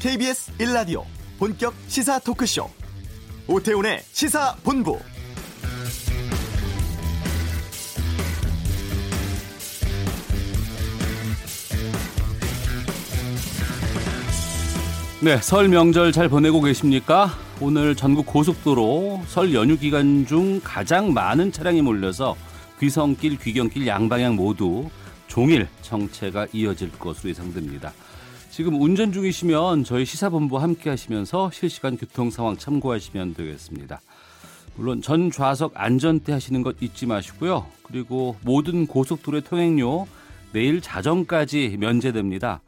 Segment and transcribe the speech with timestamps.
[0.00, 1.02] KBS 1라디오
[1.40, 2.70] 본격 시사 토크쇼
[3.48, 4.96] 오태훈의 시사본부
[15.20, 17.30] 네, 설 명절 잘 보내고 계십니까?
[17.60, 22.36] 오늘 전국 고속도로 설 연휴 기간 중 가장 많은 차량이 몰려서
[22.78, 24.88] 귀성길, 귀경길 양방향 모두
[25.26, 27.92] 종일 정체가 이어질 것으로 예상됩니다.
[28.58, 34.00] 지금 운전 중이시면 저희 시사본부 함께 하시면서 실시간 교통 상황 참고하시면 되겠습니다.
[34.74, 37.66] 물론 전 좌석 안전대 하시는 것 잊지 마시고요.
[37.84, 40.08] 그리고 모든 고속도로의 통행료
[40.52, 42.60] 내일 자정까지 면제됩니다.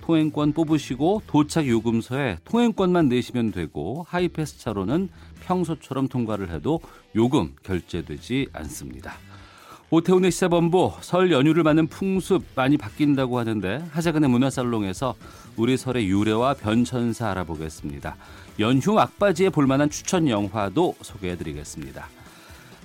[0.00, 5.10] 통행권 뽑으시고 도착 요금서에 통행권만 내시면 되고 하이패스 차로는
[5.42, 6.80] 평소처럼 통과를 해도
[7.14, 9.18] 요금 결제되지 않습니다.
[9.90, 15.14] 오태훈의 시사본부 설 연휴를 맞는 풍습 많이 바뀐다고 하는데 하재근의 문화살롱에서
[15.56, 18.16] 우리 설의 유래와 변천사 알아보겠습니다.
[18.60, 22.08] 연휴 막바지에 볼만한 추천 영화도 소개해드리겠습니다.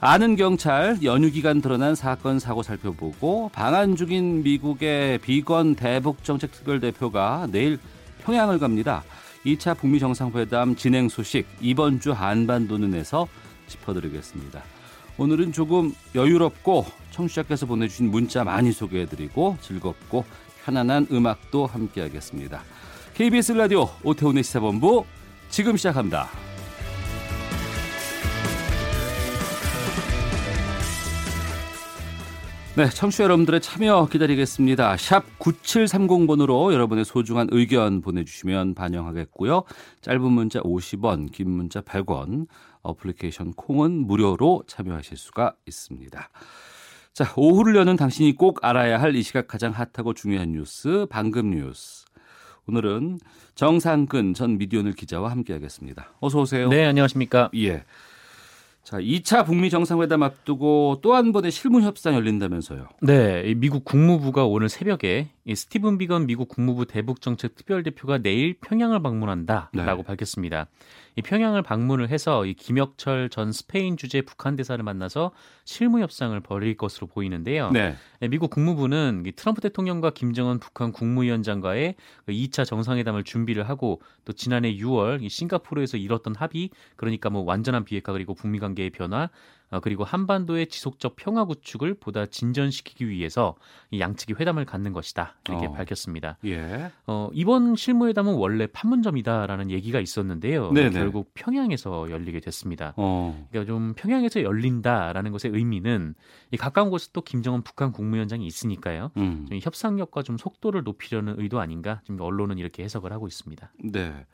[0.01, 6.79] 아는 경찰 연휴 기간 드러난 사건 사고 살펴보고 방한 중인 미국의 비건 대북 정책 특별
[6.79, 7.79] 대표가 내일
[8.23, 9.03] 평양을 갑니다.
[9.45, 13.27] 2차 북미 정상회담 진행 소식 이번 주 한반도는에서
[13.67, 14.61] 짚어드리겠습니다.
[15.19, 20.23] 오늘은 조금 여유롭고 청취자께서 보내주신 문자 많이 소개해드리고 즐겁고
[20.63, 22.61] 편안한 음악도 함께하겠습니다.
[23.15, 25.03] KBS 라디오 오태훈의 시사본부
[25.49, 26.29] 지금 시작합니다.
[32.77, 34.95] 네, 청취자 여러분들의 참여 기다리겠습니다.
[34.95, 39.63] 샵 9730번으로 여러분의 소중한 의견 보내주시면 반영하겠고요.
[39.99, 42.47] 짧은 문자 50원, 긴 문자 100원,
[42.81, 46.29] 어플리케이션 콩은 무료로 참여하실 수가 있습니다.
[47.13, 52.05] 자, 오후를 여는 당신이 꼭 알아야 할 이 시각 가장 hot하고 중요한 뉴스, 방금 뉴스.
[52.67, 53.19] 오늘은
[53.55, 56.13] 정상근 전 미디어오늘 기자와 함께하겠습니다.
[56.19, 56.69] 어서 오세요.
[56.69, 57.49] 네, 안녕하십니까?
[57.55, 57.83] 예.
[58.83, 62.87] 자, 2차 북미 정상회담 앞두고 또 한 번의 실무 협상 열린다면서요.
[63.01, 69.01] 네, 미국 국무부가 오늘 새벽에 스티븐 비건 미국 국무부 대북 정책 특별 대표가 내일 평양을
[69.01, 70.03] 방문한다라고 네.
[70.03, 70.67] 밝혔습니다.
[71.15, 75.31] 이 평양을 방문을 해서 이 김혁철 전 스페인 주재 북한 대사를 만나서
[75.65, 77.71] 실무 협상을 벌일 것으로 보이는데요.
[77.71, 77.95] 네.
[78.21, 81.95] 네 미국 국무부는 트럼프 대통령과 김정은 북한 국무위원장과의
[82.27, 88.13] 2차 그 정상회담을 준비를 하고 또 지난해 6월 싱가포르에서 이뤘던 합의 그러니까 뭐 완전한 비핵화
[88.13, 89.29] 그리고 북미 관계 의 변화
[89.71, 93.55] 어, 그리고 한반도의 지속적 평화 구축을 보다 진전시키기 위해서
[93.91, 95.71] 이 양측이 회담을 갖는 것이다 이렇게 어.
[95.71, 96.37] 밝혔습니다.
[96.45, 96.91] 예.
[97.05, 100.71] 어, 이번 실무회담은 원래 판문점이다라는 얘기가 있었는데요.
[100.71, 100.91] 네네.
[100.91, 102.93] 결국 평양에서 열리게 됐습니다.
[102.97, 103.47] 어.
[103.51, 106.15] 그러니까 좀 평양에서 열린다라는 것의 의미는
[106.51, 109.11] 이 가까운 곳에 또 김정은 북한 국무위원장이 있으니까요.
[109.17, 109.45] 음.
[109.47, 113.71] 좀 협상력과 좀 속도를 높이려는 의도 아닌가 지금 언론은 이렇게 해석을 하고 있습니다.
[113.83, 114.25] 네.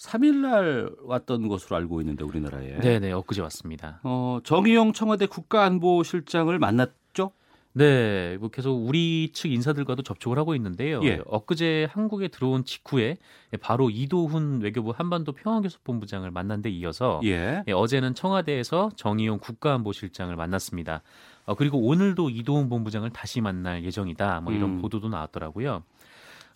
[0.00, 2.80] 3일날 왔던 것으로 알고 있는데 우리나라에.
[2.80, 4.00] 네네 엊그제 왔습니다.
[4.02, 7.32] 어, 정의용 청와대 국가안보실장을 만났죠?
[7.72, 11.00] 네, 뭐 계속 우리 측 인사들과도 접촉을 하고 있는데요.
[11.04, 11.20] 예.
[11.26, 13.18] 엊그제 한국에 들어온 직후에
[13.60, 17.62] 바로 이도훈 외교부 한반도 평화교섭본부장을 만난 데 이어서 예.
[17.68, 21.02] 예, 어제는 청와대에서 정의용 국가안보실장을 만났습니다.
[21.44, 24.40] 어, 그리고 오늘도 이도훈 본부장을 다시 만날 예정이다.
[24.40, 24.80] 뭐 이런 음.
[24.80, 25.84] 보도도 나왔더라고요.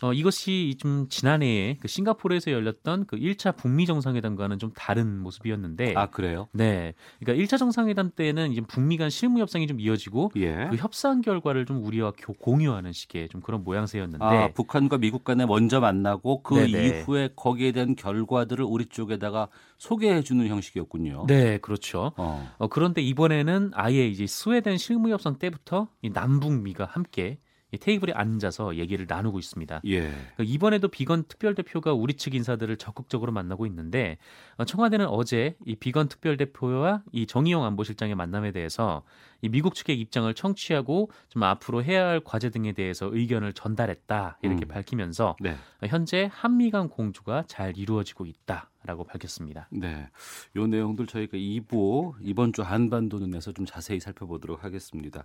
[0.03, 6.06] 어, 이것이 좀 지난해에 그 싱가포르에서 열렸던 그 1차 북미 정상회담과는 좀 다른 모습이었는데 아
[6.10, 6.49] 그래요?
[6.53, 10.66] 네, 그러니까 1차 정상회담 때는 이제 북미 간 실무 협상이 좀 이어지고 예.
[10.71, 15.81] 그 협상 결과를 좀 우리와 공유하는 식의 좀 그런 모양새였는데 아, 북한과 미국 간에 먼저
[15.81, 16.87] 만나고 그 네네.
[16.88, 21.26] 이후에 거기에 대한 결과들을 우리 쪽에다가 소개해 주는 형식이었군요.
[21.26, 22.12] 네, 그렇죠.
[22.16, 22.49] 어.
[22.59, 27.38] 어, 그런데 이번에는 아예 이제 스웨덴 실무 협상 때부터 이 남북미가 함께
[27.78, 29.80] 테이블에 앉아서 얘기를 나누고 있습니다.
[29.86, 30.00] 예.
[30.00, 34.18] 그러니까 이번에도 비건 특별대표가 우리 측 인사들을 적극적으로 만나고 있는데
[34.56, 39.02] 어, 청와대는 어제 이 비건 특별대표와 이 정의용 안보실장의 만남에 대해서
[39.42, 44.64] 이 미국 측의 입장을 청취하고 좀 앞으로 해야 할 과제 등에 대해서 의견을 전달했다 이렇게
[44.64, 44.69] 음.
[44.69, 45.56] 밝히면서 네.
[45.87, 48.70] 현재 한미 간 공조가 잘 이루어지고 있다.
[48.87, 49.66] 라고 밝혔습니다.
[49.70, 50.10] 네.
[50.56, 55.25] 요 내용들 저희가 2부 이번 주 한반도는에서 좀 자세히 살펴보도록 하겠습니다.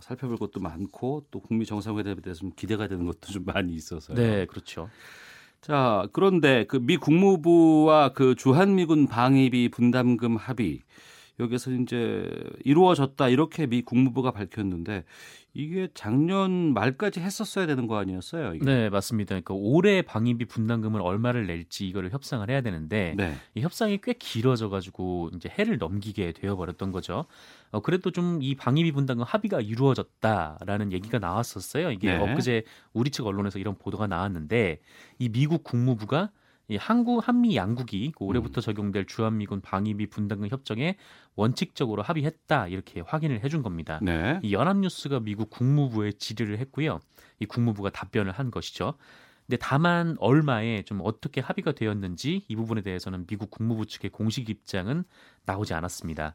[0.00, 4.16] 살펴볼 것도 많고 또 북미 정상회담에 대해서 좀 기대가 되는 것도 좀 많이 있어서요.
[4.16, 4.90] 네, 그렇죠.
[5.60, 10.80] 자, 그런데 그 미 국무부와 그 주한미군 방위비 분담금 합의
[11.40, 12.30] 여기서 이제
[12.64, 15.04] 이루어졌다 이렇게 미 국무부가 밝혔는데
[15.56, 18.54] 이게 작년 말까지 했었어야 되는 거 아니었어요?
[18.54, 18.64] 이게?
[18.64, 19.28] 네, 맞습니다.
[19.28, 23.36] 그러니까 올해 방위비 분담금을 얼마를 낼지 이거를 협상을 해야 되는데 네.
[23.54, 27.26] 이 협상이 꽤 길어져 가지고 이제 해를 넘기게 되어 버렸던 거죠.
[27.70, 31.92] 어, 그래도 좀 이 방위비 분담금 합의가 이루어졌다라는 얘기가 나왔었어요.
[31.92, 32.32] 이게 네.
[32.32, 34.80] 엊그제 우리 측 언론에서 이런 보도가 나왔는데
[35.20, 36.30] 이 미국 국무부가
[36.68, 38.62] 이 한국 한미 양국이 그 올해부터 음.
[38.62, 40.96] 적용될 주한미군 방위비 분담금 협정에
[41.36, 43.98] 원칙적으로 합의했다 이렇게 확인을 해준 겁니다.
[44.02, 44.40] 네.
[44.42, 47.00] 이 연합뉴스가 미국 국무부에 질의를 했고요.
[47.40, 48.94] 이 국무부가 답변을 한 것이죠.
[49.46, 55.04] 근데 다만 얼마에 좀 어떻게 합의가 되었는지 이 부분에 대해서는 미국 국무부 측의 공식 입장은
[55.44, 56.34] 나오지 않았습니다.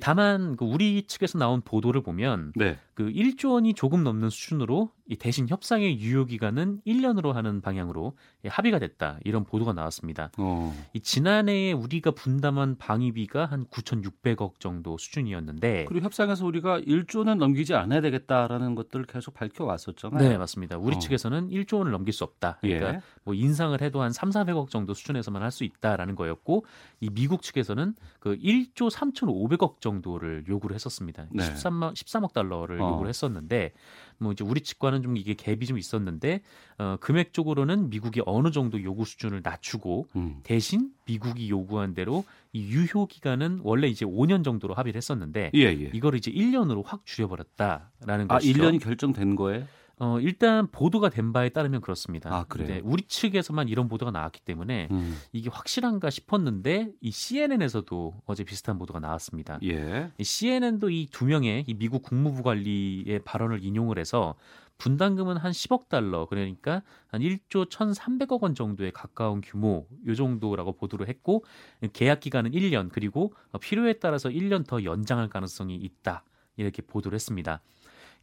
[0.00, 2.78] 다만 그 우리 측에서 나온 보도를 보면 네.
[2.94, 8.16] 그 1조 원이 조금 넘는 수준으로 이 대신 협상의 유효 기간은 1년으로 하는 방향으로
[8.48, 10.30] 합의가 됐다 이런 보도가 나왔습니다.
[10.38, 10.74] 어.
[10.92, 17.74] 이 지난해에 우리가 분담한 방위비가 한 9,600억 정도 수준이었는데 그리고 협상에서 우리가 1조 는 넘기지
[17.74, 20.28] 않아야 되겠다라는 것들을 계속 밝혀왔었잖아요.
[20.28, 20.76] 네 맞습니다.
[20.76, 20.98] 우리 어.
[20.98, 22.58] 측에서는 1조 원을 넘길 수 없다.
[22.60, 23.00] 그러니까 예.
[23.22, 26.66] 뭐 인상을 해도 한 3, 400억 정도 수준에서만 할 수 있다라는 거였고
[27.00, 31.26] 이 미국 측에서는 그 1조 3,500억 정도를 요구를 했었습니다.
[31.30, 31.44] 네.
[31.44, 32.90] 13만 13억 달러를 어.
[32.90, 33.72] 요구를 했었는데
[34.18, 36.40] 뭐 이제 우리 측과는 좀 이게 갭이 좀 있었는데
[36.78, 40.40] 어, 금액적으로는 미국이 어느 정도 요구 수준을 낮추고 음.
[40.42, 45.90] 대신 미국이 요구한 대로 이 유효 기간은 원래 이제 5년 정도로 합의를 했었는데 예, 예.
[45.92, 48.62] 이거를 이제 1년으로 확 줄여버렸다라는 아, 것이죠.
[48.62, 49.66] 1년이 결정된 거예요?
[49.98, 52.34] 어, 일단 보도가 된 바에 따르면 그렇습니다.
[52.34, 52.80] 아, 그래요?
[52.84, 55.16] 우리 측에서만 이런 보도가 나왔기 때문에 음.
[55.32, 59.58] 이게 확실한가 싶었는데 이 CNN에서도 어제 비슷한 보도가 나왔습니다.
[59.64, 60.10] 예.
[60.18, 64.34] 이 CNN도 이 두 명의 이 미국 국무부 관리의 발언을 인용을 해서
[64.78, 71.08] 분담금은 한 10억 달러 그러니까 한 1조 1,300억 원 정도에 가까운 규모 요 정도라고 보도를
[71.08, 71.44] 했고
[71.92, 76.24] 계약 기간은 1년 그리고 필요에 따라서 1년 더 연장할 가능성이 있다.
[76.56, 77.60] 이렇게 보도를 했습니다.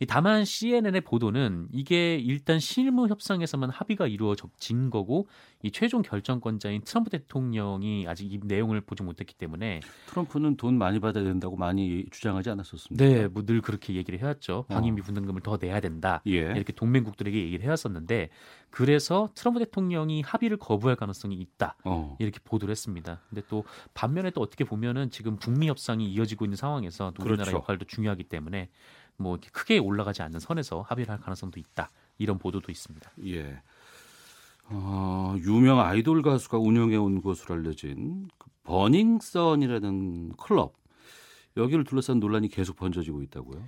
[0.08, 5.28] 다만 CNN의 보도는 이게 일단 실무 협상에서만 합의가 이루어진 거고
[5.62, 11.24] 이 최종 결정권자인 트럼프 대통령이 아직 이 내용을 보지 못했기 때문에 트럼프는 돈 많이 받아야
[11.24, 13.06] 된다고 많이 주장하지 않았었습니까?
[13.06, 14.66] 네, 뭐 늘 그렇게 얘기를 해왔죠.
[14.70, 15.04] 방위비 어.
[15.04, 16.22] 분담금을 더 내야 된다.
[16.28, 16.38] 예.
[16.56, 18.30] 이렇게 동맹국들에게 얘기를 해왔었는데
[18.70, 21.76] 그래서 트럼프 대통령이 합의를 거부할 가능성이 있다.
[21.84, 22.16] 어.
[22.20, 23.20] 이렇게 보도를 했습니다.
[23.30, 27.58] 근데 또 반면에 또 어떻게 보면은 지금 북미 협상이 이어지고 있는 상황에서 우리나라 그렇죠.
[27.58, 28.70] 역할도 중요하기 때문에
[29.22, 31.90] 뭐 크게 올라가지 않는 선에서 합의를 할 가능성도 있다.
[32.18, 33.12] 이런 보도도 있습니다.
[33.26, 33.62] 예.
[34.66, 40.74] 어, 유명 아이돌 가수가 운영해 온 것으로 알려진 그 버닝썬이라는 클럽
[41.58, 43.62] 여기를 둘러싼 논란이 계속 번져지고 있다고요?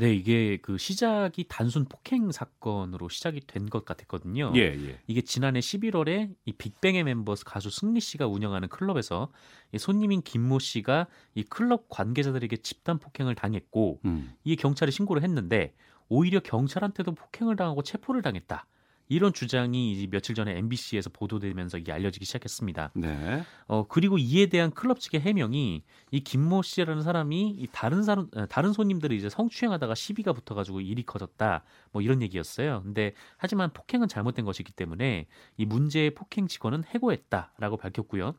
[0.00, 4.52] 네, 이게 그 시작이 단순 폭행 사건으로 시작이 된 것 같았거든요.
[4.54, 5.00] 예, 예.
[5.08, 9.30] 이게 지난해 11월에 이 빅뱅의 멤버스 가수 승리 씨가 운영하는 클럽에서
[9.72, 14.32] 이 손님인 김모 씨가 이 클럽 관계자들에게 집단 폭행을 당했고 음.
[14.44, 15.74] 이게 경찰에 신고를 했는데
[16.08, 18.66] 오히려 경찰한테도 폭행을 당하고 체포를 당했다.
[19.08, 22.92] 이런 주장이 며칠 전에 MBC에서 보도되면서 이게 알려지기 시작했습니다.
[22.94, 23.42] 네.
[23.66, 28.46] 어 그리고 이에 대한 클럽 측의 해명이 이 김모 씨라는 사람이 이 다른 사람 어,
[28.46, 32.82] 다른 손님들을 이제 성추행하다가 시비가 붙어가지고 일이 커졌다 뭐 이런 얘기였어요.
[32.82, 35.26] 근데 하지만 폭행은 잘못된 것이기 때문에
[35.56, 38.34] 이 문제의 폭행 직원은 해고했다라고 밝혔고요.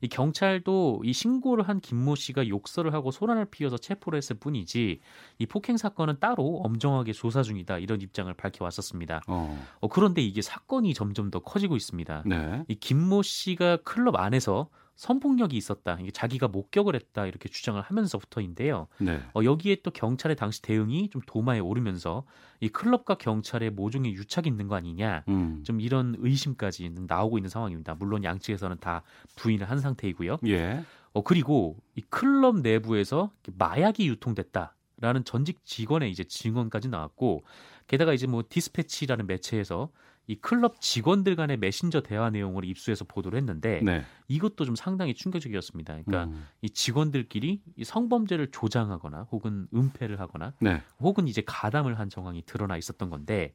[0.00, 5.00] 이 경찰도 이 신고를 한 김모 씨가 욕설을 하고 소란을 피워서 체포를 했을 뿐이지
[5.38, 9.22] 이 폭행 사건은 따로 엄정하게 조사 중이다 이런 입장을 밝혀왔었습니다.
[9.26, 9.66] 어.
[9.80, 12.22] 어 그런 그런데 이게 사건이 점점 더 커지고 있습니다.
[12.24, 12.64] 네.
[12.68, 15.98] 이 김모 씨가 클럽 안에서 성폭력이 있었다.
[16.00, 18.86] 이게 자기가 목격을 했다 이렇게 주장을 하면서부터인데요.
[18.98, 19.20] 네.
[19.34, 22.24] 어, 여기에 또 경찰의 당시 대응이 좀 도마에 오르면서
[22.60, 25.24] 이 클럽과 경찰의 모종의 유착이 있는 거 아니냐.
[25.26, 25.64] 음.
[25.64, 27.96] 좀 이런 의심까지 나오고 있는 상황입니다.
[27.96, 29.02] 물론 양측에서는 다
[29.34, 30.38] 부인을 한 상태이고요.
[30.46, 30.84] 예.
[31.12, 34.76] 어 그리고 이 클럽 내부에서 마약이 유통됐다.
[35.00, 37.42] 라는 전직 직원의 이제 증언까지 나왔고
[37.86, 39.90] 게다가 이제 뭐 디스패치라는 매체에서
[40.26, 44.04] 이 클럽 직원들 간의 메신저 대화 내용을 입수해서 보도를 했는데 네.
[44.28, 46.00] 이것도 좀 상당히 충격적이었습니다.
[46.04, 46.46] 그러니까 음.
[46.62, 50.80] 이 직원들끼리 이 성범죄를 조장하거나 혹은 은폐를 하거나 네.
[50.98, 53.52] 혹은 이제 가담을 한 정황이 드러나 있었던 건데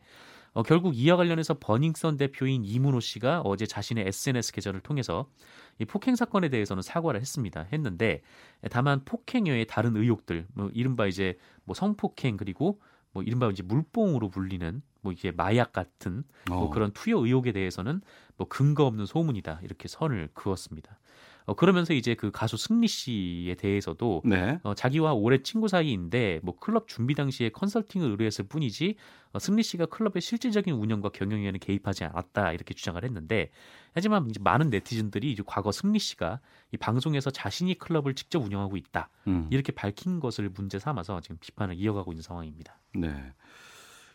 [0.53, 5.29] 어, 결국 이와 관련해서 버닝썬 대표인 이문호 씨가 어제 자신의 SNS 계정을 통해서
[5.79, 7.67] 이 폭행 사건에 대해서는 사과를 했습니다.
[7.71, 8.21] 했는데
[8.71, 12.81] 다만 폭행 외의 다른 의혹들, 뭐 이른바 이제 뭐 성폭행 그리고
[13.11, 16.69] 뭐 이른바 이제 물뽕으로 불리는 뭐 이게 마약 같은 뭐 어.
[16.69, 18.01] 그런 투여 의혹에 대해서는
[18.37, 20.99] 뭐 근거 없는 소문이다 이렇게 선을 그었습니다.
[21.49, 24.59] 어, 그러면서 이제 그 가수 승리 씨에 대해서도 네.
[24.61, 28.97] 어, 자기와 오래 친구 사이인데 뭐 클럽 준비 당시에 컨설팅을 의뢰했을 뿐이지
[29.33, 33.49] 어, 승리 씨가 클럽의 실질적인 운영과 경영에는 개입하지 않았다 이렇게 주장을 했는데
[33.93, 36.39] 하지만 이제 많은 네티즌들이 이제 과거 승리 씨가
[36.71, 39.47] 이 방송에서 자신이 클럽을 직접 운영하고 있다 음.
[39.49, 42.77] 이렇게 밝힌 것을 문제 삼아서 지금 비판을 이어가고 있는 상황입니다.
[42.93, 43.33] 네.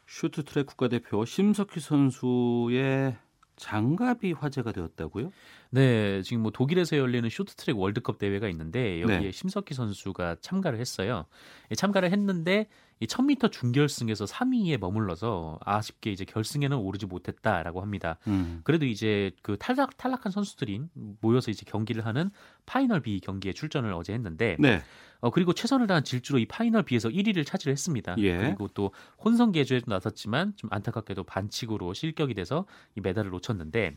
[0.07, 3.17] 쇼트트랙 국가대표 심석희 선수의
[3.57, 5.31] 장갑이 화제가 되었다고요?
[5.71, 9.31] 네, 지금 뭐 독일에서 열리는 쇼트트랙 월드컵 대회가 있는데 여기에 네.
[9.31, 11.27] 심석희 선수가 참가를 했어요.
[11.71, 12.67] 예, 참가를 했는데
[13.01, 18.19] 이 1000m 준결승에서 3위에 머물러서 아쉽게 이제 결승에는 오르지 못했다라고 합니다.
[18.27, 18.61] 음.
[18.65, 20.81] 그래도 이제 그 탈락 탈락한 선수들이
[21.21, 22.31] 모여서 이제 경기를 하는
[22.67, 24.81] final B 경기에 출전을 어제 했는데 네.
[25.21, 28.17] 어 그리고 최선을 다한 질주로 이 final B에서 1위를 차지했습니다.
[28.19, 28.39] 예.
[28.39, 33.95] 그리고 또 혼성 계주에도 나섰지만 좀 안타깝게도 반칙으로 실격이 돼서 이 메달을 놓쳤는데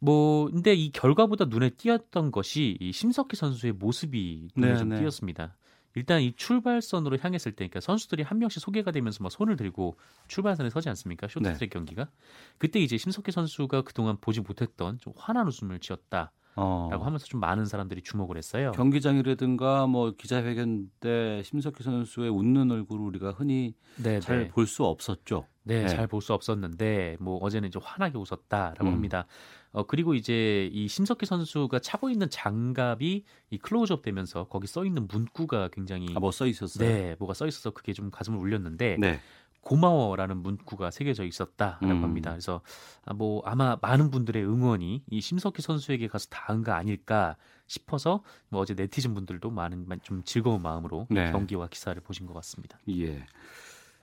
[0.00, 5.00] 뭐 근데 이 결과보다 눈에 띄었던 것이 이 심석희 선수의 모습이 눈에 네, 좀 네.
[5.00, 5.56] 띄었습니다.
[5.94, 9.96] 일단 이 출발선으로 향했을 때, 그러니까 선수들이 한 명씩 소개가 되면서 막 손을 들고
[10.28, 11.28] 출발선에 서지 않습니까?
[11.28, 11.66] 쇼트트랙 네.
[11.68, 12.10] 경기가
[12.58, 16.32] 그때 이제 심석희 선수가 그동안 보지 못했던 좀 환한 웃음을 지었다.
[16.56, 16.88] 어.
[16.90, 18.72] 라고 하면서 좀 많은 사람들이 주목을 했어요.
[18.72, 25.46] 경기장이라든가 뭐 기자회견 때 심석희 선수의 웃는 얼굴을 우리가 흔히 네, 잘볼 수 없었죠.
[25.66, 25.88] 네, 네.
[25.88, 28.92] 잘 볼 수 없었는데 뭐 어제는 이제 환하게 웃었다라고 음.
[28.92, 29.26] 합니다.
[29.72, 35.08] 어 그리고 이제 이 심석희 선수가 차고 있는 장갑이 이 클로즈업 되면서 거기 써 있는
[35.10, 36.86] 문구가 굉장히 아, 뭐 써 있었어요?
[36.88, 39.18] 네, 뭐가 써 있어서 그게 좀 가슴을 울렸는데 네.
[39.64, 42.04] 고마워라는 문구가 새겨져 있었다라고 음.
[42.04, 42.30] 합니다.
[42.30, 42.60] 그래서
[43.04, 48.60] 아, 뭐 아마 많은 분들의 응원이 이 심석희 선수에게 가서 닿은 거 아닐까 싶어서 뭐
[48.60, 51.32] 어제 네티즌 분들도 많은 좀 즐거운 마음으로 네.
[51.32, 52.78] 경기와 기사를 보신 것 같습니다.
[52.90, 53.26] 예.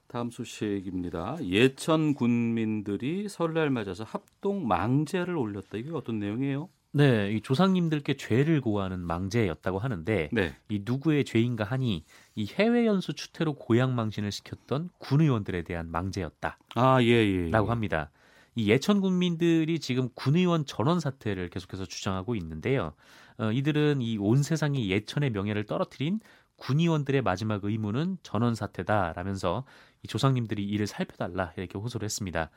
[0.07, 1.37] 다음 소식입니다.
[1.41, 5.77] 예천 군민들이 설날 맞아서 합동 망제를 올렸다.
[5.77, 6.67] 이게 어떤 내용이에요?
[6.93, 10.55] 네, 이 조상님들께 죄를 고하는 망제였다고 하는데 네.
[10.67, 12.03] 이 누구의 죄인가 하니
[12.35, 16.59] 이 해외 연수 추태로 고향 망신을 시켰던 군 의원들에 대한 망제였다.
[16.75, 17.45] 아, 예, 예.
[17.47, 17.49] 예.
[17.49, 18.11] 라고 합니다.
[18.55, 22.93] 이 예천 군민들이 지금 군 의원 전원 사퇴를 계속해서 주장하고 있는데요.
[23.37, 26.19] 어, 이들은 이 온 세상이 예천의 명예를 떨어뜨린
[26.57, 29.63] 군의원들의 마지막 의무는 전원 사퇴다라면서
[30.03, 32.51] 이 조상님들이 이를 살펴달라 이렇게 호소를 했습니다.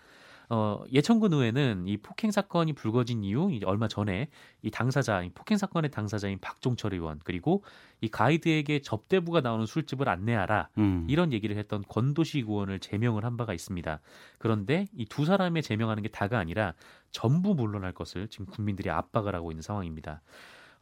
[0.51, 4.29] 어, 예천군 의회는 이 폭행 사건이 불거진 이후 얼마 전에
[4.63, 7.65] 이 당사자, 이 폭행 사건의 당사자인 박종철 의원 그리고
[8.03, 11.07] 이 가이드에게 접대부가 나오는 술집을 안내하라 음.
[11.09, 14.01] 이런 얘기를 했던 권도식 의원을 제명을 한 바가 있습니다.
[14.39, 16.75] 그런데 이 두 사람의 제명하는 게 다가 아니라
[17.13, 20.23] 전부 물러날 것을 지금 국민들이 압박을 하고 있는 상황입니다.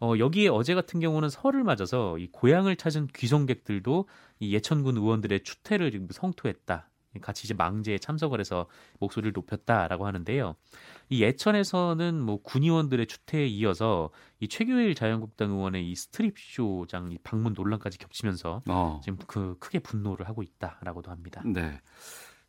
[0.01, 4.09] 어, 여기에 어제 같은 경우는 설을 맞아서 이 고향을 찾은 귀성객들도
[4.41, 6.89] 이 예천군 의원들의 추태를 지금 성토했다.
[7.21, 8.67] 같이 이제 망제에 참석을 해서
[8.99, 10.55] 목소리를 높였다라고 하는데요.
[11.09, 18.61] 이 예천에서는 뭐 군의원들의 추태에 이어서 이 최규일 자유한국당 의원의 이 스트립쇼장 방문 논란까지 겹치면서
[18.69, 19.01] 어.
[19.05, 21.43] 지금 그 크게 분노를 하고 있다라고도 합니다.
[21.45, 21.81] 네.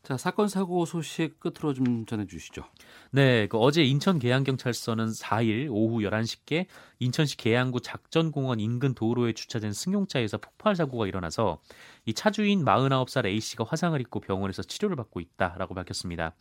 [0.03, 2.65] 자 사건 사고 소식 끝으로 좀 전해주시죠.
[3.11, 6.65] 네, 그 어제 인천 계양경찰서는 4일 오후 11시께
[6.99, 11.61] 인천시 계양구 작전공원 인근 도로에 주차된 승용차에서 폭발 사고가 일어나서
[12.05, 16.35] 이 차주인 49살 A 씨가 화상을 입고 병원에서 치료를 받고 있다라고 밝혔습니다.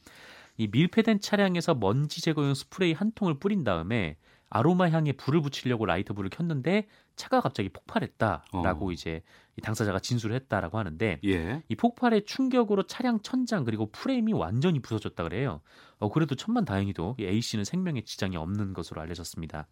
[0.57, 4.17] 이 밀폐된 차량에서 먼지 제거용 스프레이 한 통을 뿌린 다음에
[4.51, 8.93] 아로마 향에 불을 붙이려고 라이터 불을 켰는데 차가 갑자기 폭발했다라고 어.
[8.93, 9.23] 이제
[9.61, 11.63] 당사자가 진술을 했다라고 하는데 예.
[11.69, 15.61] 이 폭발의 충격으로 차량 천장 그리고 프레임이 완전히 부서졌다 그래요.
[15.99, 19.69] 어 그래도 천만 다행히도 A 씨는 생명에 지장이 없는 것으로 알려졌습니다.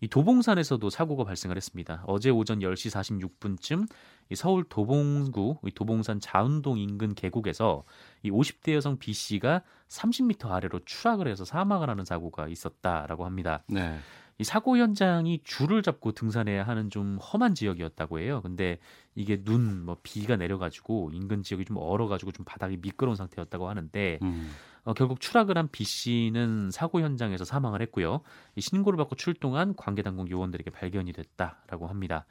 [0.00, 2.04] 이 도봉산에서도 사고가 발생을 했습니다.
[2.06, 2.92] 어제 오전 10시
[3.38, 3.88] 46분쯤
[4.28, 7.84] 이 서울 도봉구 도봉산 자운동 인근 계곡에서
[8.22, 13.62] 이 50대 여성 B 씨가 30m 아래로 추락을 해서 사망을 하는 사고가 있었다라고 합니다.
[13.68, 13.98] 네.
[14.38, 18.42] 이 사고 현장이 줄을 잡고 등산해야 하는 좀 험한 지역이었다고 해요.
[18.42, 18.78] 근데
[19.16, 24.50] 이게 눈, 뭐 비가 내려가지고 인근 지역이 좀 얼어가지고 좀 바닥이 미끄러운 상태였다고 하는데 음.
[24.84, 28.20] 어, 결국 추락을 한 B 씨는 사고 현장에서 사망을 했고요.
[28.54, 32.26] 이 신고를 받고 출동한 관계 당국 요원들에게 발견이 됐다라고 합니다.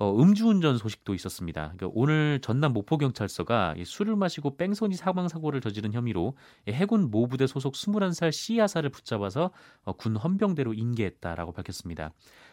[0.00, 1.72] 어, 음주운전 소식도 있었습니다.
[1.76, 6.34] 그러니까 오늘 전남 모포경찰서가 술을 마시고 뺑소니 사망 사고를 저지른 혐의로
[6.68, 9.50] 해군 모부대 소속 21살 C야사를 붙잡아서
[9.84, 12.12] 어, 군 헌병대로 인계했다라고 밝혔습니다.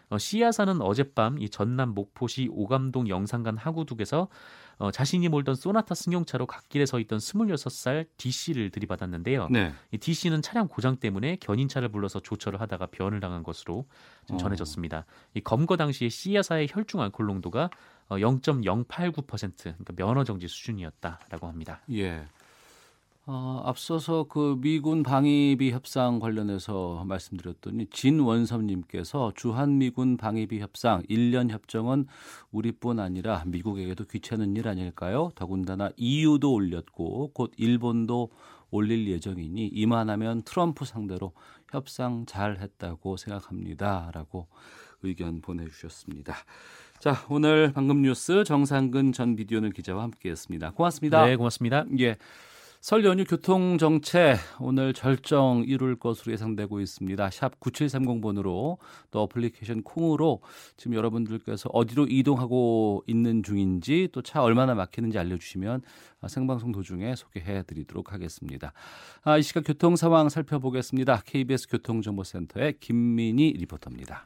[0.09, 4.29] 어, C야사는 어젯밤 이 전남 목포시 오감동 영산간 하구둑에서
[4.79, 9.49] 어, 자신이 몰던 소나타 승용차로 갓길에 서 있던 26살 D 씨를 들이받았는데요.
[9.49, 9.73] 네.
[9.91, 13.85] 이 D 씨는 차량 고장 때문에 견인차를 불러서 조처를 하다가 변을 당한 것으로
[14.31, 14.37] 어.
[14.37, 15.05] 전해졌습니다.
[15.33, 17.69] 이 검거 당시에 C 야사의 혈중 알코올 농도가
[18.09, 21.81] 0.089% 어, 그러니까 면허 정지 수준이었다라고 합니다.
[21.91, 22.25] 예.
[23.29, 32.07] 어, 앞서서 그 미군 방위비 협상 관련해서 말씀드렸더니 진원섭님께서 주한미군 방위비 협상 1년 협정은
[32.51, 35.31] 우리뿐 아니라 미국에게도 귀찮은 일 아닐까요?
[35.35, 38.29] 더군다나 EU도 올렸고 곧 일본도
[38.71, 41.33] 올릴 예정이니 이만하면 트럼프 상대로
[41.69, 44.09] 협상 잘 했다고 생각합니다.
[44.13, 44.47] 라고
[45.03, 46.33] 의견 보내주셨습니다.
[46.99, 50.71] 자, 오늘 방금 뉴스 정상근 전 비디오는 기자와 함께 했습니다.
[50.71, 51.25] 고맙습니다.
[51.25, 51.83] 네, 고맙습니다.
[51.99, 52.15] 예.
[52.79, 57.29] 설 연휴 교통 정체 오늘 절정 이룰 것으로 예상되고 있습니다.
[57.31, 58.77] 샵 9730번으로
[59.11, 60.41] 또 어플리케이션 콩으로
[60.77, 65.81] 지금 여러분들께서 어디로 이동하고 있는 중인지 또 차 얼마나 막히는지 알려주시면
[66.27, 68.73] 생방송 도중에 소개해 드리도록 하겠습니다.
[69.23, 71.21] 아, 이 시각 교통 상황 살펴보겠습니다.
[71.25, 74.25] KBS 교통정보센터의 김민희 리포터입니다.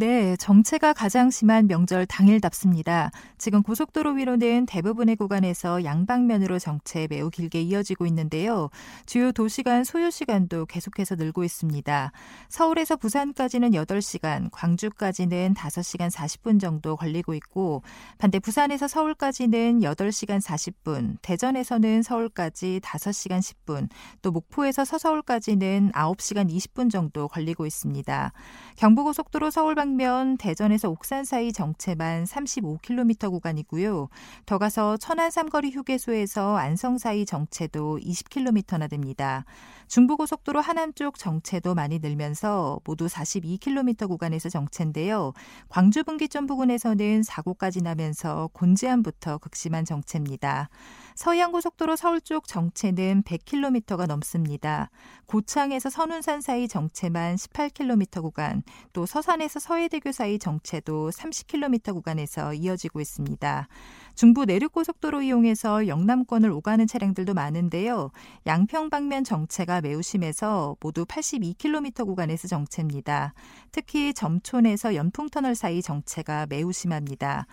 [0.00, 3.10] 네, 정체가 가장 심한 명절 당일답습니다.
[3.36, 8.70] 지금 고속도로 위로는 대부분의 구간에서 양방면으로 정체 매우 길게 이어지고 있는데요.
[9.06, 12.12] 주요 도시 간 소요 시간도 계속해서 늘고 있습니다.
[12.48, 17.82] 서울에서 부산까지는 8시간, 광주까지는 5시간 40분 정도 걸리고 있고
[18.18, 23.88] 반대 부산에서 서울까지는 8시간 40분, 대전에서는 서울까지 5시간 10분,
[24.22, 28.32] 또 목포에서 서서울까지는 9시간 20분 정도 걸리고 있습니다.
[28.76, 34.08] 경부고속도로 서울 방 방면 대전에서 옥산 사이 정체만 35km 구간이고요.
[34.44, 39.46] 더 가서 천안 삼거리 휴게소에서 안성 사이 정체도 20km나 됩니다.
[39.88, 45.32] 중부고속도로 하남 쪽 정체도 많이 늘면서 모두 42km 구간에서 정체인데요.
[45.68, 50.68] 광주 분기점 부근에서는 사고까지 나면서 곤지암부터 극심한 정체입니다.
[51.14, 54.90] 서해안고속도로 서울 쪽 정체는 100km가 넘습니다.
[55.26, 63.68] 고창에서 선운산 사이 정체만 18km 구간, 또 서산에서 서해대교 사이 정체도 30km 구간에서 이어지고 있습니다.
[64.18, 68.10] 중부 내륙고속도로 이용해서 영남권을 오가는 차량들도 많은데요.
[68.48, 73.32] 양평 방면 정체가 매우 심해서 모두 82km 구간에서 정체입니다.
[73.70, 77.46] 특히 점촌에서 연풍터널 사이 정체가 매우 심합니다.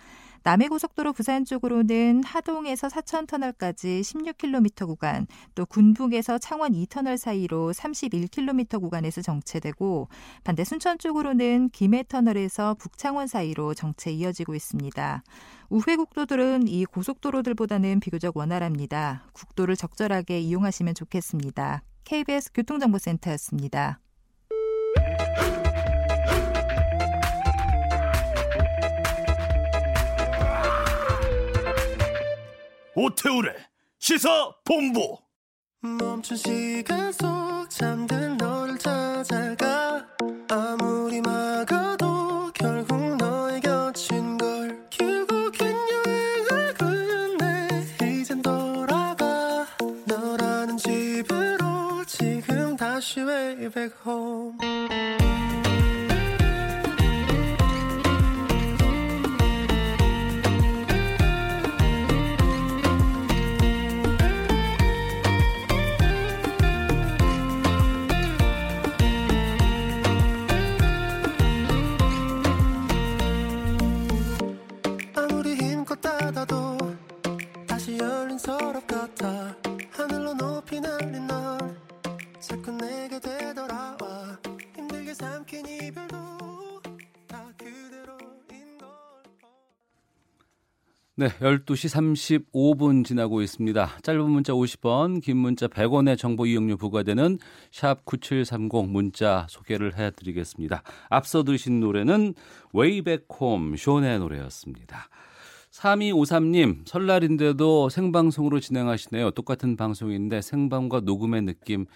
[0.46, 5.26] 남해고속도로 부산 쪽으로는 하동에서 사천 터널까지 16km 구간,
[5.56, 10.08] 또 군북에서 창원 2터널 사이로 31km 구간에서 정체되고
[10.44, 15.24] 반대 순천 쪽으로는 김해 터널에서 북창원 사이로 정체 이어지고 있습니다.
[15.68, 19.24] 우회 국도들은 이 고속도로들보다는 비교적 원활합니다.
[19.32, 21.82] 국도를 적절하게 이용하시면 좋겠습니다.
[22.04, 23.98] KBS 교통정보센터였습니다.
[32.98, 33.52] 오태우래.
[33.98, 35.18] 시사 본부.
[35.82, 40.06] 멈춘 시간 속 잠든 너를 찾아가.
[40.48, 44.88] 아무리 막아도 결국 너의 곁인 걸.
[44.88, 47.68] 결국엔 여행을 끝내.
[48.02, 49.66] 이젠 돌아가.
[50.06, 54.56] 너라는 집으로 지금 다시 way back home
[91.18, 94.00] 네, 12시 35분 지나고 있습니다.
[94.02, 97.38] 짧은 문자 50원, 긴 문자 100원의 정보 이용료 부과되는
[97.72, 100.82] 샵 9730 문자 소개를 해드리겠습니다.
[101.08, 102.34] 앞서 들으신 노래는
[102.74, 105.08] 웨이백 홈 쇼의 노래였습니다.
[105.70, 109.30] 3253님, 설날인데도 생방송으로 진행하시네요.
[109.30, 111.86] 똑같은 방송인데 생방과 녹음의 느낌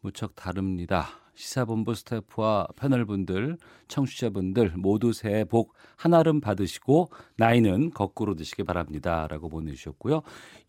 [0.00, 1.08] 무척 다릅니다.
[1.40, 3.56] 시사본부 스태프와 패널분들,
[3.88, 9.26] 청취자분들 모두 새해 복 한아름 받으시고 나이는 거꾸로 드시기 바랍니다.
[9.26, 10.20] 라고 보내주셨고요.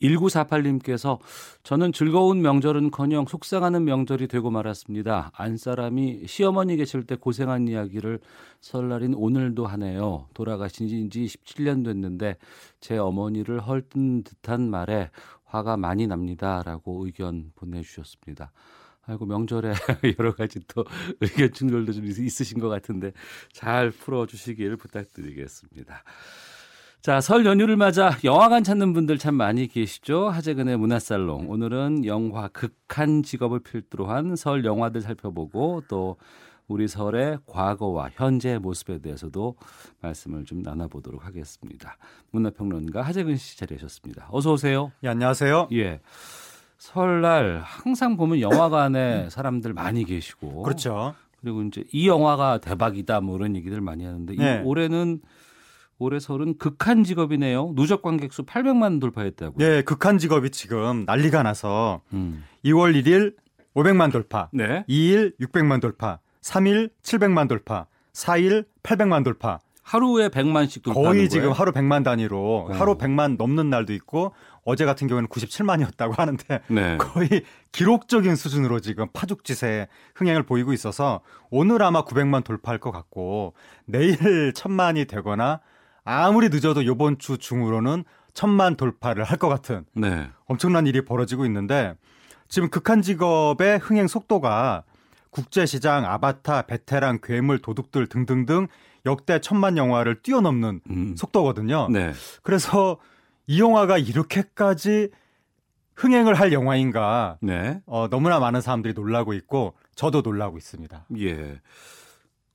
[0.01, 1.19] 1948님께서
[1.63, 5.31] 저는 즐거운 명절은커녕 속상하는 명절이 되고 말았습니다.
[5.35, 8.19] 안사람이 시어머니 계실 때 고생한 이야기를
[8.61, 10.27] 설날인 오늘도 하네요.
[10.33, 12.37] 돌아가신 지 17년 됐는데
[12.79, 15.09] 제 어머니를 헐뜬 듯한 말에
[15.43, 16.63] 화가 많이 납니다.
[16.65, 18.53] 라고 의견 보내주셨습니다.
[19.07, 19.73] 아이고 명절에
[20.19, 20.85] 여러 가지 또
[21.21, 23.11] 의견 충돌도 좀 있으신 것 같은데
[23.51, 26.03] 잘 풀어주시길 부탁드리겠습니다.
[27.01, 30.29] 자, 설 연휴를 맞아 영화관 찾는 분들 참 많이 계시죠?
[30.29, 31.49] 하재근의 문화살롱.
[31.49, 36.17] 오늘은 영화 극한 직업을 필두로 한 설 영화들 살펴보고 또
[36.67, 39.55] 우리 설의 과거와 현재의 모습에 대해서도
[40.01, 41.97] 말씀을 좀 나눠보도록 하겠습니다.
[42.29, 44.27] 문화평론가 하재근 씨 자리하셨습니다.
[44.31, 44.91] 어서 오세요.
[45.03, 45.69] 예, 안녕하세요.
[45.73, 45.99] 예.
[46.81, 51.13] 설날 항상 보면 영화관에 사람들 많이 계시고 그렇죠.
[51.39, 54.61] 그리고 이제 이 영화가 대박이다 뭐 이런 얘기들 많이 하는데 네.
[54.63, 55.21] 올해는
[55.99, 57.73] 올해 설은 극한 직업이네요.
[57.75, 59.57] 누적 관객 수 800만 돌파했다고요.
[59.63, 62.43] 네, 극한 직업이 지금 난리가 나서 음.
[62.65, 63.35] 2월 1일
[63.75, 64.83] 500만 돌파, 네.
[64.89, 69.59] 2일 600만 돌파, 3일 700만 돌파, 4일 800만 돌파,
[69.91, 71.27] 하루에 100만씩 돌파하는 거의 거예요?
[71.27, 72.73] 지금 하루 100만 단위로 어.
[72.73, 76.95] 하루 100만 넘는 날도 있고 어제 같은 경우에는 97만이었다고 하는데 네.
[76.97, 83.53] 거의 기록적인 수준으로 지금 파죽지세 흥행을 보이고 있어서 오늘 아마 900만 돌파할 것 같고
[83.85, 84.15] 내일
[84.53, 85.59] 1000만이 되거나
[86.05, 90.29] 아무리 늦어도 이번 주 중으로는 1000만 돌파를 할 것 같은 네.
[90.45, 91.95] 엄청난 일이 벌어지고 있는데
[92.47, 94.83] 지금 극한 직업의 흥행 속도가
[95.31, 98.67] 국제시장, 아바타, 베테랑, 괴물, 도둑들 등등등
[99.05, 101.15] 역대 천만 영화를 뛰어넘는 음.
[101.17, 101.89] 속도거든요.
[101.89, 102.13] 네.
[102.43, 102.97] 그래서
[103.47, 105.09] 이 영화가 이렇게까지
[105.95, 107.81] 흥행을 할 영화인가 네.
[107.85, 111.05] 어, 너무나 많은 사람들이 놀라고 있고 저도 놀라고 있습니다.
[111.19, 111.61] 예.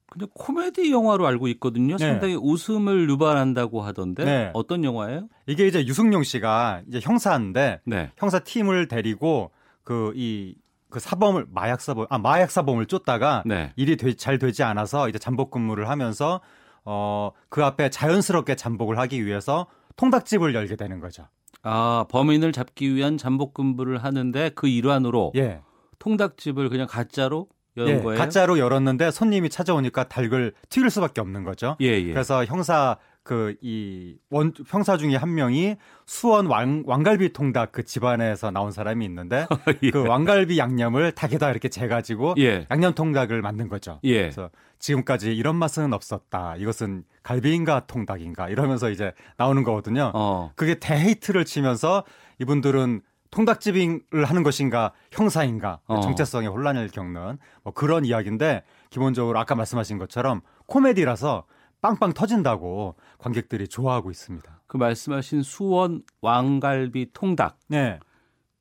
[0.09, 1.97] 근데 코미디 영화로 알고 있거든요.
[1.97, 2.09] 네.
[2.09, 4.51] 상당히 웃음을 유발한다고 하던데 네.
[4.55, 5.29] 어떤 영화예요?
[5.47, 8.11] 이게 이제 유승용 씨가 이제 형사인데 네.
[8.17, 9.51] 형사 팀을 데리고
[9.85, 10.57] 그 이
[10.91, 13.73] 그 사범을 마약 사범 아 마약 사범을 쫓다가 네.
[13.77, 16.41] 일이 되, 잘 되지 않아서 이제 잠복 근무를 하면서
[16.85, 21.27] 어 그 앞에 자연스럽게 잠복을 하기 위해서 통닭집을 열게 되는 거죠.
[21.63, 25.63] 아, 범인을 잡기 위한 잠복 근무를 하는데 그 일환으로 예.
[25.99, 28.19] 통닭집을 그냥 가짜로 연 예, 거예요?
[28.19, 31.77] 가짜로 열었는데 손님이 찾아오니까 닭을 튀길 수밖에 없는 거죠.
[31.81, 32.13] 예, 예.
[32.13, 38.51] 그래서 형사 그 이 원 형사 중에 한 명이 수원 왕, 왕갈비 통닭 그 집안에서
[38.53, 39.47] 나온 사람이 있는데
[39.83, 39.91] 예.
[39.91, 42.67] 그 왕갈비 양념을 닭에다 이렇게 재가지고 예.
[42.71, 43.99] 양념 통닭을 만든 거죠.
[44.05, 44.23] 예.
[44.23, 46.57] 그래서 지금까지 이런 맛은 없었다.
[46.57, 50.13] 이것은 갈비인가 통닭인가 이러면서 이제 나오는 거거든요.
[50.15, 50.53] 어.
[50.55, 52.05] 그게 대헤이트를 치면서
[52.39, 56.01] 이분들은 통닭집을 하는 것인가 형사인가 어.
[56.01, 61.45] 정체성의 혼란을 겪는 뭐 그런 이야기인데 기본적으로 아까 말씀하신 것처럼 코미디라서
[61.81, 64.63] 빵빵 터진다고 관객들이 좋아하고 있습니다.
[64.67, 68.01] 그 말씀하신 수원 왕갈비 통닭 네.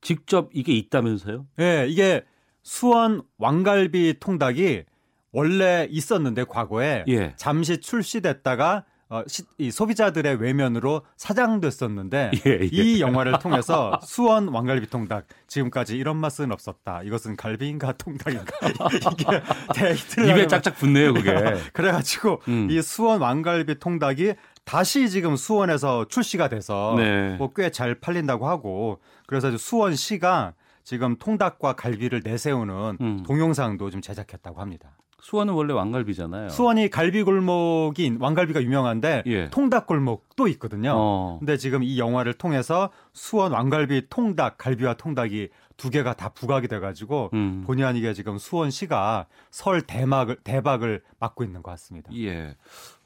[0.01, 1.47] 직접 이게 있다면서요?
[1.59, 2.23] 예, 이게
[2.61, 4.83] 수원 왕갈비 통닭이
[5.31, 7.33] 원래 있었는데 과거에 예.
[7.35, 12.65] 잠시 출시됐다가 어, 시, 이 소비자들의 외면으로 사장됐었는데 예, 예.
[12.71, 17.03] 이 영화를 통해서 수원 왕갈비 통닭 지금까지 이런 맛은 없었다.
[17.03, 18.45] 이것은 갈비인가 통닭인가
[19.11, 19.41] 이게
[19.75, 21.33] 데이트를 입에 짝짝 붙네요, 그게.
[21.73, 22.67] 그래가지고 음.
[22.71, 27.35] 이 수원 왕갈비 통닭이 다시 지금 수원에서 출시가 돼서 네.
[27.37, 33.23] 뭐 꽤 잘 팔린다고 하고 그래서 수원시가 지금 통닭과 갈비를 내세우는 음.
[33.23, 34.97] 동영상도 좀 제작했다고 합니다.
[35.25, 36.49] 수원은 원래 왕갈비잖아요.
[36.49, 39.49] 수원이 갈비 골목이 왕갈비가 유명한데 예.
[39.49, 40.93] 통닭 골목도 있거든요.
[40.95, 41.37] 어.
[41.39, 47.31] 근데 지금 이 영화를 통해서 수원 왕갈비 통닭 갈비와 통닭이 두 개가 다 부각이 돼가지고
[47.33, 47.63] 음.
[47.65, 52.11] 본의 아니게 지금 수원시가 설 대막을 대박을 맞고 있는 것 같습니다.
[52.15, 52.55] 예.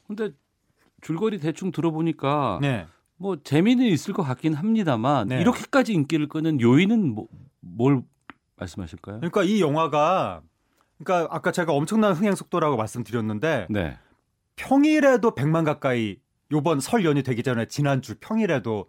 [0.06, 0.28] 근데
[1.00, 2.86] 줄거리 대충 들어보니까 네.
[3.16, 5.40] 뭐 재미는 있을 것 같긴 합니다만 네.
[5.40, 7.28] 이렇게까지 인기를 끄는 요인은 뭐,
[7.60, 8.02] 뭘
[8.56, 9.20] 말씀하실까요?
[9.20, 10.42] 그러니까 이 영화가
[11.02, 13.96] 그러니까 아까 제가 엄청난 흥행 속도라고 말씀드렸는데 네.
[14.56, 16.18] 평일에도 100만 가까이
[16.52, 18.86] 요번 설 연휴 되기 전에 지난주 평일에도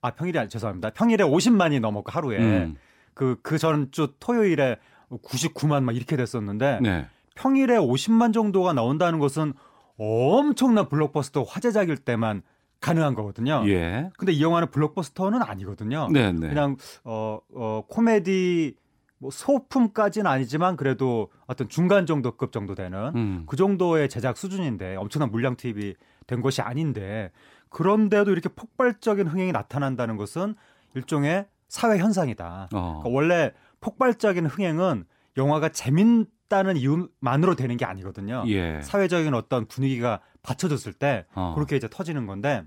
[0.00, 0.90] 아 평일이 아니 죄송합니다.
[0.90, 2.76] 평일에 50만이 넘었고 하루에 음.
[3.14, 4.78] 그그 전주 토요일에
[5.10, 7.06] 99만 막 이렇게 됐었는데 네.
[7.36, 9.52] 평일에 50만 정도가 나온다는 것은
[9.96, 12.42] 엄청난 블록버스터 화제작일 때만
[12.80, 13.62] 가능한 거거든요.
[13.68, 14.10] 예.
[14.18, 16.08] 근데 이 영화는 블록버스터는 아니거든요.
[16.10, 16.48] 네, 네.
[16.48, 18.74] 그냥 어, 어 코미디
[19.22, 23.44] 뭐 소품까지는 아니지만 그래도 어떤 중간 정도급 정도 되는 음.
[23.46, 25.94] 그 정도의 제작 수준인데 엄청난 물량 투입이
[26.26, 27.30] 된 것이 아닌데
[27.68, 30.56] 그런데도 이렇게 폭발적인 흥행이 나타난다는 것은
[30.94, 32.70] 일종의 사회 현상이다.
[32.74, 33.00] 어.
[33.00, 35.04] 그러니까 원래 폭발적인 흥행은
[35.36, 38.42] 영화가 재밌다는 이유만으로 되는 게 아니거든요.
[38.48, 38.80] 예.
[38.82, 41.52] 사회적인 어떤 분위기가 받쳐졌을 때 어.
[41.54, 42.64] 그렇게 이제 터지는 건데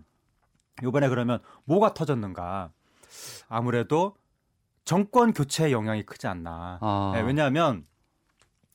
[0.81, 2.71] 이번에 그러면 뭐가 터졌는가?
[3.49, 4.15] 아무래도
[4.85, 6.77] 정권 교체의 영향이 크지 않나.
[6.81, 7.11] 아.
[7.15, 7.85] 네, 왜냐하면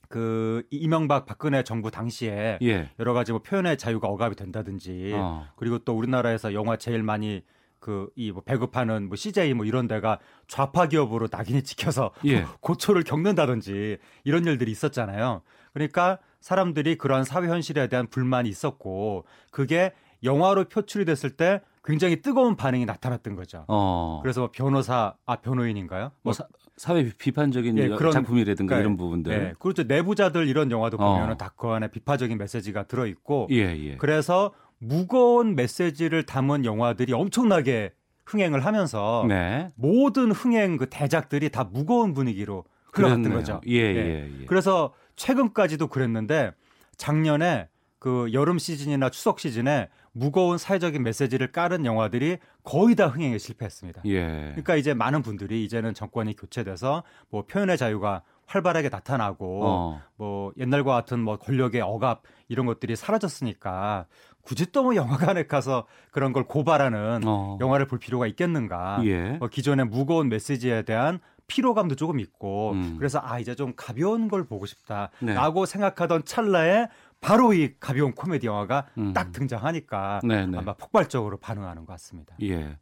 [0.09, 2.89] 그 이명박 박근혜 정부 당시에 예.
[2.99, 5.47] 여러 가지 뭐 표현의 자유가 억압이 된다든지 어.
[5.55, 7.43] 그리고 또 우리나라에서 영화 제일 많이
[7.79, 12.45] 그이뭐 배급하는 뭐 CJ 뭐 이런 데가 좌파 기업으로 낙인이 찍혀서 예.
[12.59, 15.41] 고초를 겪는다든지 이런 일들이 있었잖아요.
[15.73, 19.93] 그러니까 사람들이 그러한 사회 현실에 대한 불만이 있었고 그게
[20.23, 23.65] 영화로 표출이 됐을 때 굉장히 뜨거운 반응이 나타났던 거죠.
[23.67, 24.19] 어.
[24.21, 26.11] 그래서 뭐 변호사 아 변호인인가요?
[26.21, 26.45] 뭐 사,
[26.77, 29.31] 사회 비판적인 예, 여- 그런- 작품이라든가 그러니까 이런 부분들.
[29.43, 29.53] 네.
[29.59, 29.83] 그렇죠.
[29.83, 31.13] 내부자들 이런 영화도 어.
[31.13, 33.97] 보면은 다그 안에 비판적인 메시지가 들어 있고 예, 예.
[33.97, 37.93] 그래서 무거운 메시지를 담은 영화들이 엄청나게
[38.25, 39.67] 흥행을 하면서 네.
[39.75, 42.63] 모든 흥행 그 대작들이 다 무거운 분위기로
[42.93, 43.39] 흘러갔던 그렇네요.
[43.39, 43.61] 거죠.
[43.67, 44.45] 예, 예, 예.
[44.45, 46.51] 그래서 최근까지도 그랬는데
[46.97, 47.67] 작년에
[47.99, 54.01] 그 여름 시즌이나 추석 시즌에 무거운 사회적인 메시지를 깔은 영화들이 거의 다 흥행에 실패했습니다.
[54.05, 54.25] 예.
[54.51, 60.01] 그러니까 이제 많은 분들이 이제는 정권이 교체돼서 뭐 표현의 자유가 활발하게 나타나고 어.
[60.17, 64.05] 뭐 옛날과 같은 뭐 권력의 억압 이런 것들이 사라졌으니까
[64.41, 67.57] 굳이 또 뭐 영화관에 가서 그런 걸 고발하는 어.
[67.61, 68.99] 영화를 볼 필요가 있겠는가?
[69.05, 69.37] 예.
[69.39, 72.95] 어, 기존의 무거운 메시지에 대한 피로감도 조금 있고 음.
[72.97, 74.69] 그래서 아 이제 좀 가벼운 걸 보고 네.
[74.71, 76.87] 싶다라고 생각하던 찰나에
[77.21, 79.13] 바로 이 가벼운 코미디 영화가 음.
[79.13, 80.57] 딱 등장하니까 네, 네.
[80.57, 82.35] 아마 폭발적으로 반응하는 것 같습니다.
[82.41, 82.77] 예.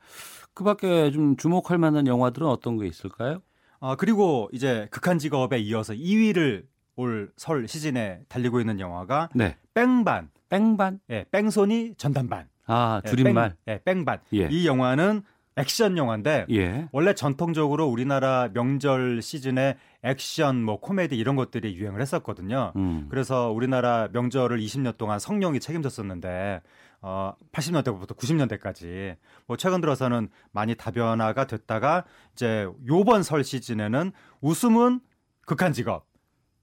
[0.53, 3.41] 그 밖에 좀 주목할 만한 영화들은 어떤 게 있을까요?
[3.81, 9.55] 아 그리고 이제 극한 직업에 이어서 2위를 올 설 시즌에 달리고 있는 영화가 네.
[9.73, 10.99] 뺑반, 뺑반.
[11.09, 13.55] 예, 뺑소니 전담반, 아, 예, 줄임말.
[13.65, 14.19] 뺑, 예, 뺑반.
[14.33, 14.47] 예.
[14.51, 15.21] 이 영화는
[15.59, 16.87] 액션 영화인데 예.
[16.91, 22.71] 원래 전통적으로 우리나라 명절 시즌에 액션, 뭐 코미디 이런 것들이 유행을 했었거든요.
[22.77, 23.07] 음.
[23.09, 26.61] 그래서 우리나라 명절을 20년 동안 성룡이 책임졌었는데
[27.01, 29.17] 어 80년대부터 90년대까지
[29.47, 35.01] 뭐 최근 들어서는 많이 다변화가 됐다가 이제 요번 설 시즌에는 웃음은
[35.45, 36.05] 극한 직업,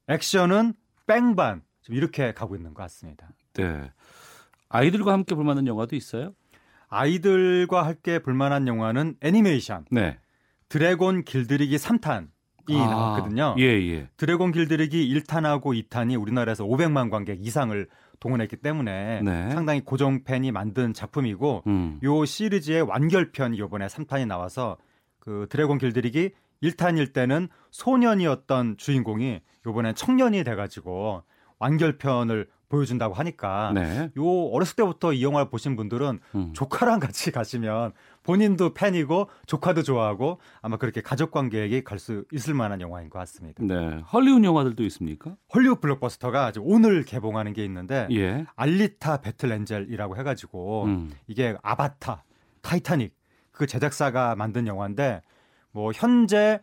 [0.09, 0.75] 액션은
[1.07, 3.29] 뺑반 좀 이렇게 가고 있는 것 같습니다.
[3.55, 3.91] 네.
[4.69, 6.35] 아이들과 함께 볼 만한 영화도 있어요?
[6.89, 10.19] 아이들과 함께 볼만한 영화는 애니메이션 네.
[10.69, 12.29] 드래곤 길들이기 3탄
[12.69, 13.55] 이 아, 나왔거든요.
[13.59, 14.09] 예, 예.
[14.17, 17.87] 드래곤 길들이기 1탄하고 2탄이 우리나라에서 500만 관객 이상을
[18.19, 19.51] 동원했기 때문에 네.
[19.51, 22.01] 상당히 고정 팬이 만든 작품이고 음.
[22.03, 24.79] 요 시리즈의 완결편이 이번에 3탄이 나와서
[25.21, 26.31] 그 드래곤 길들이기
[26.63, 31.23] 1탄일 때는 소년이었던 주인공이 요번엔 청년이 돼 가지고
[31.59, 34.11] 완결편을 보여준다고 하니까 네.
[34.19, 36.53] 요 어렸을 때부터 이 영화를 보신 분들은 음.
[36.53, 42.81] 조카랑 같이 가시면 본인도 팬이고 조카도 좋아하고 아마 그렇게 가족 관객이 갈 수 있을 만한
[42.81, 43.65] 영화인 것 같습니다.
[43.65, 44.03] 네.
[44.13, 45.35] 헐리우드 영화들도 있습니까?
[45.55, 48.45] 헐리우드 블록버스터가 이제 오늘 개봉하는 게 있는데 예.
[48.55, 51.11] 알리타 배틀 엔젤이라고 해 가지고 음.
[51.27, 52.23] 이게 아바타,
[52.61, 53.15] 타이타닉
[53.51, 55.23] 그 제작사가 만든 영화인데
[55.71, 56.61] 뭐 현재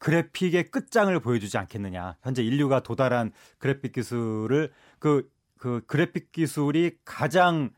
[0.00, 2.16] 그래픽의 끝장을 보여주지 않겠느냐.
[2.22, 5.26] 현재 인류가 도달한 그래픽 기술을 그,
[5.64, 7.70] 그 그래픽 기술이 가장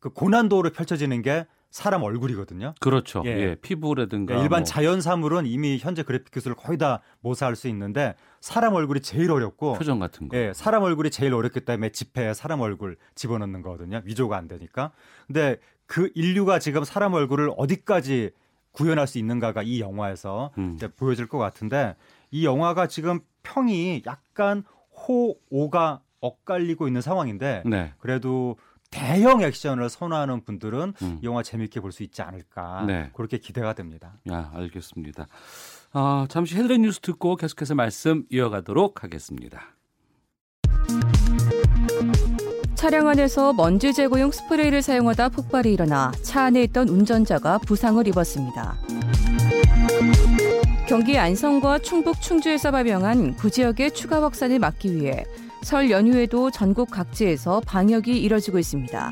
[0.00, 2.72] 그 고난도로 펼쳐지는 게 사람 얼굴이거든요.
[2.80, 3.22] 그렇죠.
[3.26, 3.30] 예.
[3.30, 3.54] 예.
[3.56, 8.14] 피부라든가 예, 일반 뭐 자연 사물은 이미 현재 그래픽 기술을 거의 다 모사할 수 있는데
[8.40, 10.36] 사람 얼굴이 제일 어렵고 표정 같은 거.
[10.38, 14.00] 예, 사람 얼굴이 제일 어렵기 때문에 지폐에 사람 얼굴 집어넣는 거거든요.
[14.06, 14.92] 위조가 안 되니까.
[15.26, 18.30] 근데 그 인류가 지금 사람 얼굴을 어디까지
[18.72, 20.78] 구현할 수 있는가가 이 영화에서 음.
[20.96, 21.96] 보여질 것 같은데
[22.30, 24.64] 이 영화가 지금 평이 약간
[25.06, 27.92] 호오가 엇갈리고 있는 상황인데 네.
[27.98, 28.56] 그래도
[28.90, 31.18] 대형 액션을 선호하는 분들은 음.
[31.22, 33.10] 이 영화 재밌게 볼 수 있지 않을까 네.
[33.14, 34.14] 그렇게 기대가 됩니다.
[34.30, 35.26] 야, 알겠습니다.
[35.92, 39.60] 아, 잠시 헤드라인 뉴스 듣고 계속해서 말씀 이어가도록 하겠습니다.
[42.74, 48.76] 차량 안에서 먼지 제거용 스프레이를 사용하다 폭발이 일어나 차 안에 있던 운전자가 부상을 입었습니다.
[50.86, 55.24] 경기 안성과 충북 충주에서 발병한 구지역의 추가 확산을 막기 위해
[55.62, 59.10] 설 연휴에도 전국 각지에서 방역이 이뤄지고 있습니다.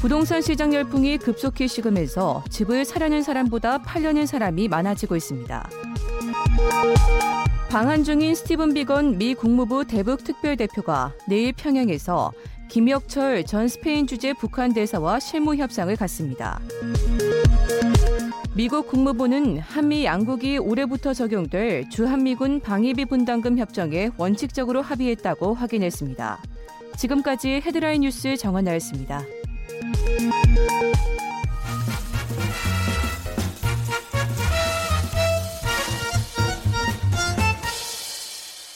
[0.00, 5.68] 부동산 시장 열풍이 급속히 식으면서 집을 사려는 사람보다 팔려는 사람이 많아지고 있습니다.
[7.68, 12.32] 방한 중인 스티븐 비건 미 국무부 대북 특별대표가 내일 평양에서
[12.68, 16.60] 김혁철 전 스페인 주재 북한 대사와 실무 협상을 갖습니다.
[18.56, 26.42] 미국 국무부는 한미 양국이 올해부터 적용될 주한미군 방위비 분담금 협정에 원칙적으로 합의했다고 확인했습니다.
[26.98, 29.22] 지금까지 헤드라인 뉴스 정한나였습니다.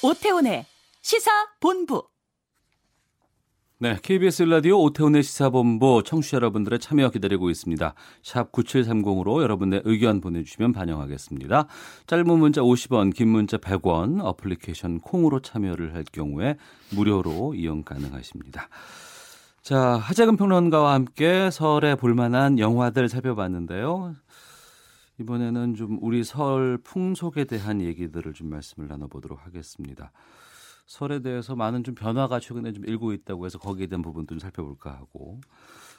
[0.02, 0.66] 오태훈의
[1.02, 2.13] 시사 본부.
[3.80, 7.94] 네, KBS 라디오 오태훈의 시사본부 청취자 여러분들의 참여 기다리고 있습니다.
[8.22, 11.66] 샵 9730으로 여러분의 의견 보내주시면 반영하겠습니다.
[12.06, 16.56] 짧은 문자 50원, 긴 문자 100원, 어플리케이션 콩으로 참여를 할 경우에
[16.94, 18.68] 무료로 이용 가능하십니다.
[19.60, 24.14] 자, 하재근 평론가와 함께 설에 볼만한 영화들 살펴봤는데요.
[25.18, 30.12] 이번에는 좀 우리 설 풍속에 대한 얘기들을 좀 말씀을 나눠보도록 하겠습니다.
[30.86, 34.92] 설에 대해서 많은 좀 변화가 최근에 좀 일고 있다고 해서 거기에 대한 부분도 좀 살펴볼까
[34.92, 35.40] 하고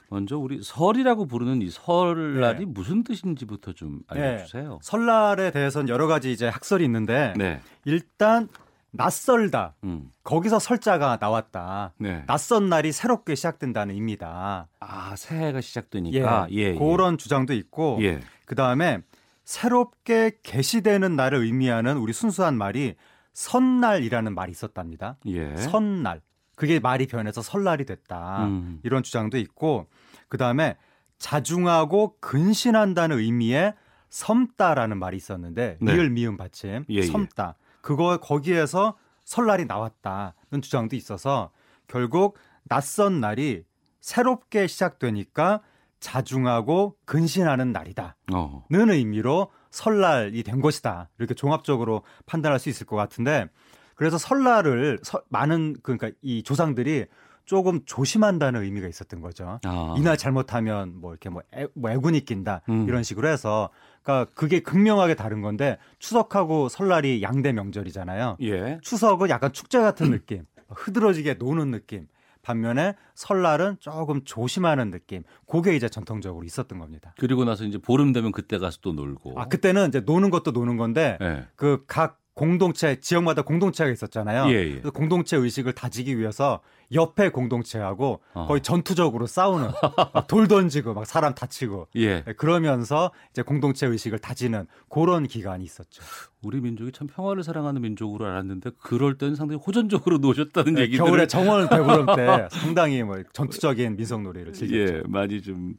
[0.08, 2.64] 먼저 우리 설이라고 부르는 이 설날이 네.
[2.64, 4.78] 무슨 뜻인지부터 좀 알려주세요.
[4.82, 8.48] 설날에 대해서는 여러 가지 이제 학설이 있는데 네, 일단
[8.92, 9.74] 낯설다.
[9.84, 11.92] 음, 거기서 설자가 나왔다.
[11.98, 12.22] 네.
[12.26, 14.68] 낯선 날이 새롭게 시작된다는 의미다.
[14.78, 16.74] 아 새해가 시작되니까 예, 예.
[16.74, 19.00] 그런 주장도 있고 예, 그 다음에
[19.44, 22.94] 새롭게 개시되는 날을 의미하는 우리 순수한 말이
[23.36, 25.18] 선날이라는 말이 있었답니다.
[25.26, 25.54] 예.
[25.56, 26.22] 선날.
[26.56, 28.46] 그게 말이 변해서 설날이 됐다.
[28.46, 28.80] 음.
[28.82, 29.88] 이런 주장도 있고
[30.28, 30.78] 그 다음에
[31.18, 33.74] 자중하고 근신한다는 의미의
[34.08, 35.92] 섬다라는 말이 있었는데 네.
[35.92, 37.02] 리을 미음 받침 예, 예.
[37.02, 37.56] 섬다.
[37.82, 38.96] 그거 거기에서
[39.26, 41.50] 설날이 나왔다는 주장도 있어서
[41.88, 43.64] 결국 낯선 날이
[44.00, 45.60] 새롭게 시작되니까
[46.00, 48.64] 자중하고 근신하는 날이다는 어.
[48.70, 51.10] 의미로 설날이 된 것이다.
[51.18, 53.46] 이렇게 종합적으로 판단할 수 있을 것 같은데
[53.94, 57.06] 그래서 설날을 서, 많은 그러니까 이 조상들이
[57.44, 59.60] 조금 조심한다는 의미가 있었던 거죠.
[59.64, 59.94] 아.
[59.96, 62.88] 이날 잘못하면 뭐 이렇게 뭐, 애, 뭐 애군이 낀다 음.
[62.88, 63.68] 이런 식으로 해서
[64.02, 68.38] 그러니까 그게 극명하게 다른 건데 추석하고 설날이 양대 명절이잖아요.
[68.42, 68.78] 예.
[68.82, 72.08] 추석은 약간 축제 같은 느낌, 흐드러지게 노는 느낌.
[72.46, 75.24] 반면에 설날은 조금 조심하는 느낌.
[75.48, 77.12] 그게 이제 전통적으로 있었던 겁니다.
[77.18, 79.40] 그리고 나서 이제 보름 되면 그때 가서 또 놀고.
[79.40, 81.46] 아 그때는 이제 노는 것도 노는 건데 예.
[81.56, 84.52] 그각 공동체 지역마다 공동체가 있었잖아요.
[84.52, 84.80] 예, 예.
[84.90, 86.60] 공동체 의식을 다지기 위해서
[86.92, 88.46] 옆에 공동체하고 어.
[88.46, 89.70] 거의 전투적으로 싸우는
[90.12, 92.22] 막돌 던지고 막 사람 다치고 예.
[92.24, 96.02] 네, 그러면서 이제 공동체 의식을 다지는 그런 기간이 있었죠.
[96.42, 101.26] 우리 민족이 참 평화를 사랑하는 민족으로 알았는데 그럴 때는 상당히 호전적으로 노셨다는 네, 얘기들을 겨울에
[101.26, 104.94] 정월 대보름 때 상당히 뭐 전투적인 민속 놀이를 즐겼죠.
[104.94, 105.72] 예, 많이 좀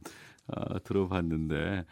[0.48, 1.86] 어, 들어봤는데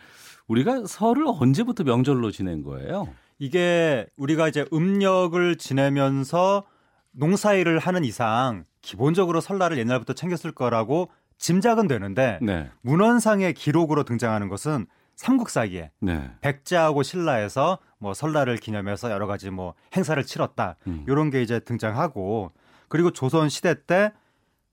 [0.48, 3.08] 우리가 설을 언제부터 명절로 지낸 거예요?
[3.38, 6.66] 이게 우리가 이제 음력을 지내면서
[7.12, 12.70] 농사일을 하는 이상 기본적으로 설날을 옛날부터 챙겼을 거라고 짐작은 되는데 네.
[12.82, 16.32] 문헌상의 기록으로 등장하는 것은 삼국사기에 네.
[16.42, 21.06] 백제하고 신라에서 뭐 설날을 기념해서 여러 가지 뭐 행사를 치렀다 음.
[21.08, 22.52] 이런 게 이제 등장하고
[22.88, 24.12] 그리고 조선 시대 때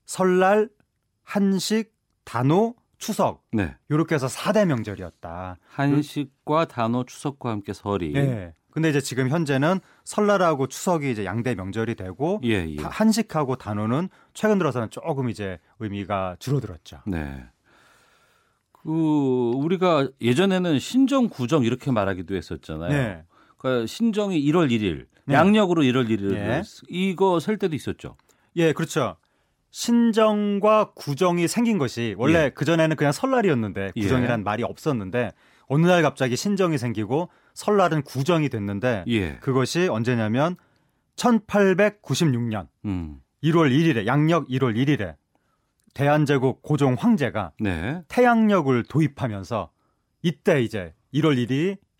[0.05, 0.69] 설날,
[1.23, 1.93] 한식,
[2.25, 3.75] 단오, 추석 네.
[3.89, 5.57] 이렇게 해서 4대 명절이었다.
[5.67, 8.53] 한식과 단오 추석과 함께 설이 예.
[8.71, 12.75] 근데 이제 지금 현재는 설날하고 추석이 이제 양대 명절이 되고 예, 예.
[12.77, 17.01] 다- 한식하고 단오는 최근 들어서는 조금 이제 의미가 줄어들었죠.
[17.05, 17.43] 네.
[18.71, 22.89] 그 우리가 예전에는 신정 구정 이렇게 말하기도 했었잖아요.
[22.89, 23.23] 네.
[23.57, 25.35] 그러니까 신정이 1월 1일, 네.
[25.35, 26.61] 양력으로 1월 1일 예.
[26.89, 28.15] 이거 셀 때도 있었죠.
[28.55, 29.17] 예, 그렇죠.
[29.73, 32.49] 신정과 구정이 생긴 것이 원래 예.
[32.51, 34.01] 그전에는 그냥 설날이었는데 예.
[34.01, 35.31] 구정이란 말이 없었는데
[35.65, 39.37] 어느 날 갑자기 신정이 생기고 설날은 구정이 됐는데 예.
[39.37, 40.57] 그것이 언제냐면
[41.15, 43.19] 1896년 음.
[43.43, 45.15] 1월 1일에 양력 1월 1일에
[45.95, 48.03] 대한제국 고종 황제가 네.
[48.07, 49.71] 태양력을 도입하면서
[50.21, 51.35] 이때 이제 1월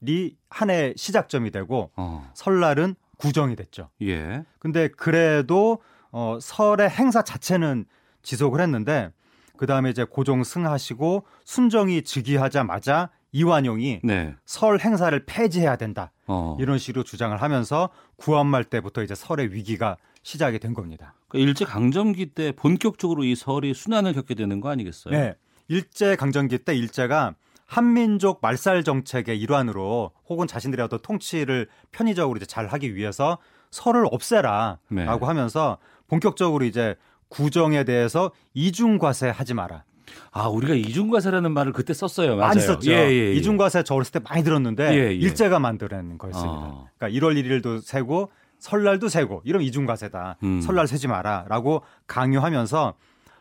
[0.03, 2.29] 1일이 한 해 시작점이 되고 어.
[2.35, 3.89] 설날은 구정이 됐죠.
[4.03, 4.43] 예.
[4.59, 5.81] 근데 그래도
[6.13, 7.85] 어, 설의 행사 자체는
[8.21, 9.11] 지속을 했는데
[9.57, 14.35] 그 다음에 이제 고종 승하시고 순정이 즉위하자마자 이완용이 네.
[14.45, 16.55] 설 행사를 폐지해야 된다 어.
[16.59, 21.15] 이런 식으로 주장을 하면서 구한말 때부터 이제 설의 위기가 시작이 된 겁니다.
[21.27, 25.13] 그러니까 일제 강점기 때 본격적으로 이 설이 순환을 겪게 되는 거 아니겠어요?
[25.13, 25.35] 네,
[25.67, 27.33] 일제 강점기 때 일제가
[27.65, 33.39] 한민족 말살 정책의 일환으로 혹은 자신들의 어떤 통치를 편의적으로 이제 잘 하기 위해서
[33.71, 35.05] 설을 없애라라고 네.
[35.05, 36.95] 하면서 본격적으로 이제
[37.29, 39.83] 구정에 대해서 이중과세 하지 마라.
[40.31, 42.35] 아, 우리가 이중과세라는 말을 그때 썼어요.
[42.35, 42.47] 맞아요.
[42.49, 42.91] 많이 썼죠.
[42.91, 43.33] 예, 예, 예.
[43.33, 45.13] 이중과세 저 어렸을 때 많이 들었는데 예, 예.
[45.13, 46.51] 일제가 만들어낸 거였습니다.
[46.53, 46.87] 어.
[46.97, 50.37] 그러니까 1월 1일도 세고 설날도 세고 이러면 이중과세다.
[50.43, 50.61] 음.
[50.61, 52.93] 설날 세지 마라라고 강요하면서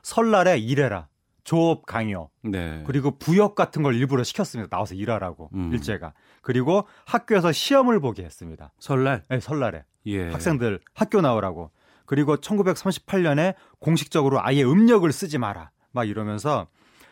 [0.02, 1.08] 설날에 일해라.
[1.44, 2.28] 조업 강요.
[2.42, 2.82] 네.
[2.86, 4.68] 그리고 부역 같은 걸 일부러 시켰습니다.
[4.74, 5.72] 나와서 일하라고 음.
[5.72, 6.12] 일제가.
[6.40, 8.72] 그리고 학교에서 시험을 보게 했습니다.
[8.78, 9.24] 설날.
[9.28, 10.30] 네, 설날에 예.
[10.30, 11.70] 학생들 학교 나오라고.
[12.12, 15.70] 그리고 1938년에 공식적으로 아예 음력을 쓰지 마라.
[15.92, 16.66] 막 이러면서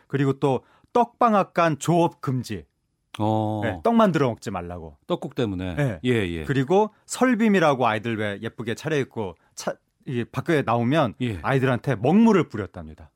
[0.05, 0.61] 그리고 또
[0.93, 2.65] 떡방앗간 조업 금지.
[3.17, 3.61] 어.
[3.63, 4.97] 네, 떡 만들어 먹지 말라고.
[5.07, 5.73] 떡국 때문에.
[5.73, 5.99] 네.
[6.05, 6.43] 예, 예.
[6.43, 9.73] 그리고 설빔이라고 아이들 왜 예쁘게 차려입고 차,
[10.05, 11.39] 이 밖에 나오면 예.
[11.41, 13.09] 아이들한테 먹물을 뿌렸답니다.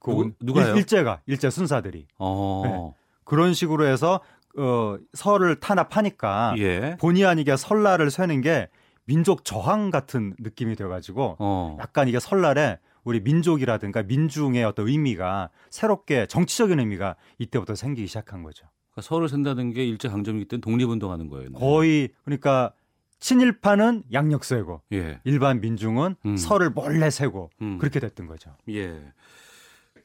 [0.00, 0.74] 그 누구- 누가요?
[0.74, 2.62] 일, 제가 일제 순사들이 어.
[2.64, 2.94] 네.
[3.22, 4.20] 그런 식으로 해서
[4.58, 6.96] 어, 설을 탄압하니까 예.
[6.98, 8.68] 본의 아니게 설날을 세는 게
[9.08, 11.78] 민족 저항 같은 느낌이 돼가지고 어.
[11.80, 18.66] 약간 이게 설날에 우리 민족이라든가 민중의 어떤 의미가 새롭게 정치적인 의미가 이때부터 생기기 시작한 거죠.
[18.92, 21.52] 그러니까 설을 센다는 게 일제 강점기 때는 독립운동하는 거예요.
[21.52, 22.74] 거의 그러니까
[23.18, 25.20] 친일파는 양력 세고 예.
[25.24, 26.36] 일반 민중은 음.
[26.36, 27.78] 설을 몰래 세고 음.
[27.78, 28.54] 그렇게 됐던 거죠.
[28.68, 28.94] 예.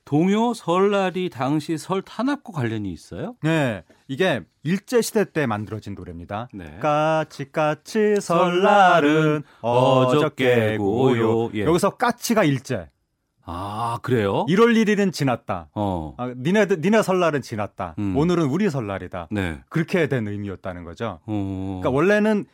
[0.05, 3.35] 동요 설날이 당시 설 탄압과 관련이 있어요?
[3.41, 6.49] 네, 이게 일제 시대 때 만들어진 노래입니다.
[6.53, 6.77] 네.
[6.79, 11.51] 까치 까치 설날은 어저께고요.
[11.55, 11.65] 예.
[11.65, 12.89] 여기서 까치가 일제.
[13.45, 14.45] 아, 그래요?
[14.47, 15.69] 1월 1일은 지났다.
[15.75, 16.15] 어.
[16.17, 17.95] 아, 니네 니네 설날은 지났다.
[17.99, 18.15] 음.
[18.15, 19.27] 오늘은 우리 설날이다.
[19.31, 19.61] 네.
[19.69, 21.19] 그렇게 된 의미였다는 거죠.
[21.25, 21.79] 어.
[21.81, 22.45] 그러니까 원래는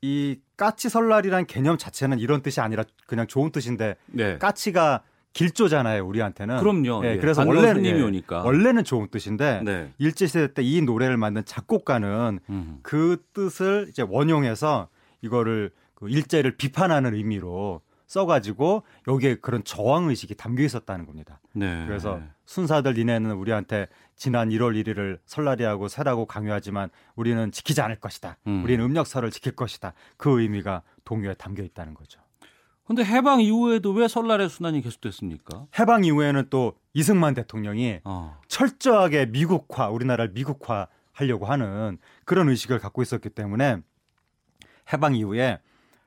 [0.00, 4.38] 이 까치 설날이란 개념 자체는 이런 뜻이 아니라 그냥 좋은 뜻인데 네.
[4.38, 5.02] 까치가
[5.32, 6.58] 길조잖아요, 우리한테는.
[6.58, 7.04] 그럼요.
[7.04, 7.16] 예, 예.
[7.18, 8.42] 그래서 원래는 예, 오니까.
[8.42, 9.92] 원래는 좋은 뜻인데 네.
[9.98, 12.78] 일제 시대 때 이 노래를 만든 작곡가는 음.
[12.82, 14.88] 그 뜻을 이제 원용해서
[15.22, 21.40] 이거를 그 일제를 비판하는 의미로 써가지고 여기에 그런 저항 의식이 담겨 있었다는 겁니다.
[21.52, 21.84] 네.
[21.86, 28.38] 그래서 순사들 니네는 우리한테 지난 1월 1일을 설날이하고 새라고 강요하지만 우리는 지키지 않을 것이다.
[28.46, 28.64] 음.
[28.64, 29.92] 우리는 음력설을 지킬 것이다.
[30.16, 32.20] 그 의미가 동요에 담겨 있다는 거죠.
[32.88, 35.66] 근데 해방 이후에도 왜 설날의 순환이 계속됐습니까?
[35.78, 38.40] 해방 이후에는 또 이승만 대통령이 어.
[38.48, 43.76] 철저하게 미국화, 우리나라를 미국화 하려고 하는 그런 의식을 갖고 있었기 때문에
[44.90, 45.58] 해방 이후에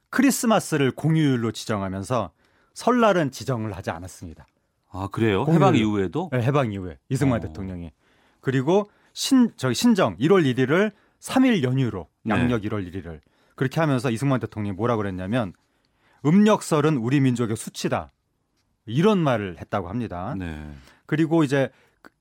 [0.10, 2.32] 크리스마스를 공휴일로 지정하면서
[2.74, 4.48] 설날은 지정을 하지 않았습니다.
[4.90, 5.46] 아 그래요?
[5.46, 5.66] 공휴일로.
[5.66, 6.30] 해방 이후에도?
[6.32, 7.48] 네, 해방 이후에 이승만 어.
[7.48, 7.92] 대통령이
[8.40, 12.34] 그리고 신 저기 신정 1월 1일을 3일 연휴로 네.
[12.34, 13.20] 양력 1월 1일을
[13.54, 15.54] 그렇게 하면서 이승만 대통령이 뭐라 그랬냐면
[16.26, 18.12] 음력설은 우리 민족의 수치다
[18.86, 20.36] 이런 말을 했다고 합니다.
[20.38, 20.72] 네.
[21.06, 21.70] 그리고 이제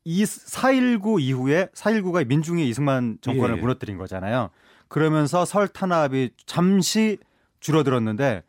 [0.05, 3.61] 이 4.19 이후에 4.19가 민중의 이승만 정권을 예.
[3.61, 4.51] 무너뜨린 거잖아요.
[4.89, 7.19] 그러면서 설 탄압이 잠시
[7.61, 8.43] 줄어들었는데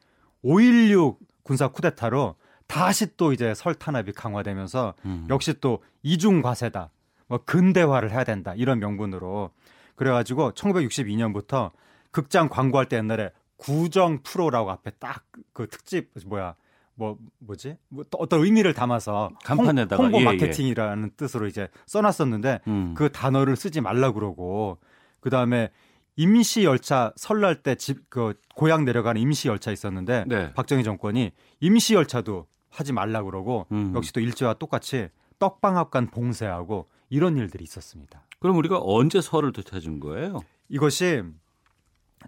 [0.43, 2.35] 5.16 군사 쿠데타로
[2.67, 5.27] 다시 또 이제 설 탄압이 강화되면서 음.
[5.29, 6.89] 역시 또 이중 과세다.
[7.27, 8.53] 뭐 근대화를 해야 된다.
[8.55, 9.51] 이런 명분으로
[9.95, 11.71] 그래 가지고 1962년부터
[12.11, 13.31] 극장 광고할 때 옛날에
[13.61, 16.55] 구정 프로라고 앞에 딱 그 특집 뭐야
[16.95, 20.25] 뭐 뭐지 뭐또 어떤 의미를 담아서 간판에다가, 홍, 보 예, 예.
[20.25, 22.93] 마케팅이라는 뜻으로 이제 써놨었는데 음.
[22.95, 24.77] 그 단어를 쓰지 말라 그러고
[25.19, 25.69] 그 다음에
[26.15, 30.53] 임시 열차 설날 때 집 그 고향 내려가는 임시 열차 있었는데 네.
[30.53, 33.93] 박정희 정권이 임시 열차도 하지 말라 그러고 음.
[33.95, 35.09] 역시 또 일제와 똑같이
[35.39, 38.25] 떡방학간 봉쇄하고 이런 일들이 있었습니다.
[38.39, 40.39] 그럼 우리가 언제 설을 되찾은 거예요?
[40.69, 41.23] 이것이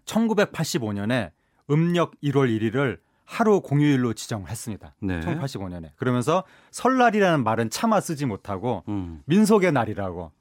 [0.06, 1.32] 1985년에
[1.70, 4.96] 음력 1월 1일을 하루 공휴일로 지정을 했습니다.
[5.02, 5.20] 네.
[5.22, 5.92] 1985년에.
[5.96, 9.22] 그러면서 설날이라는 말은 차마 쓰지 못하고 음.
[9.26, 10.32] 민속의 날이라고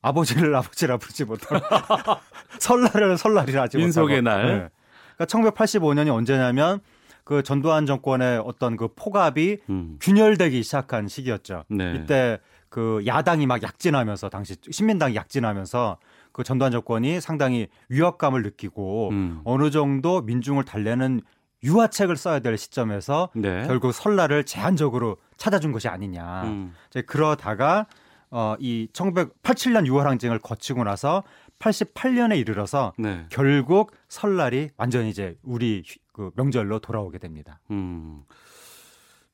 [0.00, 1.60] 아버지를 아버지라 부르지 못하고
[2.58, 4.42] 설날을 설날이라 하지 민속의 못하고.
[4.42, 4.46] 날.
[4.46, 4.68] 네.
[5.16, 6.80] 그러니까 1985년이 언제냐면
[7.24, 9.98] 그 전두환 정권의 어떤 그 포갑이 음.
[10.00, 11.64] 균열되기 시작한 시기였죠.
[11.68, 11.94] 네.
[11.94, 15.98] 이때 그 야당이 막 약진하면서 당시 신민당이 약진하면서
[16.32, 19.40] 그 전두환 정권이 상당히 위협감을 느끼고 음.
[19.44, 21.20] 어느 정도 민중을 달래는
[21.64, 23.64] 유화책을 써야 될 시점에서 네.
[23.66, 26.42] 결국 설날을 제한적으로 찾아준 것이 아니냐.
[26.44, 26.74] 음.
[26.90, 27.86] 이제 그러다가
[28.30, 31.22] 어, 이 1987년 6월 항쟁을 거치고 나서
[31.58, 33.26] 88년에 이르러서 네.
[33.28, 37.60] 결국 설날이 완전히 이제 우리 휴- 그 명절로 돌아오게 됩니다.
[37.70, 38.22] 음.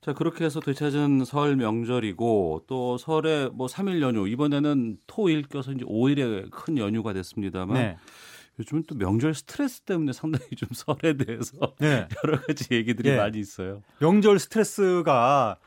[0.08, 5.84] 자, 그렇게 해서 되찾은 설 명절이고 또 설에 뭐 3일 연휴 이번에는 토일 껴서 이제
[5.84, 7.96] 5일의 큰 연휴가 됐습니다만 네.
[8.58, 12.08] 요즘은 또 명절 스트레스 때문에 상당히 좀 설에 대해서 네.
[12.24, 13.16] 여러 가지 얘기들이 예.
[13.18, 13.82] 많이 있어요.
[13.98, 15.58] 명절 스트레스가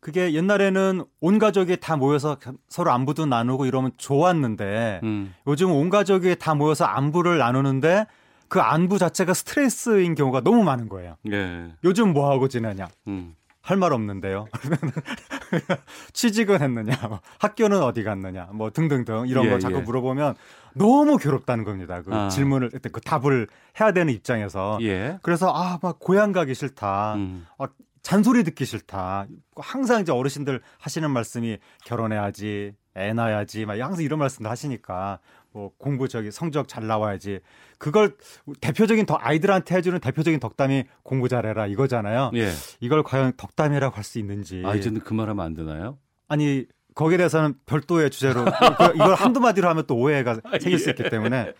[0.00, 2.38] 그게 옛날에는 온 가족이 다 모여서
[2.70, 5.34] 서로 안부도 나누고 이러면 좋았는데 음.
[5.46, 8.06] 요즘 온 가족이 다 모여서 안부를 나누는데
[8.48, 11.16] 그 안부 자체가 스트레스인 경우가 너무 많은 거예요.
[11.30, 11.66] 예.
[11.84, 12.88] 요즘 뭐 하고 지내냐?
[13.06, 13.34] 음.
[13.70, 14.46] 할 말 없는데요.
[16.12, 16.96] 취직은 했느냐?
[17.08, 18.48] 뭐 학교는 어디 갔느냐?
[18.52, 19.80] 뭐 등등등 이런 예, 거 자꾸 예.
[19.80, 20.34] 물어보면
[20.74, 22.02] 너무 괴롭다는 겁니다.
[22.02, 22.28] 그 아.
[22.28, 23.46] 질문을 그 답을
[23.80, 25.18] 해야 되는 입장에서 예.
[25.22, 27.14] 그래서 아 막 고향 가기 싫다.
[27.14, 27.46] 음.
[27.58, 27.66] 아,
[28.02, 29.26] 잔소리 듣기 싫다.
[29.56, 35.20] 항상 이제 어르신들 하시는 말씀이 결혼해야지, 애 낳아야지, 막 항상 이런 말씀도 하시니까
[35.52, 37.40] 뭐 공부 저기 성적 잘 나와야지.
[37.78, 38.16] 그걸
[38.60, 42.30] 대표적인 더 아이들한테 해주는 대표적인 덕담이 공부 잘해라 이거잖아요.
[42.34, 42.50] 예.
[42.80, 44.62] 이걸 과연 덕담이라고 할 수 있는지.
[44.64, 45.98] 아, 이제는 그 말하면 안 되나요?
[46.28, 48.50] 아니 거기에 대해서는 별도의 주제로 그-
[48.96, 51.52] 이걸 한두 마디로 하면 또 오해가 아, 생길 수 있기 때문에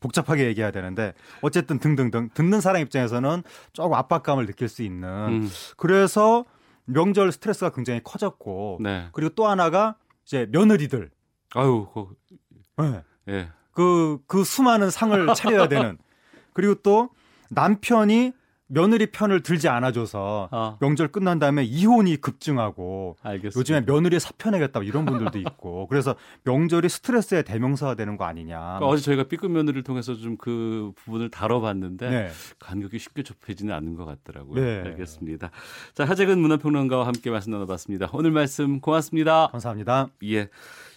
[0.00, 3.42] 복잡하게 얘기해야 되는데 어쨌든 등등등 듣는 사람 입장에서는
[3.72, 5.50] 조금 압박감을 느낄 수 있는 음.
[5.76, 6.44] 그래서
[6.86, 9.08] 명절 스트레스가 굉장히 커졌고 네.
[9.12, 11.10] 그리고 또 하나가 이제 며느리들
[11.54, 12.08] 아유, 그,
[12.82, 13.02] 네.
[13.28, 13.48] 예.
[13.72, 15.98] 그, 그 수많은 상을 차려야 되는
[16.52, 17.10] 그리고 또
[17.50, 18.32] 남편이
[18.66, 23.58] 며느리 편을 들지 않아줘서 아, 명절 끝난 다음에 이혼이 급증하고 알겠습니다.
[23.58, 26.14] 요즘에 며느리 사표내겠다 이런 분들도 있고 그래서
[26.44, 28.58] 명절이 스트레스의 대명사가 되는 거 아니냐.
[28.58, 32.30] 그러니까 어제 저희가 B급 며느리를 통해서 좀 그 부분을 다뤄봤는데 네.
[32.58, 34.62] 간격이 쉽게 좁혀지는 않는 것 같더라고요.
[34.62, 34.82] 네.
[34.84, 35.50] 알겠습니다.
[35.94, 38.10] 자, 하재근 문화평론가와 함께 말씀 나눠봤습니다.
[38.12, 39.48] 오늘 말씀 고맙습니다.
[39.52, 40.08] 감사합니다.
[40.24, 40.48] 예.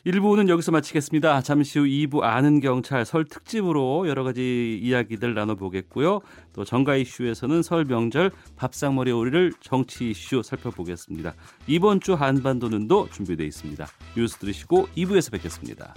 [0.05, 1.41] 1부는 여기서 마치겠습니다.
[1.41, 6.21] 잠시 후 2부 아는 경찰 설 특집으로 여러 가지 이야기들 나눠보겠고요.
[6.53, 11.33] 또 정가 이슈에서는 설 명절 밥상머리 오리를 정치 이슈 살펴보겠습니다.
[11.67, 13.87] 이번 주 한반도 는도 준비되어 있습니다.
[14.15, 15.93] 뉴스 들으시고 2부에서 뵙겠습니다.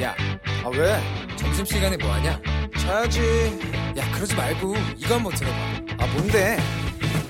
[0.00, 0.14] 야,
[0.64, 1.36] 아 왜?
[1.36, 2.40] 점심시간에 뭐하냐?
[2.78, 3.20] 자야지.
[3.96, 5.56] 야, 그러지 말고 이거 한번 들어봐.
[5.98, 6.56] 아, 뭔데?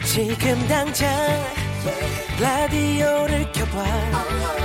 [0.04, 1.08] 지금 당장
[2.40, 3.84] 라디오를 켜봐.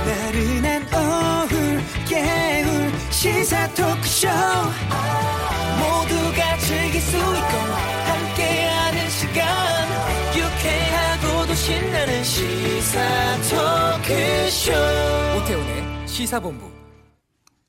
[0.04, 4.28] 나른한 오후 깨울 시사 토크쇼.
[5.78, 7.24] 모두가 즐길 수 있고
[8.06, 9.44] 함께하는 시간.
[10.36, 13.00] 유쾌하고도 신나는 시사
[13.42, 14.72] 토크쇼.
[15.38, 16.70] 오태훈의 시사본부.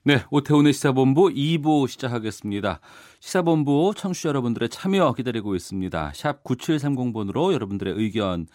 [0.07, 2.79] 네, 오태훈의 시사본부 2부 시작하겠습니다.
[3.19, 6.11] 시사본부 청취자 여러분들의 참여 기다리고 있습니다.
[6.13, 8.45] 샵 9730번으로 여러분들의 의견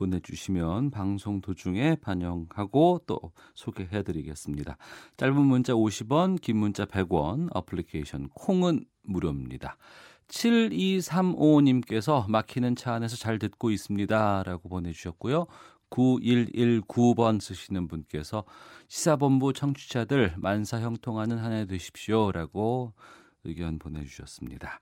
[0.00, 3.20] 보내주시면 방송 도중에 반영하고 또
[3.54, 4.78] 소개해드리겠습니다.
[5.18, 9.76] 짧은 문자 50원, 긴 문자 100원, 어플리케이션 콩은 무료입니다.
[10.28, 14.42] 7235님께서 막히는 차 안에서 잘 듣고 있습니다.
[14.44, 15.46] 라고 보내주셨고요.
[15.90, 18.44] 9119번 쓰시는 분께서
[18.88, 22.32] 시사본부 청취자들 만사 형통하는 한 해 되십시오.
[22.32, 22.94] 라고
[23.44, 24.78] 의견 보내주셨습니다.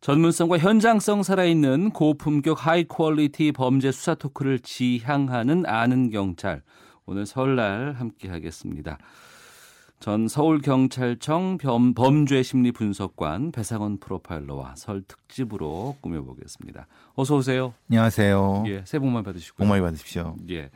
[0.00, 6.62] 전문성과 현장성 살아있는 고품격 high quality 범죄 수사 토크를 지향하는 아는 경찰.
[7.06, 8.98] 오늘 설날 함께 하겠습니다.
[9.98, 11.58] 전 서울경찰청
[11.94, 16.86] 범죄심리분석관 배상원 프로파일러와 설 특집으로 꾸며보겠습니다.
[17.14, 17.72] 어서 오세요.
[17.88, 18.64] 안녕하세요.
[18.66, 19.56] 예, 새해 복 많이 받으시고.
[19.56, 20.36] 복 많이 받으십시오.
[20.50, 20.70] 예.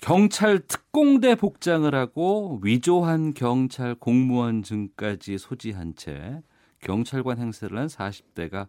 [0.00, 6.40] 경찰 특공대 복장을 하고 위조한 경찰 공무원 증까지 소지한 채
[6.80, 8.68] 경찰관 행세를 한 40대가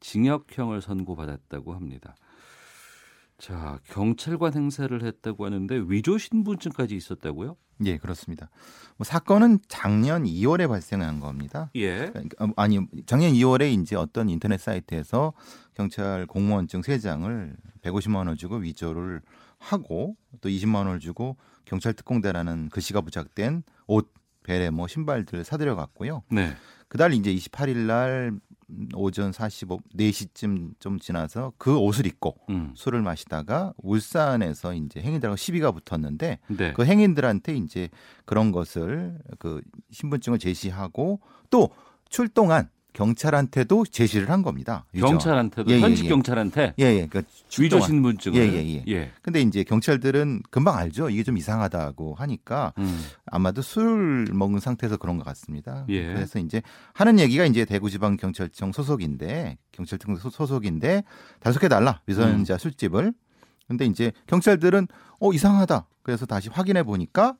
[0.00, 2.14] 징역형을 선고받았다고 합니다.
[3.38, 7.56] 자, 경찰관 행세를 했다고 하는데 위조 신분증까지 있었다고요?
[7.84, 8.50] 예, 그렇습니다.
[8.96, 11.70] 뭐 사건은 작년 2월에 발생한 겁니다.
[11.76, 12.12] 예.
[12.40, 15.32] 어, 아니, 작년 2월에 이제 어떤 인터넷 사이트에서
[15.74, 19.22] 경찰 공무원증 3장을 150만 원 주고 위조를
[19.58, 26.22] 하고 또 20만 원을 주고 경찰 특공대라는 글씨가 부착된 옷, 베레, 뭐 신발들을 사들여 갔고요.
[26.30, 26.56] 네.
[26.88, 28.32] 그달 이제 28일 날
[28.94, 32.72] 오전 45 4시쯤 좀 지나서 그 옷을 입고 음.
[32.76, 36.72] 술을 마시다가 울산에서 이제 행인들하고 시비가 붙었는데 네.
[36.74, 37.88] 그 행인들한테 이제
[38.26, 41.20] 그런 것을 그 신분증을 제시하고
[41.50, 41.70] 또
[42.10, 42.68] 출동한
[43.02, 44.84] 경찰한테도 제시를 한 겁니다.
[44.92, 45.06] 위조.
[45.06, 46.08] 경찰한테도 예, 예, 현직 예.
[46.08, 47.06] 경찰한테 예, 예.
[47.06, 47.22] 그
[47.60, 49.12] 위조 신분증을 예, 예, 예.
[49.22, 51.08] 근데 이제 경찰들은 금방 알죠.
[51.08, 53.00] 이게 좀 이상하다고 하니까 음.
[53.26, 55.84] 아마도 술 먹은 상태에서 그런 것 같습니다.
[55.88, 56.06] 예.
[56.12, 56.60] 그래서 이제
[56.92, 61.04] 하는 얘기가 이제 대구지방 경찰청 소속인데 경찰청 소- 소속인데
[61.38, 62.58] 단속해 달라 위선자 음.
[62.58, 63.12] 술집을.
[63.68, 64.88] 근데 이제 경찰들은
[65.20, 65.86] 어 이상하다.
[66.02, 67.36] 그래서 다시 확인해 보니까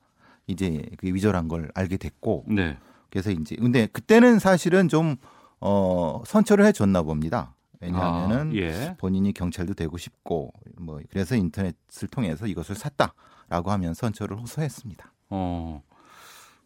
[0.47, 2.77] 이제 그 위조란 걸 알게 됐고 네.
[3.09, 5.17] 그래서 이제 근데 그때는 사실은 좀
[5.61, 7.55] 어, 선처를 해줬나 봅니다.
[7.81, 8.95] 왜냐하면은 아, 예.
[8.97, 15.13] 본인이 경찰도 되고 싶고 뭐 그래서 인터넷을 통해서 이것을 샀다라고 하면 선처를 호소했습니다.
[15.29, 15.81] 어.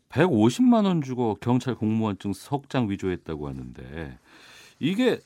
[0.09, 4.17] 150만 원 주고 경찰 공무원증 석장 위조했다고 하는데
[4.79, 5.19] 이게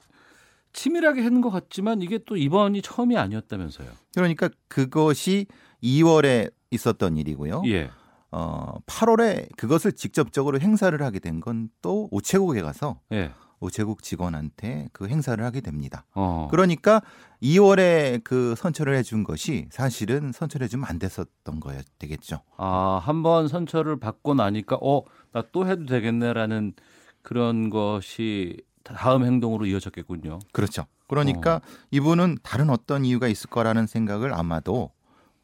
[0.72, 3.90] 치밀하게 했는 것 같지만 이게 또 이번이 처음이 아니었다면서요.
[4.16, 5.48] 그러니까 그것이
[5.84, 7.64] 2월에 있었던 일이고요.
[7.68, 7.90] 예.
[8.32, 13.32] 어, 8월에 그것을 직접적으로 행사를 하게 된 건또 우체국에 가서 예.
[13.60, 16.06] 우체국 직원한테 그 행사를 하게 됩니다.
[16.14, 16.48] 어.
[16.52, 17.02] 그러니까
[17.42, 22.42] 2월에 그 선처를 해준 것이 사실은 선처를 해주면 안 됐었던 거였 되겠죠.
[22.58, 26.74] 아, 한 번 선처를 받고 나니까 어, 나 또 해도 되겠네라는
[27.22, 30.40] 그런 것이 다음 행동으로 이어졌겠군요.
[30.54, 30.86] 그렇죠.
[31.08, 31.62] 그러니까 어.
[31.92, 34.92] 이분은 다른 어떤 이유가 있을 거라는 생각을 아마도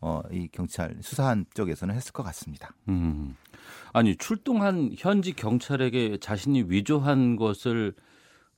[0.02, 2.74] 어, 이 경찰 수사한 쪽에서는 했을 것 같습니다.
[2.90, 3.36] 음.
[3.94, 7.94] 아니, 출동한 현직 경찰에게 자신이 위조한 것을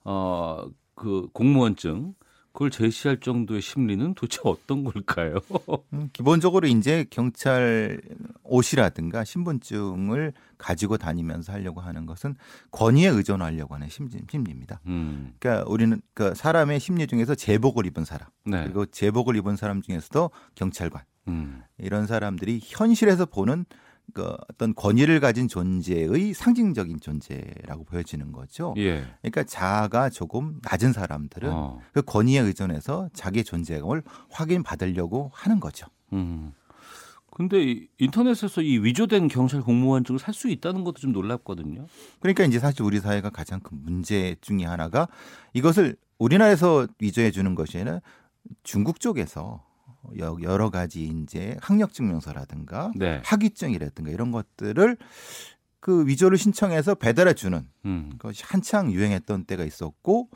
[0.04, 0.66] 어,
[0.96, 2.16] 그 공무원증
[2.54, 5.40] 그걸 제시할 정도의 심리는 도대체 어떤 걸까요?
[5.92, 8.02] 음, 기본적으로 이제 경찰
[8.44, 12.36] 옷이라든가 신분증을 가지고 다니면서 하려고 하는 것은
[12.72, 14.80] 권위에 의존하려고 하는 심리, 심리입니다.
[14.88, 15.34] 음.
[15.38, 18.64] 그러니까 우리는 그 사람의 심리 중에서 제복을 입은 사람 네.
[18.64, 21.62] 그리고 제복을 입은 사람 중에서도 경찰관 음.
[21.78, 23.66] 이런 사람들이 현실에서 보는
[24.14, 28.74] 그 어떤 권위를 가진 존재의 상징적인 존재라고 보여지는 거죠.
[28.78, 29.06] 예.
[29.22, 31.80] 그러니까 자아가 조금 낮은 사람들은 어.
[31.91, 35.88] 그 권위에 의존해서 자기의 존재감을 확인받으려고 하는 거죠.
[36.14, 36.53] 음.
[37.32, 41.86] 근데 이 인터넷에서 이 위조된 경찰 공무원증을 살 수 있다는 것도 좀 놀랍거든요.
[42.22, 45.10] 그러니까 이제 사실 우리 사회가 가장 큰 문제 중에 하나가
[45.53, 47.99] 이것을 우리나라에서 위조해 주는 것이 아니라
[48.64, 49.64] 중국 쪽에서
[50.20, 53.22] 여- 여러 가지 이제 학력 증명서라든가 네.
[53.26, 54.97] 학위증이라든가 이런 것들을
[55.80, 58.12] 그 위조를 신청해서 배달해 주는 음.
[58.18, 60.30] 것이 한창 유행했던 때가 있었고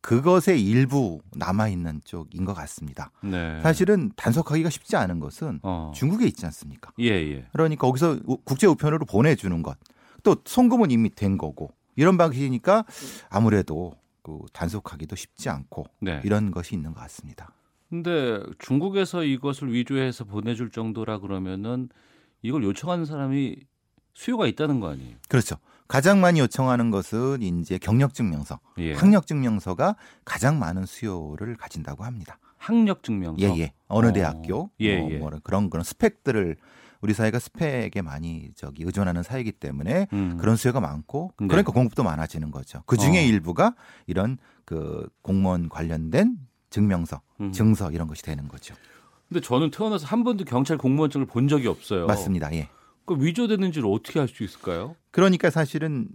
[0.00, 3.10] 그것의 일부 남아 있는 쪽인 것 같습니다.
[3.22, 3.60] 네.
[3.62, 5.92] 사실은 단속하기가 쉽지 않은 것은 어.
[5.94, 6.92] 중국에 있지 않습니까?
[7.00, 7.46] 예, 예.
[7.52, 9.78] 그러니까 거기서 우- 국제 우편으로 보내주는 것,
[10.22, 12.84] 또 송금은 이미 된 거고 이런 방식이니까
[13.30, 16.20] 아무래도 그 단속하기도 쉽지 않고 네.
[16.24, 17.50] 이런 것이 있는 것 같습니다.
[17.94, 21.88] 근데 중국에서 이것을 위조해서 보내줄 정도라 그러면은
[22.42, 23.56] 이걸 요청하는 사람이
[24.14, 25.14] 수요가 있다는 거 아니에요?
[25.28, 25.56] 그렇죠.
[25.86, 28.94] 가장 많이 요청하는 것은 이제 경력증명서, 예.
[28.94, 32.40] 학력증명서가 가장 많은 수요를 가진다고 합니다.
[32.56, 33.40] 학력 증명서.
[33.40, 33.72] 예, 예.
[33.86, 34.12] 어느 어.
[34.12, 34.70] 대학교.
[34.80, 35.18] 예, 뭐, 예.
[35.18, 36.56] 뭐 그런 그런 스펙들을
[37.00, 40.36] 우리 사회가 스펙에 많이 저기 의존하는 사회이기 때문에 음.
[40.40, 41.46] 그런 수요가 많고 네.
[41.46, 42.82] 그러니까 공급도 많아지는 거죠.
[42.86, 43.22] 그 중에 어.
[43.22, 43.76] 일부가
[44.08, 46.38] 이런 그 공무원 관련된
[46.78, 47.52] 증명서, 음.
[47.52, 48.74] 증서 이런 것이 되는 거죠.
[49.28, 52.06] 근데 저는 태어나서 한 번도 경찰 공무원증을 본 적이 없어요.
[52.06, 52.52] 맞습니다.
[52.54, 52.68] 예.
[53.06, 54.96] 그 위조되는지를 어떻게 알 수 있을까요?
[55.12, 56.08] 그러니까 사실은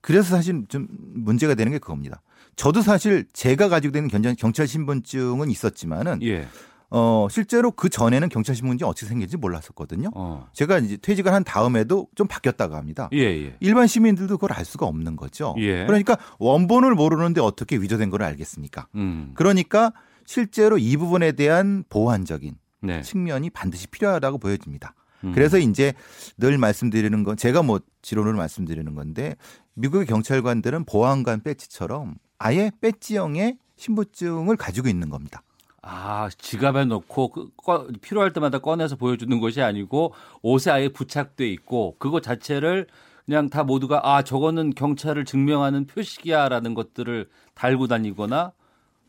[0.00, 2.22] 그래서 사실 좀 문제가 되는 게 그겁니다.
[2.54, 6.46] 저도 사실 제가 가지고 있는 경찰, 경찰 신분증은 있었지만은 예.
[6.90, 10.10] 어 실제로 그 전에는 경찰 신분증이 어떻게 생길지 몰랐었거든요.
[10.14, 10.48] 어.
[10.54, 13.10] 제가 이제 퇴직을 한 다음에도 좀 바뀌었다고 합니다.
[13.12, 13.56] 예, 예.
[13.60, 15.54] 일반 시민들도 그걸 알 수가 없는 거죠.
[15.58, 15.84] 예.
[15.84, 18.88] 그러니까 원본을 모르는데 어떻게 위조된 걸 알겠습니까?
[18.94, 19.32] 음.
[19.34, 19.92] 그러니까
[20.24, 23.02] 실제로 이 부분에 대한 보완적인 네.
[23.02, 24.94] 측면이 반드시 필요하다고 보여집니다.
[25.24, 25.32] 음.
[25.32, 25.92] 그래서 이제
[26.36, 29.36] 늘 말씀드리는 건 제가 뭐 지론을 말씀드리는 건데
[29.74, 35.42] 미국의 경찰관들은 보안관 배지처럼 아예 배지형의 신분증을 가지고 있는 겁니다.
[35.90, 40.12] 아, 지갑에 넣고 그 꺼- 필요할 때마다 꺼내서 보여주는 것이 아니고
[40.42, 42.86] 옷에 아예 부착돼 있고 그거 자체를
[43.24, 48.52] 그냥 다 모두가 아 저거는 경찰을 증명하는 표식이야라는 것들을 달고 다니거나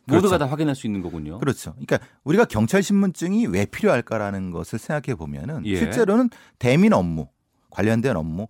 [0.05, 0.37] 모두가 그렇죠.
[0.39, 1.37] 다 확인할 수 있는 거군요.
[1.39, 1.73] 그렇죠.
[1.73, 5.75] 그러니까 우리가 경찰 신분증이 왜 필요할까라는 것을 생각해 보면은 예.
[5.77, 7.27] 실제로는 대민 업무
[7.69, 8.47] 관련된 업무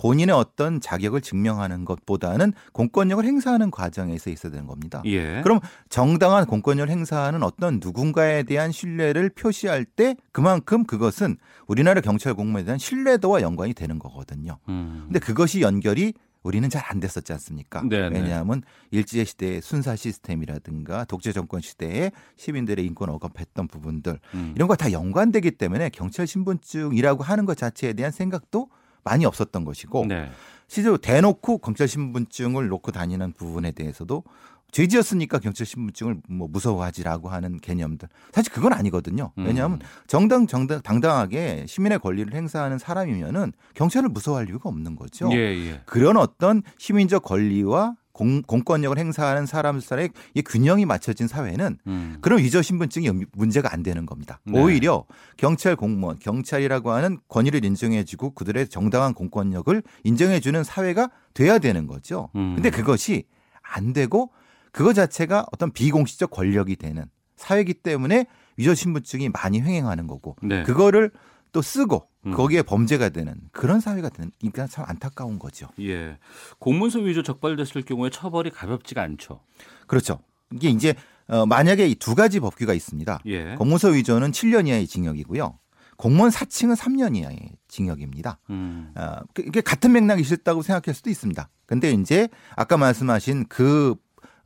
[0.00, 5.02] 본인의 어떤 자격을 증명하는 것보다는 공권력을 행사하는 과정에서 있어야 되는 겁니다.
[5.04, 5.42] 예.
[5.42, 11.36] 그럼 정당한 공권력을 행사하는 어떤 누군가에 대한 신뢰를 표시할 때 그만큼 그것은
[11.66, 14.56] 우리나라 경찰 공무원에 대한 신뢰도와 연관이 되는 거거든요.
[14.70, 15.02] 음.
[15.04, 17.82] 근데 그것이 연결이 우리는 잘 안 됐었지 않습니까?
[17.86, 18.18] 네네.
[18.18, 24.52] 왜냐하면 일제 시대의 순사 시스템이라든가 독재 정권 시대에 시민들의 인권 억압했던 부분들 음.
[24.56, 28.70] 이런 거 다 연관되기 때문에 경찰 신분증이라고 하는 것 자체에 대한 생각도
[29.04, 30.30] 많이 없었던 것이고 네.
[30.68, 34.24] 실제로 대놓고 경찰 신분증을 놓고 다니는 부분에 대해서도
[34.70, 39.32] 죄지었으니까 경찰 신분증을 뭐 무서워하지라고 하는 개념들 사실 그건 아니거든요.
[39.36, 39.86] 왜냐하면 음.
[40.06, 45.28] 정당 정당 당당하게 시민의 권리를 행사하는 사람이면은 경찰을 무서워할 이유가 없는 거죠.
[45.32, 45.80] 예, 예.
[45.86, 52.18] 그런 어떤 시민적 권리와 공, 공권력을 행사하는 사람들의 이 균형이 맞춰진 사회는 음.
[52.20, 54.40] 그런 위조 신분증이 문제가 안 되는 겁니다.
[54.44, 54.60] 네.
[54.60, 55.06] 오히려
[55.38, 62.28] 경찰 공무원, 경찰이라고 하는 권위를 인정해주고 그들의 정당한 공권력을 인정해주는 사회가 돼야 되는 거죠.
[62.36, 62.56] 음.
[62.56, 63.24] 근데 그것이
[63.62, 64.30] 안 되고
[64.70, 67.06] 그거 자체가 어떤 비공식적 권력이 되는
[67.36, 68.26] 사회이기 때문에
[68.58, 70.62] 위조 신분증이 많이 횡행하는 거고 네.
[70.64, 71.10] 그거를
[71.52, 72.32] 또 쓰고 음.
[72.34, 75.68] 거기에 범죄가 되는 그런 사회가 되는 그러니까 참 안타까운 거죠.
[75.80, 76.18] 예.
[76.58, 79.40] 공문서 위조 적발됐을 경우에 처벌이 가볍지가 않죠.
[79.86, 80.20] 그렇죠.
[80.52, 80.94] 이게 이제
[81.28, 83.20] 어, 만약에 이 두 가지 법규가 있습니다.
[83.26, 83.54] 예.
[83.56, 85.58] 공문서 위조는 7년 이하의 징역이고요.
[85.96, 87.38] 공무원 사칭은 3년 이하의
[87.68, 88.38] 징역입니다.
[88.50, 88.92] 음.
[88.96, 91.48] 어, 그- 이게 같은 맥락이 있었다고 생각할 수도 있습니다.
[91.66, 93.94] 근데 이제 아까 말씀하신 그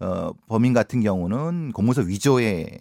[0.01, 2.81] 어, 범인 같은 경우는 공문서 위조의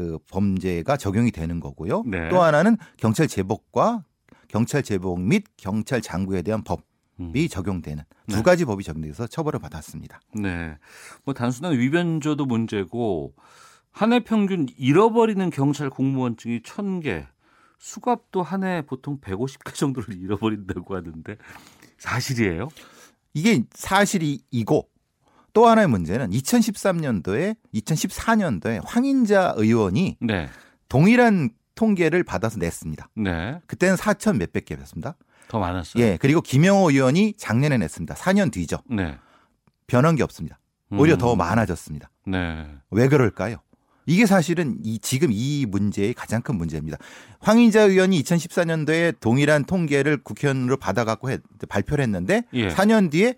[0.00, 2.04] 그 범죄가 적용이 되는 거고요.
[2.06, 2.30] 네.
[2.30, 4.02] 또 하나는 경찰 제복과
[4.48, 6.82] 경찰 제복 및 경찰 장구에 대한 법이
[7.20, 7.32] 음.
[7.50, 8.34] 적용되는 네.
[8.34, 10.22] 두 가지 법이 적용돼서 처벌을 받았습니다.
[10.36, 10.78] 네.
[11.26, 13.34] 뭐 단순한 위변조도 문제고
[13.90, 17.26] 한 해 평균 잃어버리는 경찰 공무원증이 1000개.
[17.78, 21.36] 수갑도 한 해 보통 150개 정도를 잃어버린다고 하는데
[21.98, 22.68] 사실이에요?
[23.34, 24.88] 이게 사실이고
[25.52, 30.48] 또 하나의 문제는 2013년도에 2014년도에 황인자 의원이 네.
[30.88, 33.08] 동일한 통계를 받아서 냈습니다.
[33.16, 33.60] 네.
[33.66, 35.16] 그때는 4천 몇백 개였습니다.
[35.48, 36.02] 더 많았어요.
[36.02, 38.14] 예, 그리고 김영호 의원이 작년에 냈습니다.
[38.14, 38.78] 4년 뒤죠.
[38.88, 39.16] 네.
[39.86, 40.58] 변한 게 없습니다.
[40.92, 41.18] 오히려 음.
[41.18, 42.10] 더 많아졌습니다.
[42.26, 42.66] 네.
[42.90, 43.56] 왜 그럴까요?
[44.06, 46.98] 이게 사실은 이 지금 이 문제의 가장 큰 문제입니다.
[47.40, 52.68] 황인자 의원이 2014년도에 동일한 통계를 국회의원으로 받아갖고 했- 발표를 했는데 예.
[52.68, 53.36] 4년 뒤에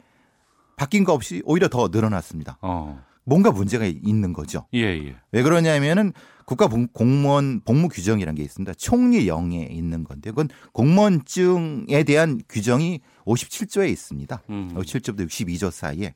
[0.83, 2.59] 바뀐 거 없이 오히려 더 늘어났습니다.
[2.61, 3.01] 어.
[3.23, 4.67] 뭔가 문제가 있는 거죠.
[4.75, 5.15] 예, 예.
[5.31, 6.13] 왜 그러냐면은
[6.45, 8.75] 국가 공- 공무원 복무 규정이라는 게 있습니다.
[8.75, 14.43] 총리 영에 있는 건데 그건 공무원증에 대한 규정이 57조에 있습니다.
[14.51, 14.73] 음.
[14.75, 16.15] 57조부터 62조 사이에.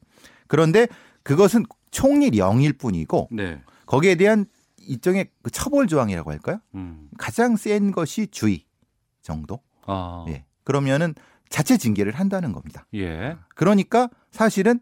[0.48, 0.88] 그런데
[1.22, 3.60] 그것은 총리 영일 뿐이고 네.
[3.86, 4.46] 거기에 대한
[4.78, 6.58] 일종의 그 처벌 조항이라고 할까요?
[6.74, 7.08] 음.
[7.18, 8.64] 가장 센 것이 주의
[9.22, 9.60] 정도.
[9.86, 10.24] 아.
[10.28, 10.44] 예.
[10.64, 11.14] 그러면은
[11.48, 12.86] 자체 징계를 한다는 겁니다.
[12.94, 13.36] 예.
[13.54, 14.80] 그러니까 사실은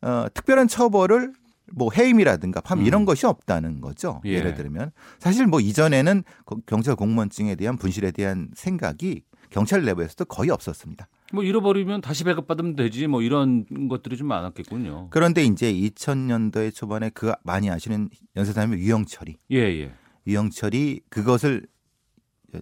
[0.00, 1.32] 어, 특별한 처벌을
[1.74, 2.84] 뭐 해임이라든가 팜 음.
[2.86, 4.20] 이런 것이 없다는 거죠.
[4.26, 4.32] 예.
[4.32, 10.50] 예를 들면 사실 뭐 이전에는 거- 경찰 공무원증에 대한 분실에 대한 생각이 경찰 내부에서도 거의
[10.50, 11.08] 없었습니다.
[11.32, 15.08] 뭐 잃어버리면 다시 배급받으면 되지 뭐 이런 것들이 좀 많았겠군요.
[15.10, 19.92] 그런데 이제 2000년도에 초반에 그 많이 아시는 연쇄살인 유영철이 예, 예.
[20.26, 21.66] 유영철이 그것을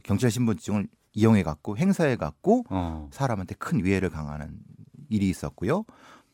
[0.03, 0.87] 경찰 신분증을
[1.21, 3.09] 이용해 갖고 행사해 갖고 어.
[3.13, 4.59] 사람한테 큰 위해를 강하는
[5.11, 5.85] 일이 있었고요.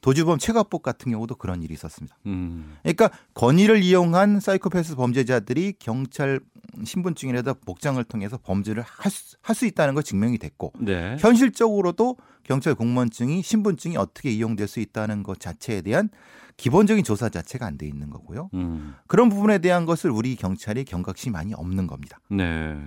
[0.00, 2.16] 도주범 최가복 같은 경우도 그런 일이 있었습니다.
[2.26, 2.76] 음.
[2.82, 6.38] 그러니까 권위를 이용한 사이코패스 범죄자들이 경찰
[6.84, 11.16] 신분증이라도 복장을 통해서 범죄를 할수 할수 있다는 거 증명이 됐고 네.
[11.18, 16.10] 현실적으로도 경찰 공무원증이 신분증이 어떻게 이용될 수 있다는 것 자체에 대한
[16.56, 18.50] 기본적인 조사 자체가 안 돼 있는 거고요.
[18.54, 18.94] 음.
[19.08, 22.18] 그런 부분에 대한 것을 우리 경찰이 경각심이 많이 없는 겁니다.
[22.30, 22.78] 네.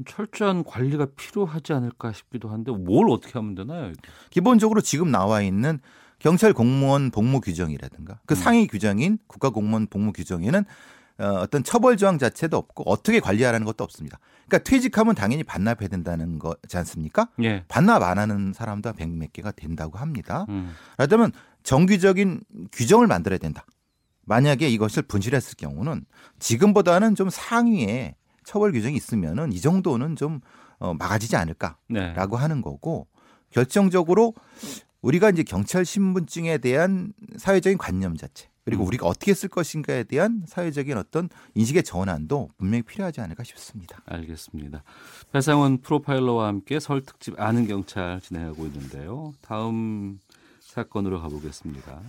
[0.00, 3.92] 좀 철저한 관리가 필요하지 않을까 싶기도 한데 뭘 어떻게 하면 되나요?
[4.30, 5.78] 기본적으로 지금 나와 있는
[6.18, 8.36] 경찰 공무원 복무 규정이라든가 그 음.
[8.36, 10.64] 상위 규정인 국가 공무원 복무 규정에는
[11.18, 14.18] 어, 어떤 처벌 조항 자체도 없고 어떻게 관리하라는 것도 없습니다.
[14.46, 17.28] 그러니까 퇴직하면 당연히 반납해야 된다는 거지 않습니까?
[17.42, 17.64] 예.
[17.68, 20.46] 반납 안 하는 사람도 백몇 개가 된다고 합니다.
[20.48, 20.72] 음.
[20.96, 21.32] 그렇다면
[21.62, 22.40] 정규적인
[22.72, 23.66] 규정을 만들어야 된다.
[24.24, 26.06] 만약에 이것을 분실했을 경우는
[26.38, 28.14] 지금보다는 좀 상위에
[28.50, 30.40] 처벌 규정이 있으면은 이 정도는 좀
[30.80, 32.12] 어, 막아지지 않을까라고 네.
[32.14, 33.06] 하는 거고
[33.50, 34.34] 결정적으로
[35.02, 38.88] 우리가 이제 경찰 신분증에 대한 사회적인 관념 자체 그리고 음.
[38.88, 44.02] 우리가 어떻게 쓸 것인가에 대한 사회적인 어떤 인식의 전환도 분명히 필요하지 않을까 싶습니다.
[44.04, 44.82] 알겠습니다.
[45.30, 49.32] 배상원 프로파일러와 함께 설 특집 아는 경찰 진행하고 있는데요.
[49.42, 50.18] 다음
[50.58, 52.00] 사건으로 가보겠습니다.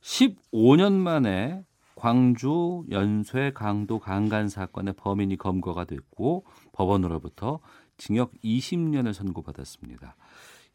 [0.00, 1.64] 15년 만에
[2.00, 7.60] 광주 연쇄 강도 강간 사건의 범인이 검거가 됐고 법원으로부터
[7.98, 10.16] 징역 20년을 선고받았습니다.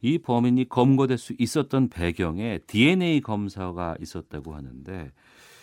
[0.01, 5.11] 이 범인이 검거될 수 있었던 배경에 DNA 검사가 있었다고 하는데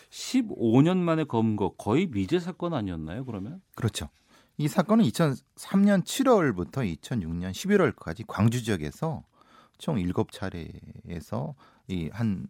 [0.09, 3.23] 15년 만에 검거 거의 미제 사건 아니었나요?
[3.23, 3.61] 그러면?
[3.73, 4.09] 그렇죠.
[4.57, 9.23] 이 사건은 2003년 7월부터 2006년 11월까지 광주 지역에서
[9.77, 11.53] 총 7차례에서
[11.87, 12.47] 이 한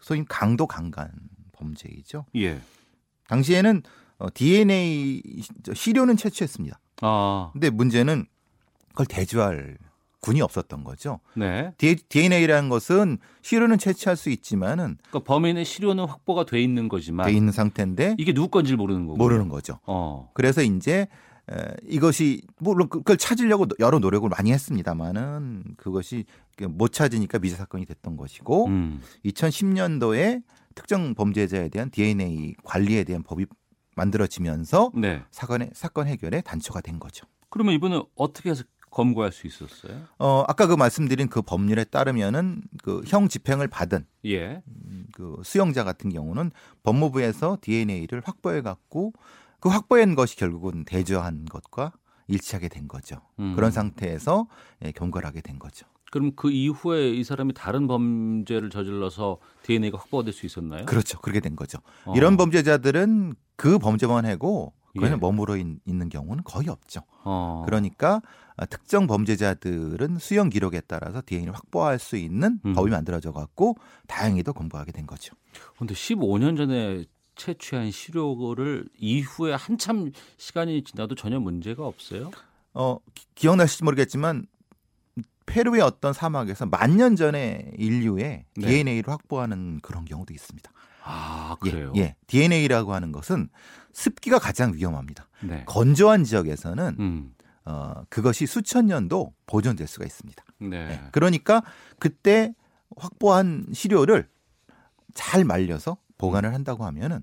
[0.00, 1.12] 소위 강도 강간
[1.58, 2.26] 범죄이죠.
[2.36, 2.60] 예.
[3.28, 3.82] 당시에는
[4.18, 5.22] 어, DNA
[5.74, 6.78] 시료는 채취했습니다.
[7.02, 8.26] 아, 근데 문제는
[8.90, 9.76] 그걸 대조할
[10.20, 11.20] 군이 없었던 거죠.
[11.34, 11.72] 네.
[12.08, 17.52] DNA라는 것은 시료는 채취할 수 있지만은 그러니까 범인의 시료는 확보가 돼 있는 거지만 돼 있는
[17.52, 19.18] 상태인데 이게 누구 건지 모르는 거고.
[19.18, 19.78] 모르는 거죠.
[19.86, 20.30] 어.
[20.34, 21.06] 그래서 이제
[21.48, 21.54] 에,
[21.86, 26.24] 이것이 물론 그- 그걸 찾으려고 여러 노력을 많이 했습니다만은 그것이
[26.70, 29.00] 못 찾으니까 미제 사건이 됐던 것이고 음.
[29.26, 30.42] 2010년도에
[30.76, 33.46] 특정 범죄자에 대한 DNA 관리에 대한 법이
[33.96, 35.24] 만들어지면서 네.
[35.32, 37.26] 사건의 사건 해결에 단초가 된 거죠.
[37.50, 40.04] 그러면 이번에 어떻게 해서 검거할 수 있었어요?
[40.18, 44.62] 어 아까 그 말씀드린 그 법률에 따르면은 그 형 집행을 받은 예.
[45.12, 46.50] 그 수용자 같은 경우는
[46.82, 49.12] 법무부에서 DNA를 확보해 갖고
[49.60, 51.92] 그 확보한 것이 결국은 대조한 것과
[52.28, 53.20] 일치하게 된 거죠.
[53.38, 53.54] 음.
[53.54, 54.46] 그런 상태에서
[54.84, 55.86] 예, 경과를 하게 된 거죠.
[56.10, 60.86] 그럼 그 이후에 이 사람이 다른 범죄를 저질러서 DNA가 확보가 될수 있었나요?
[60.86, 61.18] 그렇죠.
[61.20, 61.78] 그렇게 된 거죠.
[62.04, 62.14] 어.
[62.16, 65.16] 이런 범죄자들은 그 범죄만 하고 그냥 예.
[65.16, 67.00] 머물러 있- 있는 경우는 거의 없죠.
[67.24, 67.62] 어.
[67.66, 68.22] 그러니까
[68.56, 72.72] 아, 특정 범죄자들은 수용 기록에 따라서 DNA를 확보할 수 있는 음.
[72.72, 73.76] 법이 만들어져 갖고
[74.06, 75.34] 다행히도 검거하게 된 거죠.
[75.78, 77.04] 근데 15년 전에
[77.34, 82.30] 채취한 시료를 이후에 한참 시간이 지나도 전혀 문제가 없어요?
[82.72, 84.46] 어, 기- 기억나실지 모르겠지만
[85.46, 88.66] 페루의 어떤 사막에서 만 년 전에 인류의 네.
[88.66, 90.70] DNA를 확보하는 그런 경우도 있습니다.
[91.04, 91.92] 아, 예, 그래요?
[91.96, 93.48] 예, DNA라고 하는 것은
[93.92, 95.28] 습기가 가장 위험합니다.
[95.42, 95.64] 네.
[95.66, 97.34] 건조한 지역에서는 음.
[97.64, 100.44] 어, 그것이 수천 년도 보존될 수가 있습니다.
[100.60, 100.76] 네.
[100.90, 101.62] 예, 그러니까
[101.98, 102.54] 그때
[102.96, 104.28] 확보한 시료를
[105.14, 107.22] 잘 말려서 보관을 한다고 하면은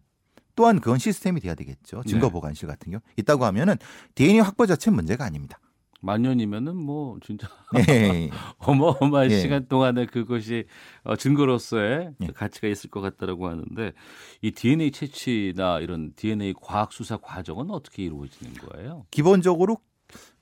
[0.56, 2.04] 또한 그건 시스템이 돼야 되겠죠.
[2.04, 2.32] 증거 네.
[2.34, 3.76] 보관실 같은 경우 있다고 하면은
[4.16, 5.60] DNA 확보 자체는 문제가 아닙니다.
[6.04, 7.48] 만 년이면은 뭐 진짜
[7.88, 8.30] 네.
[8.60, 9.40] 어마어마한 예.
[9.40, 10.66] 시간 동안에 그것이
[11.04, 12.28] 어, 증거로서의 예.
[12.28, 13.94] 가치가 있을 것 같다라고 하는데
[14.42, 19.06] 이 DNA 채취나 이런 DNA 과학 수사 과정은 어떻게 이루어지는 거예요?
[19.12, 19.78] 기본적으로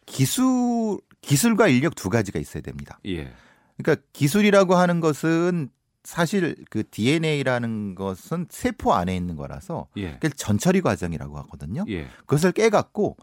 [0.07, 2.99] 기술 기술과 인력 두 가지가 있어야 됩니다.
[3.05, 3.31] 예.
[3.77, 5.69] 그러니까 기술이라고 하는 것은
[6.03, 10.17] 사실 그 DNA라는 것은 세포 안에 있는 거라서 예.
[10.35, 11.85] 전처리 과정이라고 하거든요.
[11.87, 12.07] 예.
[12.21, 13.17] 그것을 깨갖고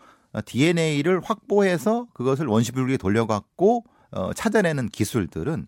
[0.45, 5.67] DNA를 확보해서 그것을 원시불기에 돌려갖고 어, 찾아내는 기술들은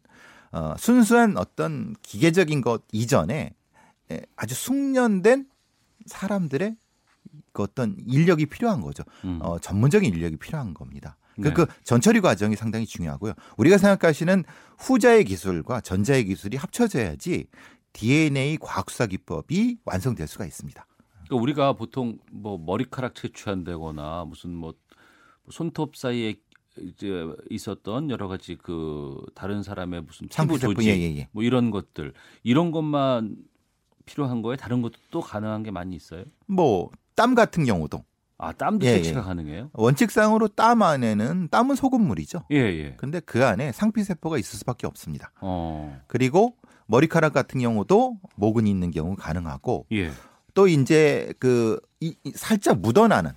[0.52, 3.54] 어, 순수한 어떤 기계적인 것 이전에
[4.10, 5.46] 에, 아주 숙련된
[6.06, 6.76] 사람들의
[7.52, 9.04] 그 어떤 인력이 필요한 거죠.
[9.24, 9.38] 음.
[9.42, 11.16] 어, 전문적인 인력이 필요한 겁니다.
[11.36, 11.54] 그, 네.
[11.54, 13.32] 그 전처리 과정이 상당히 중요하고요.
[13.56, 14.44] 우리가 생각하시는
[14.78, 17.46] 후자의 기술과 전자의 기술이 합쳐져야지
[17.92, 20.86] DNA 과학수사 기법이 완성될 수가 있습니다.
[21.30, 24.74] 그러니까 우리가 보통 뭐 머리카락 채취한다거나 무슨 뭐
[25.48, 26.34] 손톱 사이에
[26.78, 31.28] 이제 있었던 여러 가지 그 다른 사람의 무슨 피부 조직 예, 예, 예.
[31.32, 32.12] 뭐 이런 것들
[32.42, 33.36] 이런 것만
[34.06, 36.24] 필요한 거에 다른 것도 또 가능한 게 많이 있어요.
[36.46, 38.02] 뭐 땀 같은 경우도
[38.38, 39.24] 아, 땀도 예, 채취가 예.
[39.24, 39.68] 가능해요?
[39.74, 42.44] 원칙상으로 땀 안에는 땀은 소금물이죠.
[42.50, 42.94] 예, 예.
[42.96, 45.30] 근데 그 안에 상피 세포가 있을 수밖에 없습니다.
[45.42, 46.00] 어.
[46.06, 46.56] 그리고
[46.86, 50.10] 머리카락 같은 경우도 모근이 있는 경우 가능하고 예.
[50.54, 53.32] 또 이제 그 이, 이 살짝 묻어나는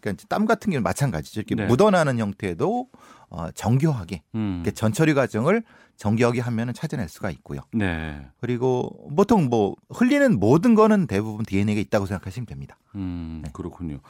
[0.00, 1.40] 그러니까 땀 같은 경우는 마찬가지죠.
[1.40, 1.66] 이렇게 네.
[1.66, 2.88] 묻어나는 형태도
[3.28, 4.64] 어, 정교하게 음.
[4.74, 5.62] 전처리 과정을
[5.96, 7.60] 정교하게 하면은 찾아낼 수가 있고요.
[7.72, 8.26] 네.
[8.40, 12.78] 그리고 보통 뭐 흘리는 모든 거는 대부분 DNA가 있다고 생각하시면 됩니다.
[12.94, 13.50] 음, 네.
[13.52, 14.00] 그렇군요.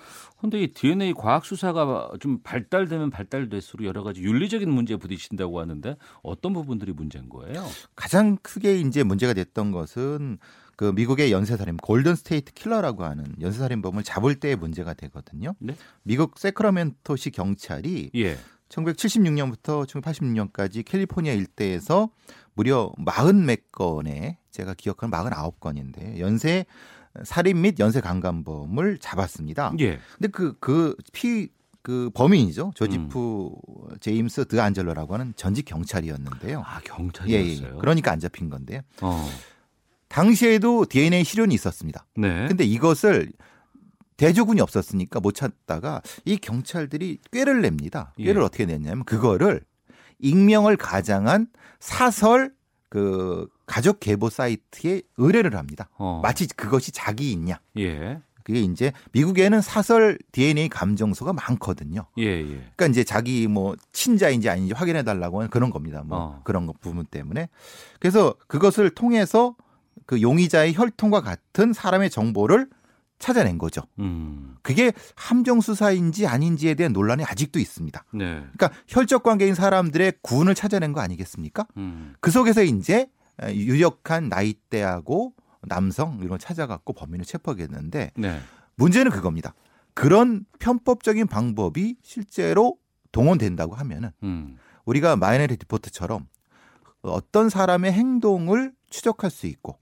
[0.41, 6.53] 근데 이 DNA 과학 수사가 좀 발달되면 발달될수록 여러 가지 윤리적인 문제에 부딪힌다고 하는데 어떤
[6.53, 7.66] 부분들이 문제인 거예요?
[7.97, 10.38] 가장 크게 이제 문제가 됐던 것은
[10.81, 15.55] 그 미국의 연쇄살인 골든 스테이트 킬러라고 하는 연쇄살인범을 잡을 때의 문제가 되거든요.
[15.59, 15.76] 네?
[16.05, 18.39] 미국 세크라멘토시 경찰이 예.
[18.70, 22.09] 1976년부터 1980년까지 캘리포니아 일대에서
[22.55, 26.64] 무려 40몇 건의 제가 기억하는 49건인데 연쇄
[27.24, 29.74] 살인 및 연쇄 강간범을 잡았습니다.
[29.81, 29.99] 예.
[30.16, 31.51] 근데 그 그 피
[31.83, 32.72] 그 범인이죠.
[32.74, 33.51] 조지프
[34.01, 36.62] 제임스 드 안젤로라고 하는 전직 경찰이었는데요.
[36.64, 37.74] 아, 예, 경찰이었어요.
[37.74, 37.81] 예.
[37.81, 38.83] 그러니까 안 잡힌 건데요.
[39.01, 39.26] 어.
[40.11, 42.04] 당시에도 DNA 실현이 있었습니다.
[42.16, 42.48] 네.
[42.48, 43.30] 근데 이것을
[44.16, 48.12] 대조군이 없었으니까 못 찾다가 이 경찰들이 꾀를 냅니다.
[48.18, 48.44] 꾀를 예.
[48.44, 49.62] 어떻게 냈냐면 그거를
[50.18, 51.46] 익명을 가장한
[51.78, 52.52] 사설
[52.90, 55.88] 그 가족 계보 사이트에 의뢰를 합니다.
[55.96, 56.20] 어.
[56.22, 57.61] 마치 그것이 자기 있냐.
[57.78, 58.20] 예.
[58.42, 62.06] 그게 이제 미국에는 사설 DNA 감정소가 많거든요.
[62.18, 62.44] 예, 예.
[62.44, 66.02] 그러니까 이제 자기 뭐 친자인지 아닌지 확인해 달라고 하는 그런 겁니다.
[66.04, 66.40] 뭐 어.
[66.42, 67.48] 그런 거 부분 때문에.
[68.00, 69.54] 그래서 그것을 통해서
[70.11, 72.68] 그 용의자의 혈통과 같은 사람의 정보를
[73.20, 73.82] 찾아낸 거죠.
[74.00, 74.56] 음.
[74.61, 78.04] 그게 함정 수사인지 아닌지에 대한 논란이 아직도 있습니다.
[78.14, 78.24] 네.
[78.24, 81.64] 그러니까 혈적 관계인 사람들의 구은을 찾아낸 거 아니겠습니까?
[81.76, 82.14] 음.
[82.18, 83.08] 그 속에서 이제
[83.50, 85.32] 유력한 나이대하고
[85.68, 88.40] 남성 이런 걸 찾아갖고 범인을 체포하겠는데 네.
[88.74, 89.54] 문제는 그겁니다.
[89.94, 92.78] 그런 편법적인 방법이 실제로
[93.12, 94.58] 동원된다고 하면은 음.
[94.86, 96.26] 우리가 마이너리 리포트처럼
[97.02, 99.78] 어떤 사람의 행동을 추적할 수 있고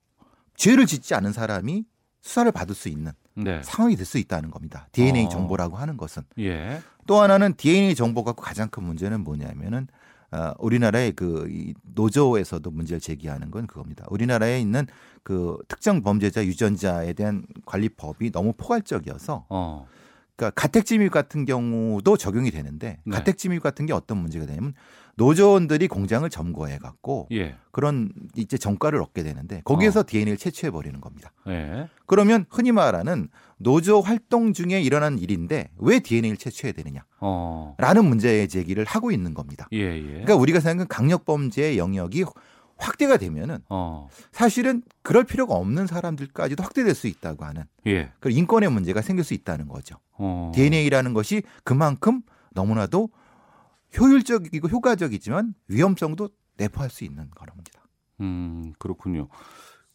[0.59, 1.85] 죄를 짓지 않은 사람이
[2.21, 3.63] 수사를 받을 수 있는 네.
[3.63, 4.89] 상황이 될 수 있다는 겁니다.
[4.93, 5.29] DNA 어.
[5.31, 6.83] 정보라고 하는 것은 예.
[7.07, 9.87] 또 하나는 DNA 정보 갖고 가장 큰 문제는 뭐냐면은
[10.31, 14.05] 어, 우리나라의 그 이 노조에서도 문제를 제기하는 건 그겁니다.
[14.11, 14.87] 우리나라에 있는
[15.23, 19.87] 그 특정 범죄자 유전자에 대한 관리법이 너무 포괄적이어서 어.
[20.37, 23.17] 그러니까 가택침입 같은 경우도 적용이 되는데 네.
[23.17, 24.75] 가택침입 같은 게 어떤 문제가 되냐면
[25.19, 27.57] 노조원들이 공장을 점거해 갖고 예.
[27.73, 31.33] 그런 이제 정가를 얻게 되는데 거기에서 DNA를 채취해 버리는 겁니다.
[31.49, 31.89] 예.
[32.07, 37.05] 그러면 흔히 말하는 노조 활동 중에 일어난 일인데 왜 DNA를 채취해야 되느냐?
[37.21, 37.75] 어.
[37.79, 39.69] 라는 문제 제기를 하고 있는 겁니다.
[39.73, 40.03] 예, 예.
[40.03, 42.25] 그러니까 우리가 생각하는 강력 범죄의 영역이
[42.77, 44.09] 확대가 되면은 어.
[44.31, 48.13] 사실은 그럴 필요가 없는 사람들까지도 확대될 수 있다고 하는 예.
[48.21, 49.97] 그 인권의 문제가 생길 수 있다는 거죠.
[50.13, 50.53] 어.
[50.55, 53.09] DNA라는 것이 그만큼 너무나도
[53.97, 57.83] 효율적이고 효과적이지만 위험성도 내포할 수 있는 거랍니다.
[58.21, 59.29] 음, 그렇군요.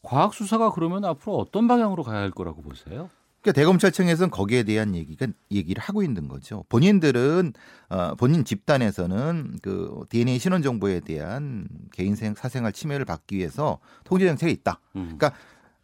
[0.01, 3.09] 과학 수사가 그러면 앞으로 어떤 방향으로 가야 할 거라고 보세요?
[3.41, 6.63] 그러니까 대검찰청에서는 거기에 대한 얘기가 얘기를 하고 있는 거죠.
[6.69, 7.53] 본인들은
[7.89, 14.25] 어, 본인 집단에서는 그 DNA 신원 정보에 대한 개인 생 사생활 침해를 받기 위해서 통제
[14.25, 14.79] 정책이 있다.
[14.95, 15.17] 음.
[15.17, 15.33] 그러니까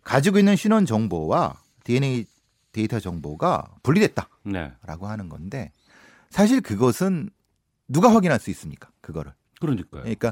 [0.04, 2.26] 가지고 있는 신원 정보와 DNA
[2.72, 4.72] 데이터 정보가 분리됐다라고 네.
[4.86, 5.72] 하는 건데
[6.30, 7.30] 사실 그것은
[7.90, 8.90] 누가 확인할 수 있습니까?
[9.02, 9.34] 그거를.
[9.60, 10.04] 그러니까요.
[10.04, 10.32] 그러니까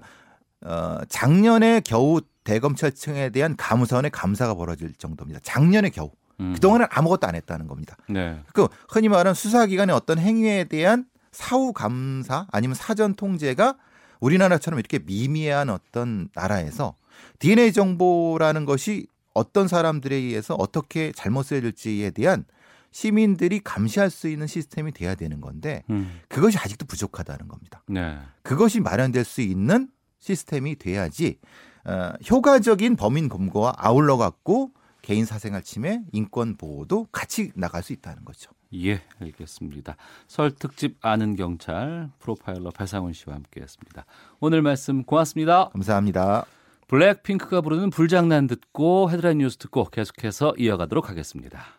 [0.61, 5.41] 어, 작년에 겨우 대검찰청에 대한 감사원의 감사가 벌어질 정도입니다.
[5.43, 6.11] 작년에 겨우.
[6.39, 6.53] 음.
[6.53, 7.97] 그동안은 아무것도 안 했다는 겁니다.
[8.07, 8.41] 네.
[8.53, 13.75] 그 흔히 말하는 수사기관의 어떤 행위에 대한 사후 감사 아니면 사전 통제가
[14.19, 16.95] 우리나라처럼 이렇게 미미한 어떤 나라에서
[17.39, 22.45] DNA 정보라는 것이 어떤 사람들에 의해서 어떻게 잘못 쓰여질지에 대한
[22.91, 26.21] 시민들이 감시할 수 있는 시스템이 돼야 되는 건데 음.
[26.27, 27.83] 그것이 아직도 부족하다는 겁니다.
[27.87, 28.17] 네.
[28.41, 31.39] 그것이 마련될 수 있는 시스템이 돼야지
[31.85, 34.71] 어, 효과적인 범인 검거와 아울러 갖고
[35.01, 38.51] 개인 사생활 침해, 인권 보호도 같이 나갈 수 있다는 거죠.
[38.73, 39.95] 예, 알겠습니다.
[40.27, 44.05] 설 특집 아는 경찰 프로파일러 배상훈 씨와 함께했습니다.
[44.41, 45.69] 오늘 말씀 고맙습니다.
[45.69, 46.45] 감사합니다.
[46.87, 51.76] 블랙핑크가 부르는 불장난 듣고 헤드라인 뉴스 듣고 계속해서 이어가도록 하겠습니다.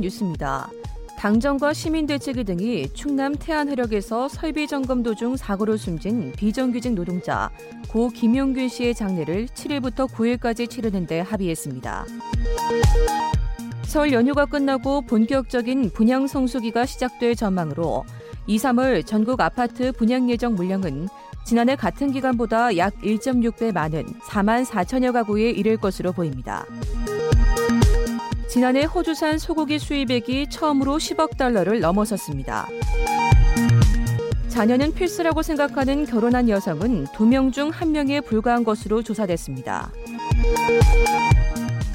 [0.00, 0.70] 헤드라인 뉴스입니다.
[1.18, 7.50] 당정과 시민대책위 등이 충남 태안 해력에서 설비 점검 도중 사고로 숨진 비정규직 노동자
[7.88, 12.06] 고 김용균 씨의 장례를 7일부터 9일까지 치르는 데 합의했습니다.
[13.84, 18.04] 설 연휴가 끝나고 본격적인 분양 성수기가 시작될 전망으로
[18.46, 21.08] 2, 3월 전국 아파트 분양 예정 물량은
[21.44, 26.64] 지난해 같은 기간보다 약 1.6배 많은 4만 4천여 가구에 이를 것으로 보입니다.
[28.50, 32.66] 지난해 호주산 소고기 수입액이 처음으로 10억 달러를 넘어섰습니다.
[34.48, 39.92] 자녀는 필수라고 생각하는 결혼한 여성은 2명 중 1명에 불과한 것으로 조사됐습니다.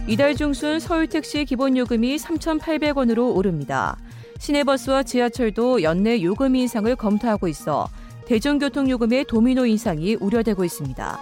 [0.08, 3.98] 이달 중순 서울택시 기본요금이 3,800원으로 오릅니다.
[4.40, 7.90] 시내버스와 지하철도 연내 요금 인상을 검토하고 있어
[8.28, 11.20] 대중교통요금의 도미노 인상이 우려되고 있습니다.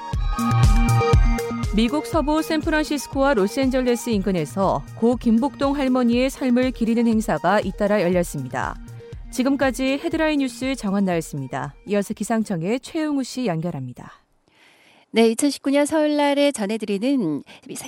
[1.76, 8.76] 미국 서부 샌프란시스코와 로스앤젤레스 인근에서 고 김복동 할머니의 삶을 기리는 행사가 잇따라 열렸습니다.
[9.32, 11.74] 지금까지 헤드라인 뉴스 정한 나였습니다.
[11.88, 14.23] 이어서 기상청의 최용우 씨 연결합니다.
[15.16, 17.44] 네, 2019년 설날에 전해드리는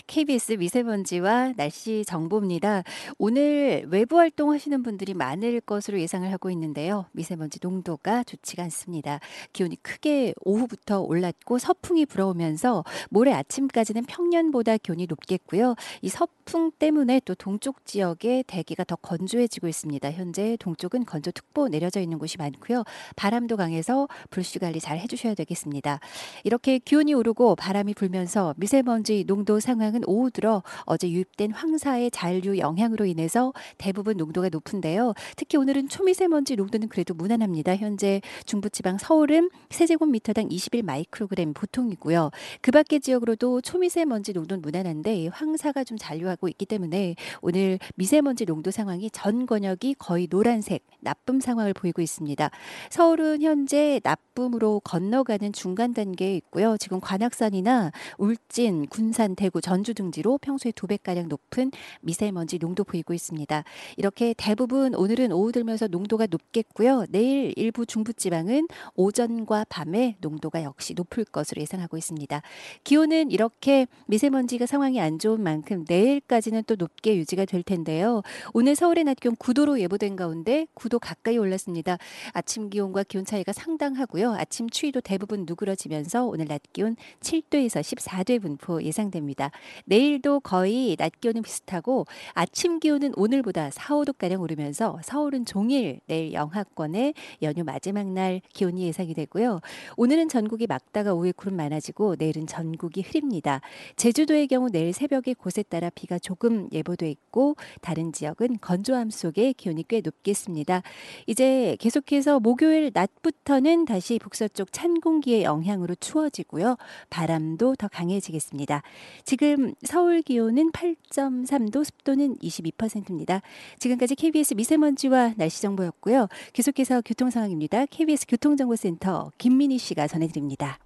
[0.05, 2.84] KBS 미세먼지와 날씨 정보입니다.
[3.17, 7.07] 오늘 외부 활동하시는 분들이 많을 것으로 예상을 하고 있는데요.
[7.13, 9.19] 미세먼지 농도가 좋지가 않습니다.
[9.53, 15.73] 기온이 크게 오후부터 올랐고 서풍이 불어오면서 모레 아침까지는 평년보다 기온이 높겠고요.
[16.03, 20.11] 이 서풍 때문에 또 동쪽 지역에 대기가 더 건조해지고 있습니다.
[20.11, 22.84] 현재 동쪽은 건조특보 내려져 있는 곳이 많고요.
[23.15, 25.99] 바람도 강해서 불씨 관리 잘 해주셔야 되겠습니다.
[26.43, 33.05] 이렇게 기온이 오르고 바람이 불면서 미세먼지 농도 상황은 오후 들어 어제 유입된 황사의 잔류 영향으로
[33.05, 35.13] 인해서 대부분 농도가 높은데요.
[35.36, 37.76] 특히 오늘은 초미세먼지 농도는 그래도 무난합니다.
[37.76, 42.32] 현재 중부지방 서울은 세제곱미터당 21 마이크로그램 보통이고요.
[42.61, 49.09] 그 밖의 지역으로도 초미세먼지 농도는 무난한데 황사가 좀 잔류하고 있기 때문에 오늘 미세먼지 농도 상황이
[49.11, 52.49] 전 권역이 거의 노란색 나쁨 상황을 보이고 있습니다.
[52.89, 56.76] 서울은 현재 나쁨으로 건너가는 중간 단계에 있고요.
[56.78, 63.64] 지금 관악산이나 울진, 군산, 대구, 전주 등지로 평소에 두 배가량 높은 미세먼지 농도 보이고 있습니다.
[63.97, 67.06] 이렇게 대부분 오늘은 오후 들면서 농도가 높겠고요.
[67.10, 72.41] 내일 일부 중부지방은 오전과 밤에 농도가 역시 높을 것으로 예상하고 있습니다.
[72.84, 78.24] 기온은 이렇게 미세먼지가 상황이 안 좋은 만큼 내일까지는 또 높게 유지가 될 텐데요.
[78.53, 81.99] 오늘 서울의 낮 기온 9도로 예보된 가운데 9도 가까이 올랐습니다.
[82.32, 84.34] 아침 기온과 기온 차이가 상당하고요.
[84.34, 89.51] 아침 추위도 대부분 누그러지면서 오늘 낮 기온 7도에서 14도의 분포 예상됩니다.
[89.85, 97.13] 내일도 거의 낮 기온은 비슷하고 아침 기온은 오늘보다 4, 5도가량 오르면서 서울은 종일 내일 영하권에
[97.41, 99.61] 연휴 마지막 날 기온이 예상이 되고요.
[99.97, 103.61] 오늘은 전국이 막다가 오후에 구름 많아지고 내일은 전국이 흐립니다.
[103.95, 109.83] 제주도의 경우 내일 새벽에 곳에 따라 비가 조금 예보돼 있고 다른 지역은 건조함 속에 기온이
[109.87, 110.81] 꽤 높겠습니다.
[111.27, 116.77] 이제 계속해서 목요일 낮부터는 다시 북서쪽 찬 공기의 영향으로 추워지고요.
[117.09, 118.81] 바람도 더 강해지겠습니다.
[119.23, 123.41] 지금 서울 기온은 8.3도, 습도는 22%입니다.
[123.79, 126.27] 지금까지 KBS 미세먼지와 날씨 정보였고요.
[126.53, 127.86] 계속해서 교통 상황입니다.
[127.88, 130.79] KBS 교통정보센터 김민희 씨가 전해드립니다.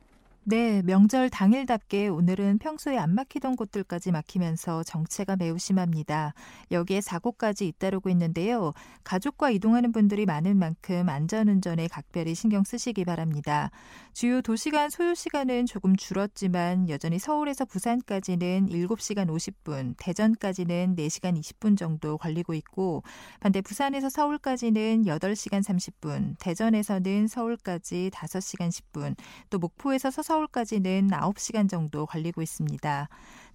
[0.50, 6.34] 네, 명절 당일답게 오늘은 평소에 안 막히던 곳들까지 막히면서 정체가 매우 심합니다.
[6.72, 8.74] 여기에 사고까지 잇따르고 있는데요.
[9.04, 13.70] 가족과 이동하는 분들이 많은 만큼 안전운전에 각별히 신경 쓰시기 바랍니다.
[14.14, 22.18] 주요 도시간 소요 시간은 조금 줄었지만 여전히 서울에서 부산까지는 7시간 50분, 대전까지는 4시간 20분 정도
[22.18, 23.04] 걸리고 있고
[23.40, 29.16] 반대 부산에서 서울까지는 8시간 30분, 대전에서는 서울까지 5시간 10분,
[29.52, 33.10] 또 목포에서 서서 서울까지는 9시간 정도 걸리고 있습니다.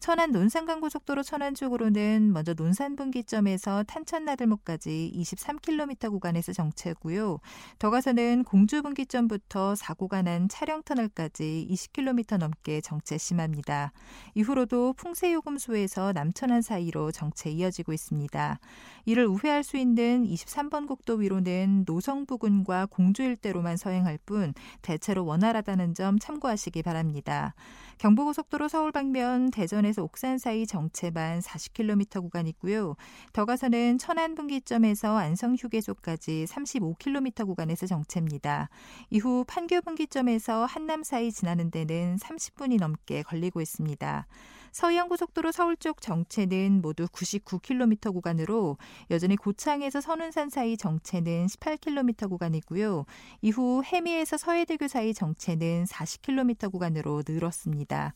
[0.05, 7.39] 천안 논산간고속도로 천안 쪽으로는 먼저 논산 분기점에서 탄천 나들목까지 23km 구간에서 정체고요.
[7.79, 13.93] 더 가서는 공주 분기점부터 사고가 난 차량 터널까지 20km 넘게 정체 심합니다.
[14.35, 18.61] 이후로도 풍세요금소에서 남천안 사이로 정체 이어지고 있습니다.
[19.07, 24.53] 이를 우회할 수 있는 23번 국도 위로는 노성 부근과 공주 일대로만 서행할 뿐
[24.83, 27.55] 대체로 원활하다는 점 참고하시기 바랍니다.
[27.99, 32.97] 경부고속도로 서울 방면 대전에서 옥산 사이 정체반 40km 구간 있고요.
[33.33, 38.69] 더 가서는 천안 분기점에서 안성 휴게소까지 35km 구간에서 정체입니다.
[39.11, 44.27] 이후 판교 분기점에서 한남 사이 지나는 데는 30분이 넘게 걸리고 있습니다.
[44.75, 48.77] 서해안고속도로 서울 쪽 정체는 모두 99km 구간으로
[49.13, 53.05] 여전히 고창에서 선운산 사이 정체는 18km 구간이고요.
[53.41, 58.15] 이후 해미에서 서해대교 사이 정체는 40km 구간으로 늘었습니다.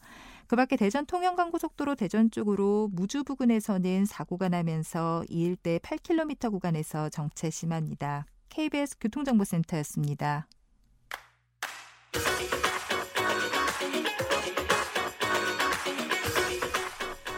[0.48, 7.50] 그 밖에 대전 통영간고속도로 대전 쪽으로 무주 부근에서는 사고가 나면서 이 일대 8km 구간에서 정체
[7.50, 8.26] 심합니다.
[8.48, 10.48] KBS 교통정보센터였습니다.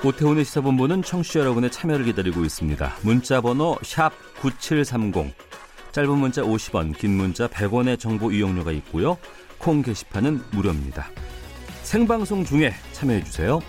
[0.03, 2.91] 오태훈의 시사본부는 청취자 여러분의 참여를 기다리고 있습니다.
[3.03, 3.77] 문자 번호
[4.41, 5.35] 9730.
[5.93, 9.19] 짧은 문자 50원, 긴 문자 100원의 정보 이용료가 있고요.
[9.59, 11.07] 콩 게시판은 무료입니다.
[11.83, 13.61] 생방송 중에 참여해 주세요.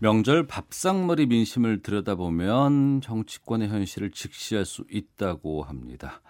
[0.00, 6.20] 명절 밥상머리 민심을 들여다보면 정치권의 현실을 직시할 수 있다고 합니다.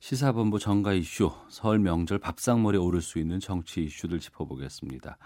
[0.00, 5.18] 시사본부 정가 이슈, 설 명절 밥상머리에 오를 수 있는 정치 이슈들 짚어보겠습니다.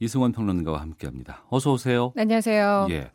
[0.00, 1.44] 이승원 평론가와 함께합니다.
[1.50, 2.12] 어서 오세요.
[2.16, 2.86] 네, 안녕하세요.
[2.90, 3.10] 예.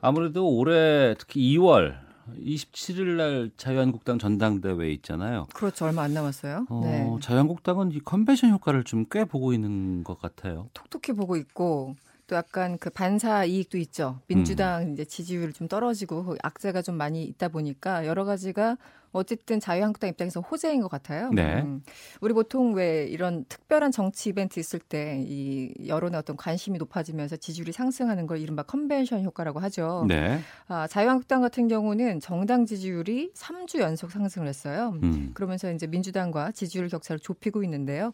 [0.00, 1.96] 아무래도 올해 특히 2월
[2.42, 5.46] 27일 날 자유한국당 전당대회 있잖아요.
[5.52, 5.84] 그렇죠.
[5.84, 6.66] 얼마 안 남았어요.
[6.70, 7.14] 어, 네.
[7.20, 10.68] 자유한국당은 이 컨벤션 효과를 좀 꽤 보고 있는 것 같아요.
[10.72, 11.94] 톡톡히 보고 있고
[12.26, 14.20] 또 약간 그 반사 이익도 있죠.
[14.26, 14.92] 민주당 음.
[14.94, 18.78] 이제 지지율 좀 떨어지고 그 악재가 좀 많이 있다 보니까 여러 가지가
[19.14, 21.30] 어쨌든 자유한국당 입장에서 호재인 것 같아요.
[21.30, 21.62] 네.
[21.62, 21.82] 음.
[22.20, 27.72] 우리 보통 왜 이런 특별한 정치 이벤트 있을 때 이 여론의 어떤 관심이 높아지면서 지지율이
[27.72, 30.04] 상승하는 걸 이른바 컨벤션 효과라고 하죠.
[30.08, 30.40] 네.
[30.66, 34.98] 아, 자유한국당 같은 경우는 정당 지지율이 3주 연속 상승을 했어요.
[35.02, 35.30] 음.
[35.34, 38.12] 그러면서 이제 민주당과 지지율 격차를 좁히고 있는데요.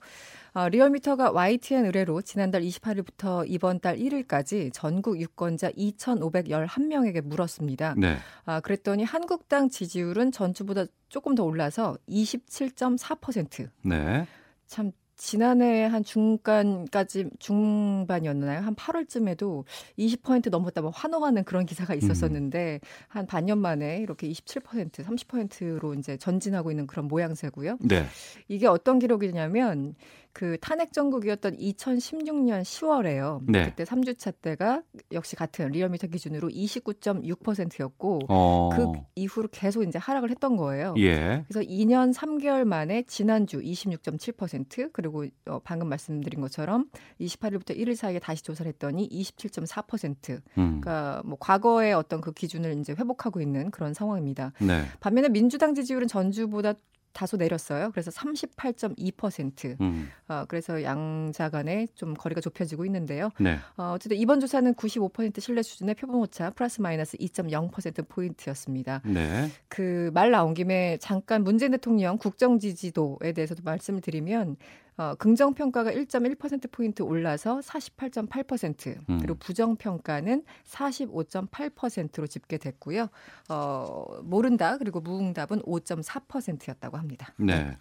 [0.53, 7.95] 아, 리얼미터가 YTN 의뢰로 지난달 28일부터 이번 달 1일까지 전국 유권자 2,511명에게 물었습니다.
[7.97, 8.17] 네.
[8.45, 13.69] 아, 그랬더니 한국당 지지율은 전주보다 조금 더 올라서 27.4%.
[13.85, 14.27] 네.
[14.67, 18.63] 참 지난해 한 중간까지 중반이었나요?
[18.63, 19.65] 한 8월쯤에도
[19.99, 26.71] 20% 넘었다 뭐 환호하는 그런 기사가 있었었는데 한 반년 만에 이렇게 27% 30%로 이제 전진하고
[26.71, 27.77] 있는 그런 모양새고요.
[27.83, 28.07] 네.
[28.49, 29.95] 이게 어떤 기록이냐면
[30.33, 33.41] 그 탄핵 정국이었던 2016년 10월에요.
[33.47, 33.65] 네.
[33.65, 38.71] 그때 3주차 때가 역시 같은 리얼미터 기준으로 29.6%였고 어.
[38.73, 40.95] 그 이후로 계속 이제 하락을 했던 거예요.
[40.99, 41.45] 예.
[41.49, 46.87] 그래서 2년 3개월 만에 지난주 26.7% 그리고 어, 방금 말씀드린 것처럼
[47.21, 50.41] 28일부터 1일 사이에 다시 조사를 했더니 27.4%.
[50.59, 50.81] 음.
[50.81, 54.53] 그러니까 뭐 과거의 어떤 그 기준을 이제 회복하고 있는 그런 상황입니다.
[54.61, 54.85] 네.
[55.01, 56.75] 반면에 민주당 지지율은 전주보다
[57.13, 57.91] 다소 내렸어요.
[57.91, 59.81] 그래서 38.2%.
[59.81, 60.11] 음.
[60.29, 63.31] 어, 그래서 양자 간에 좀 거리가 좁혀지고 있는데요.
[63.41, 63.59] 네.
[63.77, 69.03] 어, 어쨌든 이번 조사는 95% 신뢰 수준의 표본 오차 플러스 마이너스 2.0% 포인트였습니다.
[69.05, 69.51] 네.
[69.69, 74.57] 그 말 나온 김에 잠깐 문재인 대통령 국정 지지도에 대해서도 말씀을 드리면
[75.01, 79.19] 어, 긍정 평가가 1.1% 포인트 올라서 48.8% 음.
[79.19, 83.09] 그리고 부정 평가는 45.8%로 집계됐고요.
[83.49, 87.33] 어, 모른다 그리고 무응답은 5.4%였다고 합니다.
[87.39, 87.79] 네.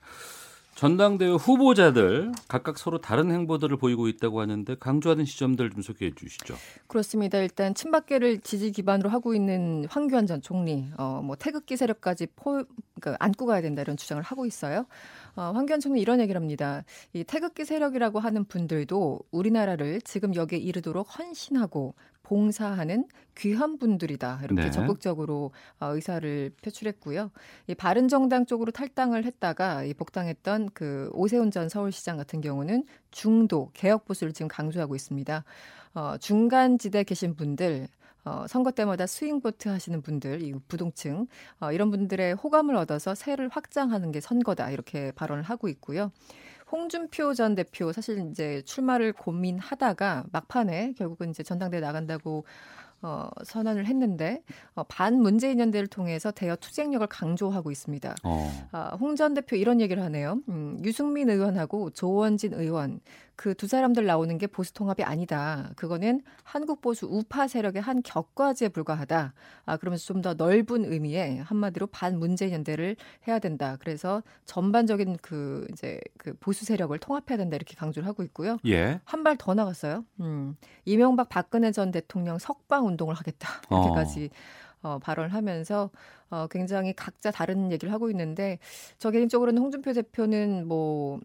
[0.80, 6.55] 전당대회 후보자들 각각 서로 다른 행보들을 보이고 있다고 하는데 강조하는 지점들 좀 소개해 주시죠.
[6.88, 7.38] 그렇습니다.
[7.39, 12.63] 일단 친박계를 지지 기반으로 하고 있는 황교안 전 총리, 어, 뭐 태극기 세력까지 포,
[12.97, 14.86] 그러니까 안고 가야 된다 이런 주장을 하고 있어요.
[15.36, 16.86] 어, 황교안 총리 이런 얘기를 합니다.
[17.11, 21.93] 이 태극기 세력이라고 하는 분들도 우리나라를 지금 여기에 이르도록 헌신하고
[22.30, 24.71] 봉사하는 귀한 분들이다 이렇게 네.
[24.71, 27.31] 적극적으로 어, 의사를 표출했고요.
[27.68, 34.06] 이 바른정당 쪽으로 탈당을 했다가 이 복당했던 그 오세훈 전 서울시장 같은 경우는 중도 개혁
[34.06, 35.43] 보수를 지금 강조하고 있습니다.
[35.95, 37.88] 어, 중간지대 계신 분들
[38.26, 41.26] 어, 선거 때마다 스윙보트 하시는 분들, 이 부동층,
[41.60, 44.69] 어, 이런 분들의 호감을 얻어서 세를 확장하는 게 선거다.
[44.72, 46.11] 이렇게 발언을 하고 있고요.
[46.71, 52.45] 홍준표 전 대표 사실 이제 출마를 고민하다가 막판에 결국은 이제 전당대회 나간다고
[53.01, 54.43] 어, 선언을 했는데
[54.75, 58.15] 어, 반 문재인 연대를 통해서 대여 투쟁력을 강조하고 있습니다.
[58.23, 58.67] 어.
[58.71, 60.41] 아, 홍전 대표 이런 얘기를 하네요.
[60.49, 62.99] 음, 유승민 의원하고 조원진 의원
[63.40, 65.72] 그 두 사람들 나오는 게 보수 통합이 아니다.
[65.78, 69.34] 그거는 한국 보수 우파 세력의 한 격과지에 불과하다.
[69.66, 72.98] 아, 그러면서 좀 더 넓은 의미의 한마디로 반 문재인 연대를
[73.30, 73.78] 해야 된다.
[73.80, 78.57] 그래서 전반적인 그 이제 그 보수 세력을 통합해야 된다 이렇게 강조를 하고 있고요.
[78.66, 78.99] 예.
[79.06, 80.03] 한 발 더 나갔어요.
[80.20, 84.30] 음, 이명박 박근혜 전 대통령 석방 운동을 하겠다 이렇게까지
[84.82, 85.90] 어, 발언을 하면서
[86.30, 88.60] 어, 굉장히 각자 다른 얘기를 하고 있는데
[88.98, 91.20] 저 개인적으로는 홍준표 대표는 뭐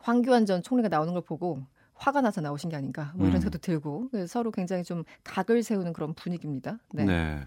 [0.00, 1.62] 황교안 전 총리가 나오는 걸 보고
[1.94, 3.40] 화가 나서 나오신 게 아닌가 뭐 이런 음.
[3.42, 6.78] 생각도 들고 서로 굉장히 좀 각을 세우는 그런 분위기입니다.
[6.92, 7.04] 네.
[7.04, 7.46] 네.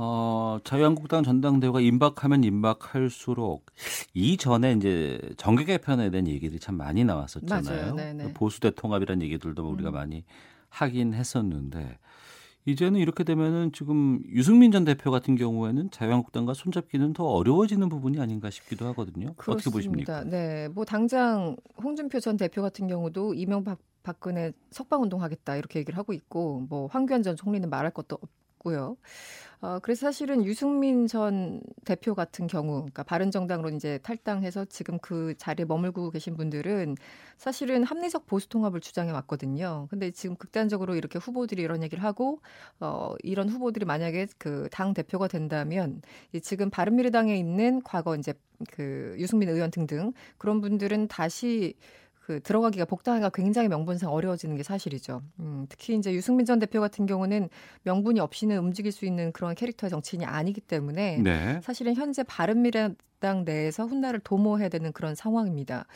[0.00, 3.66] 어, 자유한국당 전당대회가 임박하면 임박할수록
[4.14, 7.94] 이전에 이제 정계 개편에 대한 얘기들이 참 많이 나왔었잖아요.
[7.94, 8.32] 네, 네.
[8.32, 9.94] 보수 대 통합이라는 얘기들도 우리가 음.
[9.94, 10.24] 많이
[10.68, 11.98] 하긴 했었는데
[12.68, 18.50] 이제는 이렇게 되면은 지금 유승민 전 대표 같은 경우에는 자유한국당과 손잡기는 더 어려워지는 부분이 아닌가
[18.50, 19.32] 싶기도 하거든요.
[19.36, 19.52] 그렇습니다.
[19.52, 20.24] 어떻게 보십니까?
[20.24, 26.12] 네, 뭐 당장 홍준표 전 대표 같은 경우도 이명박 박근혜 석방 운동하겠다 이렇게 얘기를 하고
[26.12, 28.18] 있고 뭐 황교안 전 총리는 말할 것도
[28.58, 28.98] 없고요.
[29.60, 35.64] 어, 그래서 사실은 유승민 전 대표 같은 경우, 그러니까 바른정당으로 이제 탈당해서 지금 그 자리에
[35.66, 36.94] 머물고 계신 분들은
[37.36, 39.88] 사실은 합리적 보수 통합을 주장해 왔거든요.
[39.90, 42.40] 근데 지금 극단적으로 이렇게 후보들이 이런 얘기를 하고,
[42.78, 46.02] 어, 이런 후보들이 만약에 그 당 대표가 된다면
[46.42, 48.34] 지금 바른미래당에 있는 과거 이제
[48.70, 51.74] 그 유승민 의원 등등 그런 분들은 다시
[52.28, 55.22] 그 들어가기가 복당하기가 굉장히 명분상 어려워지는 게 사실이죠.
[55.40, 57.48] 음, 특히 이제 유승민 전 대표 같은 경우는
[57.84, 61.58] 명분이 없이는 움직일 수 있는 그런 캐릭터의 정치인이 아니기 때문에 네.
[61.62, 65.86] 사실은 현재 바른미래당 내에서 훗날을 도모해야 되는 그런 상황입니다.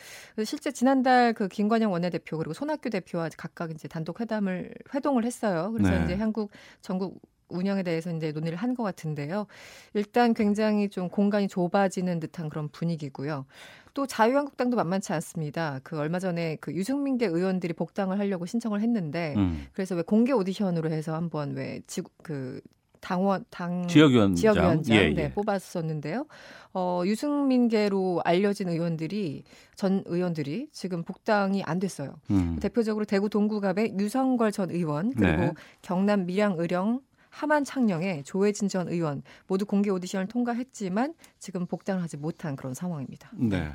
[0.43, 5.71] 실제 지난달 그 김관영 원내대표 그리고 손학규 대표와 각각 이제 단독 회담을 회동을 했어요.
[5.71, 6.03] 그래서 네.
[6.03, 6.49] 이제 한국
[6.81, 7.21] 전국
[7.53, 9.45] 운영에 대해서 이제 논의를 한 것 같은데요.
[9.93, 13.45] 일단 굉장히 좀 공간이 좁아지는 듯한 그런 분위기고요.
[13.93, 15.79] 또 자유한국당도 만만치 않습니다.
[15.83, 19.67] 그 얼마 전에 그 유승민계 의원들이 복당을 하려고 신청을 했는데 음.
[19.73, 22.59] 그래서 왜 공개 오디션으로 해서 한번 왜 지구 그
[22.99, 24.35] 당원 당 지역위원장.
[24.35, 25.31] 지역위원장 예, 네, 예.
[25.33, 26.25] 뽑았었는데요.
[26.73, 29.43] 어, 유승민계로 알려진 의원들이
[29.75, 32.15] 전 의원들이 지금 복당이 안 됐어요.
[32.31, 32.57] 음.
[32.61, 35.53] 대표적으로 대구 동구갑의 유성걸 전 의원 그리고 네.
[35.81, 37.01] 경남 밀양 의령
[37.33, 43.31] 하만 창녕의 조혜진 전 의원 모두 공개 오디션을 통과했지만 지금 복당을 하지 못한 그런 상황입니다.
[43.33, 43.71] 네.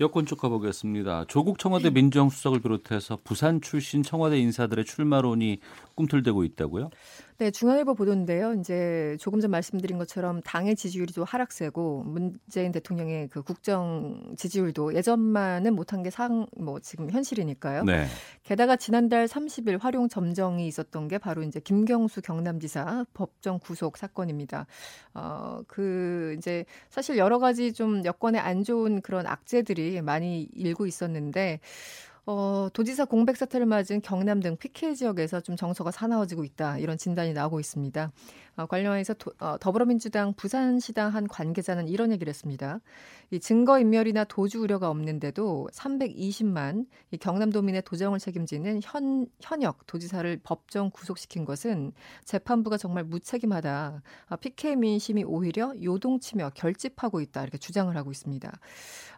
[0.00, 1.24] 여권 쪽 가보겠습니다.
[1.26, 5.58] 조국 청와대 민정수석을 비롯해서 부산 출신 청와대 인사들의 출마론이
[5.96, 6.90] 꿈틀대고 있다고요?
[7.42, 8.54] 네, 중앙일보 보도인데요.
[8.54, 15.74] 이제 조금 전 말씀드린 것처럼 당의 지지율이 좀 하락세고 문재인 대통령의 그 국정 지지율도 예전만은
[15.74, 17.82] 못한 게 상 뭐 지금 현실이니까요.
[17.82, 18.06] 네.
[18.44, 24.66] 게다가 지난달 30일 활용 점정이 있었던 게 바로 이제 김경수 경남지사 법정 구속 사건입니다.
[25.14, 31.58] 어, 그 이제 사실 여러 가지 좀 여건에 안 좋은 그런 악재들이 많이 일고 있었는데
[32.24, 37.32] 어, 도지사 공백 사태를 맞은 경남 등 PK 지역에서 좀 정서가 사나워지고 있다 이런 진단이
[37.32, 38.12] 나오고 있습니다.
[38.56, 42.80] 어, 관련해서 도, 어, 더불어민주당 부산시당 한 관계자는 이런 얘기를 했습니다.
[43.30, 50.90] 이 증거 인멸이나 도주 우려가 없는데도 320만 이 경남도민의 도정을 책임지는 현 현역 도지사를 법정
[50.90, 51.92] 구속시킨 것은
[52.24, 54.02] 재판부가 정말 무책임하다.
[54.28, 58.52] 아, PK 민심이 오히려 요동치며 결집하고 있다 이렇게 주장을 하고 있습니다.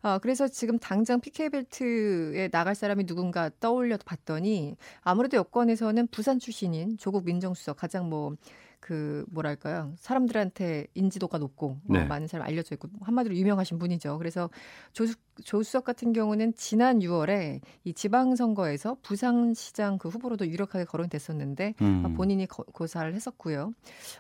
[0.03, 6.97] 아, 그래서 지금 당장 PK 벨트에 나갈 사람이 누군가 떠올려 봤더니 아무래도 여권에서는 부산 출신인
[6.99, 8.37] 조국 민정수석 가장 뭐
[8.85, 12.05] 그 뭐랄까요 사람들한테 인지도가 높고 뭐 네.
[12.05, 14.19] 많은 사람 알려져 있고 한마디로 유명하신 분이죠.
[14.19, 14.51] 그래서
[14.93, 15.07] 조,
[15.43, 22.03] 조수석 같은 경우는 지난 6월에 이 지방선거에서 부산시장 그 후보로도 유력하게 거론됐었는데 음.
[22.05, 23.73] 아, 본인이 거- 고사를 했었고요.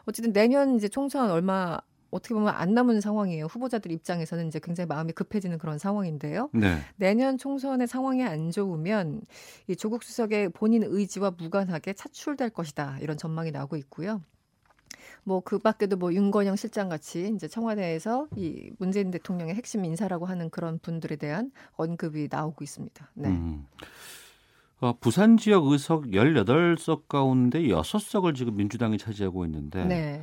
[0.06, 1.78] 어쨌든 내년 이제 총선 얼마
[2.10, 3.44] 어떻게 보면 안 남은 상황이에요.
[3.46, 6.48] 후보자들 입장에서는 이제 굉장히 마음이 급해지는 그런 상황인데요.
[6.54, 6.78] 네.
[6.96, 9.20] 내년 총선의 상황이 안 좋으면
[9.68, 14.22] 이 조국 수석의 본인 의지와 무관하게 차출될 것이다 이런 전망이 나오고 있고요.
[15.24, 20.51] 뭐 그 밖에도 뭐 윤건영 실장 같이 이제 청와대에서 이 문재인 대통령의 핵심 인사라고 하는
[20.51, 23.10] 그런 분들에 대한 언급이 나오고 있습니다.
[23.14, 23.28] 네.
[23.28, 23.66] 음.
[24.80, 30.22] 어, 부산 지역 의석 18석 가운데 6석을 지금 민주당이 차지하고 있는데 네.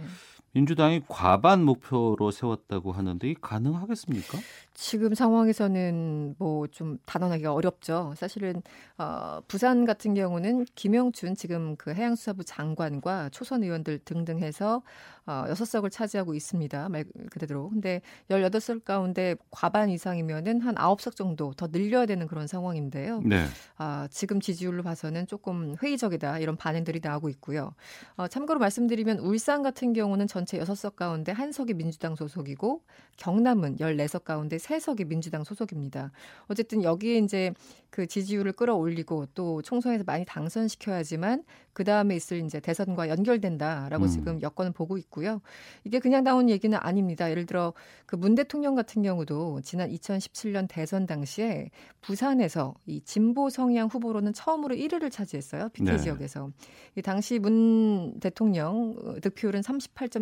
[0.53, 4.37] 민주당이 과반 목표로 세웠다고 하는데 이 가능하겠습니까?
[4.73, 8.13] 지금 상황에서는 뭐 좀 단언하기가 어렵죠.
[8.17, 8.61] 사실은
[8.97, 14.81] 어, 부산 같은 경우는 김영춘 지금 그 해양수사부 장관과 초선 의원들 등등 해서
[15.25, 16.89] 어, 6석을 차지하고 있습니다.
[16.89, 17.69] 말 그대로.
[17.69, 23.21] 근데 18석 가운데 과반 이상이면은 한 9석 정도 더 늘려야 되는 그런 상황인데요.
[23.23, 23.45] 네.
[23.77, 27.73] 아, 지금 지지율로 봐서는 조금 회의적이다 이런 반응들이 나오고 있고요.
[28.15, 32.81] 어, 참고로 말씀드리면 울산 같은 경우는 전체 6석 가운데 한 석이 민주당 소속이고
[33.17, 36.11] 경남은 14석 가운데 3석이 민주당 소속입니다.
[36.47, 37.53] 어쨌든 여기에 이제
[37.89, 41.43] 그 지지율을 끌어올리고 또 총선에서 많이 당선시켜야지만
[41.73, 44.09] 그 다음에 있을 이제 대선과 연결된다라고 음.
[44.09, 45.41] 지금 여건을 보고 있고요.
[45.83, 47.29] 이게 그냥 나온 얘기는 아닙니다.
[47.29, 47.73] 예를 들어
[48.05, 54.75] 그 문 대통령 같은 경우도 지난 2017년 대선 당시에 부산에서 이 진보 성향 후보로는 처음으로
[54.75, 55.69] 1위를 차지했어요.
[55.69, 55.97] PK 네.
[55.97, 56.51] 지역에서.
[56.95, 59.63] 이 당시 문 대통령 어, 득표율은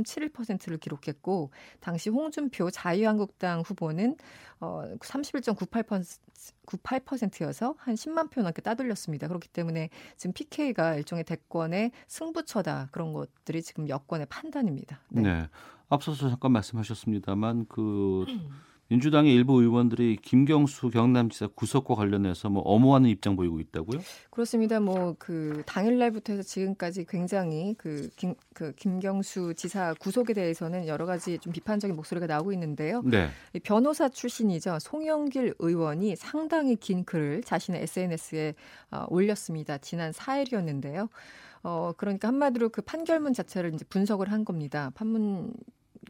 [0.10, 4.16] 38.71%를 기록했고 당시 홍준표 자유한국당 후보는
[4.60, 6.20] 어 31.98%
[6.66, 9.28] 98%여서 한 10만 표 넘게 따돌렸습니다.
[9.28, 15.02] 그렇기 때문에 지금 PK가 일종의 대권의 승부처다 그런 것들이 지금 여권의 판단입니다.
[15.10, 15.48] 네.
[15.90, 18.26] 앞서서 잠깐 말씀하셨습니다만 그
[18.90, 24.02] 민주당의 일부 의원들이 김경수 경남지사 구속과 관련해서 뭐 엄호하는 입장 보이고 있다고요?
[24.32, 24.80] 그렇습니다.
[24.80, 31.38] 뭐 그 당일날부터 해서 지금까지 굉장히 그, 김, 그 김경수 지사 구속에 대해서는 여러 가지
[31.40, 33.02] 좀 비판적인 목소리가 나오고 있는데요.
[33.04, 33.30] 네.
[33.64, 34.80] 변호사 출신이죠.
[34.80, 38.56] 송영길 의원이 상당히 긴 글을 자신의 SNS에
[38.92, 39.78] 어, 올렸습니다.
[39.78, 41.10] 지난 4일이었는데요.
[41.62, 44.92] 어, 그러니까 한마디로 그 판결문 자체를 이제 분석을 한 겁니다.
[44.96, 45.54] 판문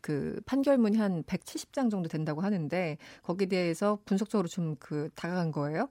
[0.01, 5.89] 그 판결문이 한 170장 정도 된다고 하는데 거기에 대해서 분석적으로 좀 그 다가간 거예요.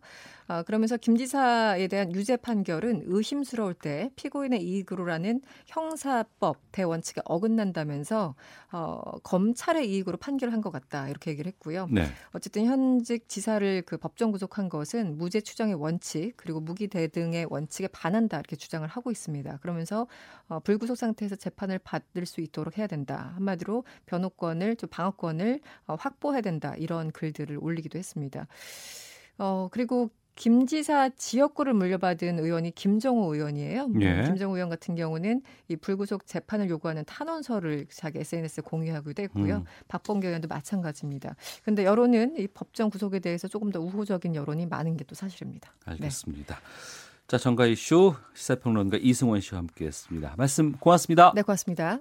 [0.51, 8.35] 아, 그러면서 김 지사에 대한 유죄 판결은 의심스러울 때 피고인의 이익으로라는 형사법 대원칙에 어긋난다면서
[8.73, 11.87] 어, 검찰의 이익으로 판결한 것 같다 이렇게 얘기를 했고요.
[11.93, 12.07] 네.
[12.33, 18.39] 어쨌든 현직 지사를 그 법정 구속한 것은 무죄 추정의 원칙 그리고 무기 대등의 원칙에 반한다
[18.39, 19.59] 이렇게 주장을 하고 있습니다.
[19.59, 20.07] 그러면서
[20.49, 23.33] 어, 불구속 상태에서 재판을 받을 수 있도록 해야 된다.
[23.35, 28.47] 한마디로 변호권을 좀 방어권을 어, 확보해야 된다 이런 글들을 올리기도 했습니다.
[29.37, 33.89] 어 그리고 김 지사 지역구를 물려받은 의원이 김정호 의원이에요.
[34.01, 34.23] 예.
[34.23, 39.57] 김정호 의원 같은 경우는 이 불구속 재판을 요구하는 탄원서를 자기 SNS에 공유하기도 했고요.
[39.57, 39.65] 음.
[39.89, 41.35] 박범계 의원도 마찬가지입니다.
[41.65, 45.73] 근데 여론은 이 법정 구속에 대해서 조금 더 우호적인 여론이 많은 게 또 사실입니다.
[45.87, 46.61] 알겠습니다.
[47.27, 50.35] 자, 정가 이슈 시사평론가 이승원 씨와 함께했습니다.
[50.37, 51.33] 말씀 고맙습니다.
[51.35, 51.99] 네, 고맙습니다.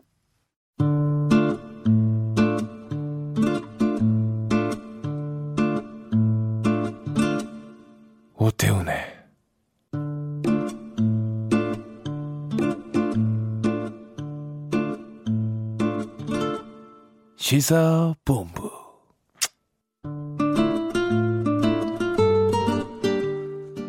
[17.49, 18.69] 시사본부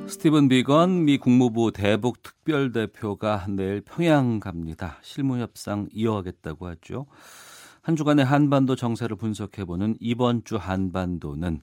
[0.06, 4.98] 스티븐 비건 미 국무부 대북 특별대표가 내일 평양 갑니다.
[5.00, 7.06] 실무 협상 이어가겠다고 하죠.
[7.82, 11.58] 한 주간의 한반도 정세를 분석해보는 이번 주 한반도는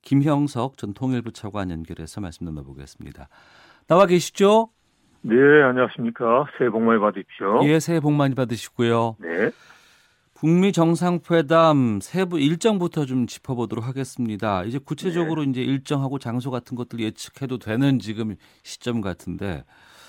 [0.00, 3.28] 김형석 전 통일부 차관 연결해서 말씀 나눠보겠습니다.
[3.88, 4.70] 나와 계시죠?
[5.20, 6.46] 네, 안녕하십니까.
[6.56, 7.60] 새해 복 많이 받으십시오.
[7.64, 9.16] 예, 새해 복 많이 받으시고요.
[9.18, 9.50] 네.
[10.44, 14.62] 북미 정상회담 세부 일정부터 좀 짚어보도록 하겠습니다.
[14.64, 15.48] 이제 구체적으로 네.
[15.48, 19.64] 이제 일정하고 장소 같은 것들 예측해도 되는 지금 시점 같은데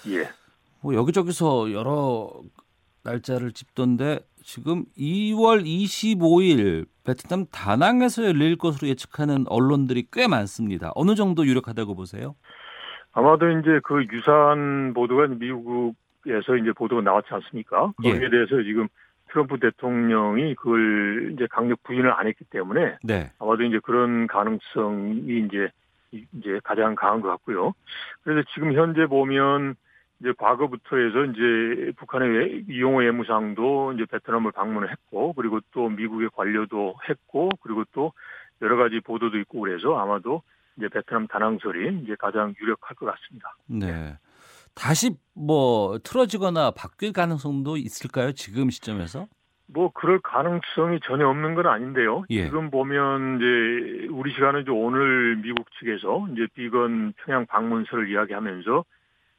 [0.10, 0.28] 예.
[0.82, 2.30] 뭐 여기저기서 여러
[3.06, 10.92] 날짜를 짚던데 지금 2월 25일 베트남 다낭에서 열릴 것으로 예측하는 언론들이 꽤 많습니다.
[10.96, 12.36] 어느 정도 유력하다고 보세요?
[13.14, 17.94] 아마도 이제 그 유사한 보도가 미국에서 이제 보도가 나왔지 않습니까?
[18.04, 18.30] 거기에 예.
[18.30, 18.90] 대해서 지금
[19.36, 23.32] 트럼프 대통령이 그걸 이제 강력 부인을 안 했기 때문에 네.
[23.38, 25.70] 아마도 이제 그런 가능성이 이제
[26.12, 27.74] 이제 가장 강한 것 같고요.
[28.24, 29.76] 그래서 지금 현재 보면
[30.22, 36.30] 이제 과거부터 해서 이제 북한의 외- 이용호 외무상도 이제 베트남을 방문을 했고 그리고 또 미국의
[36.34, 38.14] 관료도 했고 그리고 또
[38.62, 40.44] 여러 가지 보도도 있고 그래서 아마도
[40.78, 43.54] 이제 베트남 다낭설이 이제 가장 유력할 것 같습니다.
[43.68, 44.16] 네.
[44.76, 48.34] 다시 뭐 틀어지거나 바뀔 가능성도 있을까요?
[48.34, 49.28] 지금 시점에서?
[49.68, 52.24] 뭐 그럴 가능성이 전혀 없는 건 아닌데요.
[52.30, 52.46] 예.
[52.46, 58.86] 지금 보면 이제 우리 시간은 이제 오늘 미국 측에서 이제 비건 평양 방문설을 이야기하면서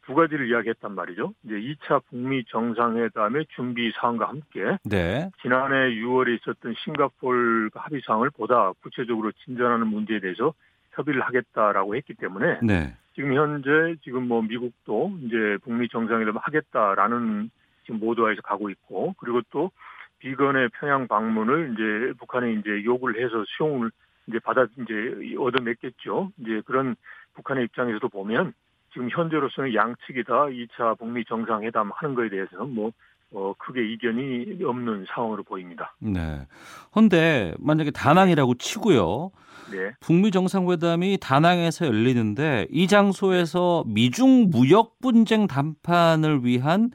[0.07, 1.33] 두 가지를 이야기했단 말이죠.
[1.45, 5.31] 이제 2차 북미 정상회담의 준비 사항과 함께 네.
[5.43, 10.55] 지난해 6월에 있었던 싱가폴 합의 사항을 보다 구체적으로 진전하는 문제에 대해서
[10.97, 12.95] 협의를 하겠다라고 했기 때문에 네.
[13.15, 17.51] 지금 현재 지금 뭐 미국도 이제 북미 정상회담 하겠다라는
[17.85, 19.71] 지금 모두에서 가고 있고 그리고 또
[20.19, 23.91] 비건의 평양 방문을 이제 북한이 이제 요구를 해서 수용을
[24.27, 26.33] 이제 받아 이제 얻어냈겠죠.
[26.39, 26.97] 이제 그런
[27.35, 28.55] 북한의 입장에서도 보면
[28.93, 32.93] 지금 현재로서는 양측이 다 2차 북미 정상회담 하는 거에 대해서는 뭐
[33.33, 35.95] 어, 크게 이견이 없는 상황으로 보입니다.
[35.99, 36.47] 네.
[36.93, 39.31] 근데 만약에 다낭이라고 치고요.
[39.71, 39.93] 네.
[40.01, 46.91] 북미 정상회담이 다낭에서 열리는데 이 장소에서 미중 무역 분쟁 담판을 위한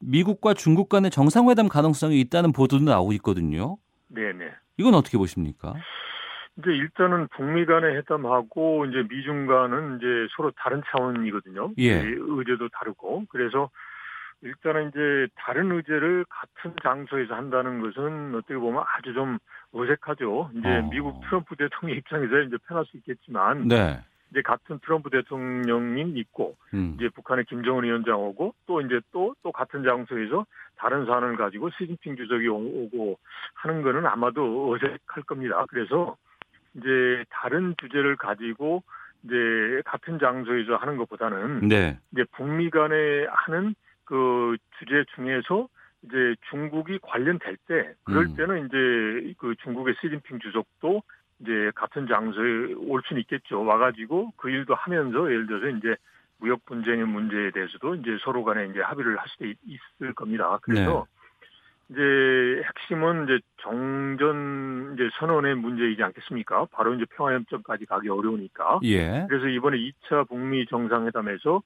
[0.00, 3.76] 미국과 중국 간의 정상회담 가능성이 있다는 보도도 나오고 있거든요.
[4.08, 4.50] 네 네.
[4.76, 5.74] 이건 어떻게 보십니까?
[6.58, 10.06] 이제 일단은 북미 간의 회담하고 이제 미중 간은 이제
[10.36, 11.72] 서로 다른 차원이거든요.
[11.78, 11.84] 예.
[11.84, 13.70] 이 의제도 다르고 그래서
[14.42, 19.38] 일단은 이제 다른 의제를 같은 장소에서 한다는 것은 어떻게 보면 아주 좀
[19.72, 20.50] 어색하죠.
[20.54, 20.88] 이제 어.
[20.90, 24.00] 미국 트럼프 대통령 입장에서 이제 편할 수 있겠지만 네.
[24.30, 26.94] 이제 같은 트럼프 대통령이 있고 음.
[26.96, 30.46] 이제 북한의 김정은 위원장 오고 또 이제 또또 같은 장소에서
[30.76, 33.18] 다른 사안을 가지고 시진핑 주석이 오- 오고
[33.54, 35.64] 하는 거는 아마도 어색할 겁니다.
[35.68, 36.16] 그래서
[36.74, 38.82] 이제 다른 주제를 가지고
[39.24, 41.98] 이제 같은 장소에서 하는 것보다는 네.
[42.12, 43.74] 이제 북미 간에 하는
[44.08, 45.68] 그 주제 중에서
[46.02, 48.36] 이제 중국이 관련될 때 그럴 음.
[48.36, 51.02] 때는 이제 그 중국의 시진핑 주석도
[51.40, 53.62] 이제 같은 장소에 올 수는 있겠죠.
[53.62, 55.94] 와가지고 그 일도 하면서 예를 들어서 이제
[56.38, 59.56] 무역 분쟁의 문제에 대해서도 이제 서로 간에 이제 합의를 할 수도 있,
[60.00, 60.58] 을 겁니다.
[60.62, 61.06] 그래서
[61.90, 66.66] 이제 핵심은 이제 정전 이제 선언의 문제이지 않겠습니까?
[66.72, 68.80] 바로 이제 평화협정까지 가기 어려우니까.
[68.84, 69.26] 예.
[69.28, 71.60] 그래서 이번에 2차 북미 정상회담에서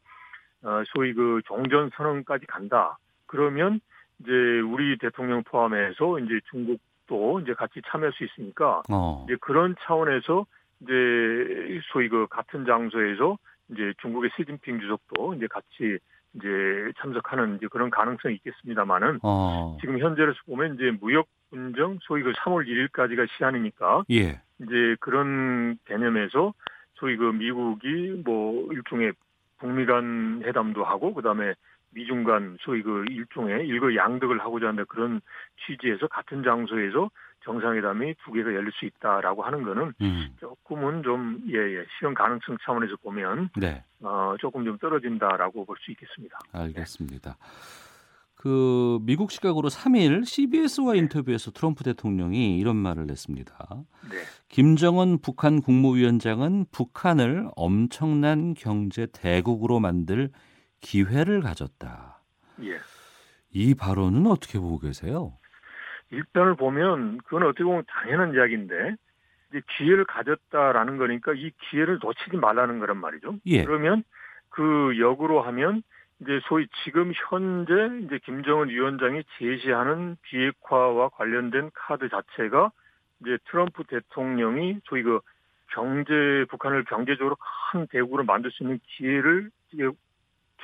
[0.65, 2.99] 어, 소위 그 종전 선언까지 간다.
[3.27, 3.81] 그러면
[4.21, 9.25] 이제 우리 대통령 포함해서 이제 중국도 이제 같이 참여할 수 있으니까 어.
[9.27, 10.47] 이제 그런 차원에서
[10.81, 13.39] 이제 소위 그 같은 장소에서
[13.71, 15.99] 이제 중국의 시진핑 주석도 이제 같이
[16.35, 19.77] 이제 참석하는 이제 그런 가능성이 있겠습니다만은 어.
[19.81, 24.41] 지금 현재로서 보면 이제 무역 분정 소위 그 3월 1일까지가 시한이니까 예.
[24.63, 26.55] 이제 그런 개념에서
[26.95, 29.13] 소위 그 미국이 뭐 일종의
[29.63, 31.55] 북미 간 회담도 하고 그다음에
[31.91, 35.21] 미중 간 소위 그 일종의 일거 양득을 하고자 하는 그런
[35.65, 37.11] 취지에서 같은 장소에서
[37.45, 40.37] 정상회담이 두 개가 열릴 수 있다라고 하는 거는 음.
[40.41, 43.85] 조금은 좀 예예 실현 가능성 차원에서 보면 네.
[44.03, 46.39] 어 조금 좀 떨어진다라고 볼 수 있겠습니다.
[46.53, 47.37] 알겠습니다.
[48.43, 53.55] 그 미국 시각으로 3일 CBS와 인터뷰에서 트럼프 대통령이 이런 말을 했습니다.
[54.11, 54.17] 네.
[54.49, 60.31] 김정은 북한 국무위원장은 북한을 엄청난 경제 대국으로 만들
[60.81, 62.21] 기회를 가졌다.
[62.65, 62.79] 예.
[63.53, 65.39] 이 발언은 어떻게 보고 계세요?
[66.11, 68.97] 일단을 보면 그건 어떻게 보면 당연한 이야기인데
[69.51, 73.37] 이제 기회를 가졌다라는 거니까 이 기회를 놓치지 말라는 거란 말이죠.
[73.47, 73.65] 예.
[73.65, 74.03] 그러면
[74.49, 75.85] 그 역으로 하면
[76.23, 77.73] 이제 소위 지금 현재
[78.05, 82.71] 이제 김정은 위원장이 제시하는 비핵화와 관련된 카드 자체가
[83.21, 85.21] 이제 트럼프 대통령이 소위 그
[85.73, 87.37] 경제 북한을 경제적으로
[87.73, 89.93] 큰 대국으로 만들 수 있는 기회를 줄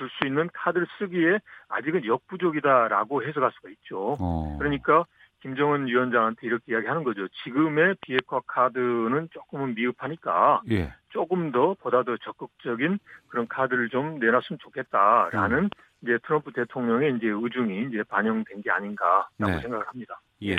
[0.09, 4.17] 수 있는 카드를 쓰기에 아직은 역부족이다라고 해석할 수가 있죠.
[4.21, 4.57] 어.
[4.59, 5.05] 그러니까
[5.41, 7.29] 김정은 위원장한테 이렇게 이야기하는 거죠.
[7.45, 10.93] 지금의 비핵화 카드는 조금은 미흡하니까 예.
[11.11, 12.99] 조금 더 보다 더 적극적인
[13.29, 15.69] 그런 카드를 좀 내놨으면 좋겠다라는 음.
[16.03, 19.61] 이제 트럼프 대통령의 이제 의중이 이제 반영된 게 아닌가라고 네.
[19.61, 20.21] 생각을 합니다.
[20.43, 20.57] 예.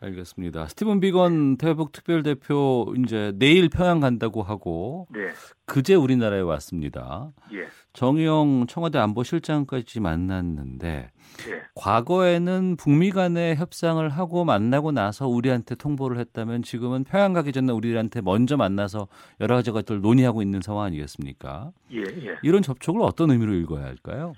[0.00, 0.66] 알겠습니다.
[0.66, 5.30] 스티븐 비건 대북 특별 대표 이제 내일 평양 간다고 하고 네.
[5.66, 7.32] 그제 우리나라에 왔습니다.
[7.52, 7.66] 예.
[7.94, 11.10] 정의용 청와대 안보실장까지 만났는데
[11.50, 11.62] 예.
[11.74, 18.20] 과거에는 북미 간의 협상을 하고 만나고 나서 우리한테 통보를 했다면 지금은 평양 가기 전에 우리한테
[18.20, 19.08] 먼저 만나서
[19.40, 21.72] 여러 가지 것들 논의하고 있는 상황 아니겠습니까?
[21.92, 22.36] 예, 예.
[22.42, 24.32] 이런 접촉을 어떤 의미로 읽어야 할까요?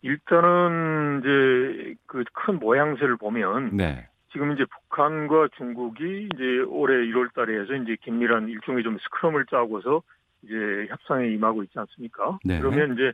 [0.00, 4.08] 일단은 이제 그 큰 모양새를 보면 네.
[4.32, 10.02] 지금 이제 북한과 중국이 이제 올해 1월 달에 해서 이제 긴밀한 일종의 좀 스크럼을 짜고서
[10.42, 12.38] 이제 협상에 임하고 있지 않습니까?
[12.44, 12.60] 네.
[12.60, 13.12] 그러면 이제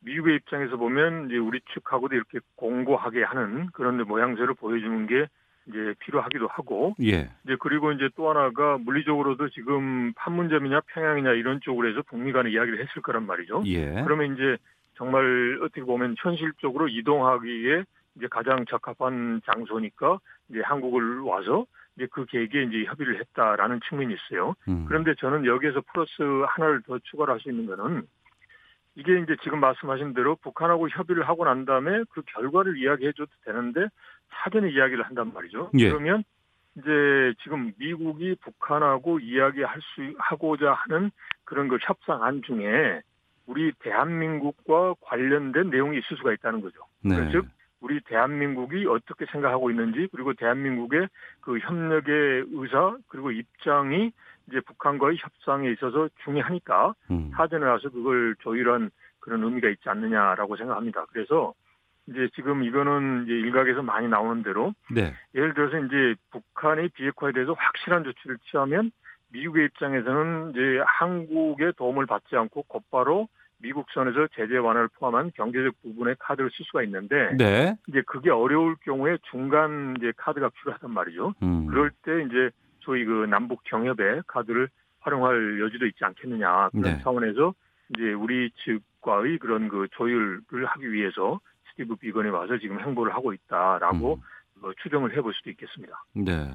[0.00, 5.26] 미국의 입장에서 보면 이제 우리 측하고도 이렇게 공고하게 하는 그런 모양새를 보여주는 게
[5.66, 7.30] 이제 필요하기도 하고 예.
[7.44, 12.80] 이제 그리고 이제 또 하나가 물리적으로도 지금 판문점이냐 평양이냐 이런 쪽으로 해서 북미 간에 이야기를
[12.80, 13.62] 했을 거란 말이죠.
[13.66, 14.02] 예.
[14.02, 14.58] 그러면 이제
[14.96, 17.84] 정말 어떻게 보면 현실적으로 이동하기에
[18.16, 20.18] 이제 가장 적합한 장소니까
[20.48, 21.66] 이제 한국을 와서
[21.96, 24.54] 이제 그 계획에 이제 협의를 했다라는 측면이 있어요.
[24.68, 24.84] 음.
[24.86, 26.12] 그런데 저는 여기에서 플러스
[26.48, 28.06] 하나를 더 추가를 할 수 있는 거는
[28.96, 33.86] 이게 이제 지금 말씀하신 대로 북한하고 협의를 하고 난 다음에 그 결과를 이야기해 줘도 되는데
[34.30, 35.70] 사전에 이야기를 한단 말이죠.
[35.78, 35.88] 예.
[35.88, 36.24] 그러면
[36.76, 41.10] 이제 지금 미국이 북한하고 이야기할 수 하고자 하는
[41.44, 43.00] 그런 그 협상안 중에
[43.46, 46.80] 우리 대한민국과 관련된 내용이 있을 수가 있다는 거죠.
[47.02, 47.30] 네.
[47.30, 47.46] 즉
[47.84, 51.06] 우리 대한민국이 어떻게 생각하고 있는지 그리고 대한민국의
[51.42, 54.10] 그 협력의 의사 그리고 입장이
[54.48, 57.30] 이제 북한과의 협상에 있어서 중요하니까 음.
[57.36, 58.90] 사전에 와서 그걸 조율한
[59.20, 61.04] 그런 의미가 있지 않느냐라고 생각합니다.
[61.12, 61.52] 그래서
[62.06, 65.12] 이제 지금 이거는 이제 일각에서 많이 나오는 대로 네.
[65.34, 68.92] 예를 들어서 이제 북한의 비핵화에 대해서 확실한 조치를 취하면
[69.28, 73.28] 미국의 입장에서는 이제 한국의 도움을 받지 않고 곧바로
[73.64, 77.74] 미국 선에서 제재 완화를 포함한 경제적 부분의 카드를 쓸 수가 있는데 네.
[77.88, 81.32] 이제 그게 어려울 경우에 중간 이제 카드가 필요하단 말이죠.
[81.42, 81.66] 음.
[81.66, 82.50] 그럴 때 이제
[82.80, 84.68] 소위 그 남북 경협의 카드를
[85.00, 87.00] 활용할 여지도 있지 않겠느냐 그런 네.
[87.02, 87.54] 차원에서
[87.94, 94.18] 이제 우리 측과의 그런 그 조율을 하기 위해서 스티브 비건이 와서 지금 행보를 하고 있다라고
[94.60, 96.04] 뭐 추정을 해볼 수도 있겠습니다.
[96.14, 96.48] 네.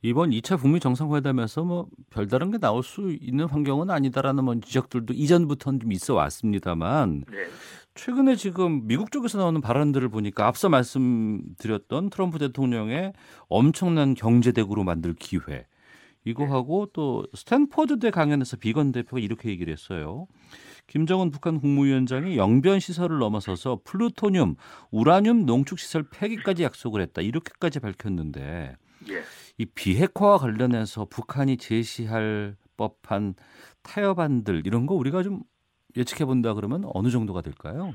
[0.00, 5.80] 이번 2차 북미 정상회담에서 뭐 별다른 게 나올 수 있는 환경은 아니다라는 뭐 지적들도 이전부터는
[5.80, 7.44] 좀 있어 왔습니다만 네.
[7.94, 13.12] 최근에 지금 미국 쪽에서 나오는 발언들을 보니까 앞서 말씀드렸던 트럼프 대통령의
[13.48, 15.66] 엄청난 경제 대국으로 만들 기회
[16.24, 20.26] 이거하고 또 스탠퍼드 대 강연에서 비건 대표가 이렇게 얘기를 했어요.
[20.86, 24.56] 김정은 북한 국무위원장이 영변 시설을 넘어서서 플루토늄,
[24.90, 27.22] 우라늄 농축 시설 폐기까지 약속을 했다.
[27.22, 28.76] 이렇게까지 밝혔는데
[29.10, 29.22] 예.
[29.58, 33.34] 이 비핵화와 관련해서 북한이 제시할 법한
[33.82, 35.42] 타협안들 이런 거 우리가 좀
[35.96, 37.92] 예측해 본다 그러면 어느 정도가 될까요?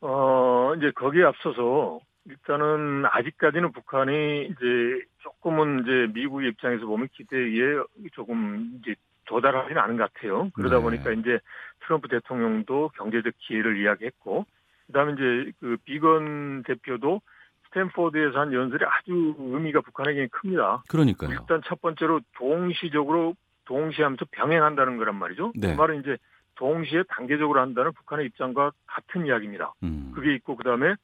[0.00, 7.82] 어, 이제 거기에 앞서서 일단은 아직까지는 북한이 이제 조금은 이제 미국의 입장에서 보면 기대에
[8.12, 8.94] 조금 이제
[9.26, 10.50] 도달하지는 않은 것 같아요.
[10.54, 10.82] 그러다 네.
[10.82, 11.38] 보니까 이제
[11.84, 14.46] 트럼프 대통령도 경제적 기회를 이야기했고,
[14.86, 17.20] 그다음에 이제 그 비건 대표도
[17.68, 20.82] 스탠포드에서 한 연설이 아주 의미가 북한에게 큽니다.
[20.88, 21.30] 그러니까요.
[21.30, 23.34] 일단 첫 번째로 동시적으로
[23.64, 25.52] 동시하면서 병행한다는 거란 말이죠.
[25.56, 25.74] 네.
[25.74, 26.16] 그 말은 이제
[26.56, 29.72] 동시에 단계적으로 한다는 북한의 입장과 같은 이야기입니다.
[29.82, 30.12] 음.
[30.14, 30.94] 그게 있고 그다음에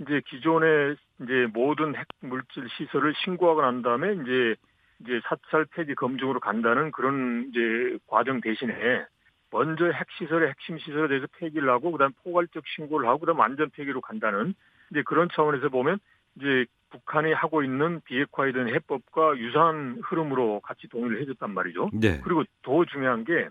[0.00, 4.54] 이제 기존의 이제 모든 핵 물질 시설을 신고하고 난 다음에 이제
[5.00, 9.04] 이제 사찰 폐지 검증으로 간다는 그런 이제 과정 대신에
[9.50, 14.00] 먼저 핵 시설의 핵심 시설에 대해서 폐기를 하고 그다음 포괄적 신고를 하고 그다음 완전 폐기로
[14.00, 14.54] 간다는
[14.90, 15.98] 이제 그런 차원에서 보면
[16.36, 21.90] 이제 북한이 하고 있는 비핵화에 대한 해법과 유사한 흐름으로 같이 동의를 해줬단 말이죠.
[21.92, 22.20] 네.
[22.22, 23.48] 그리고 더 중요한 게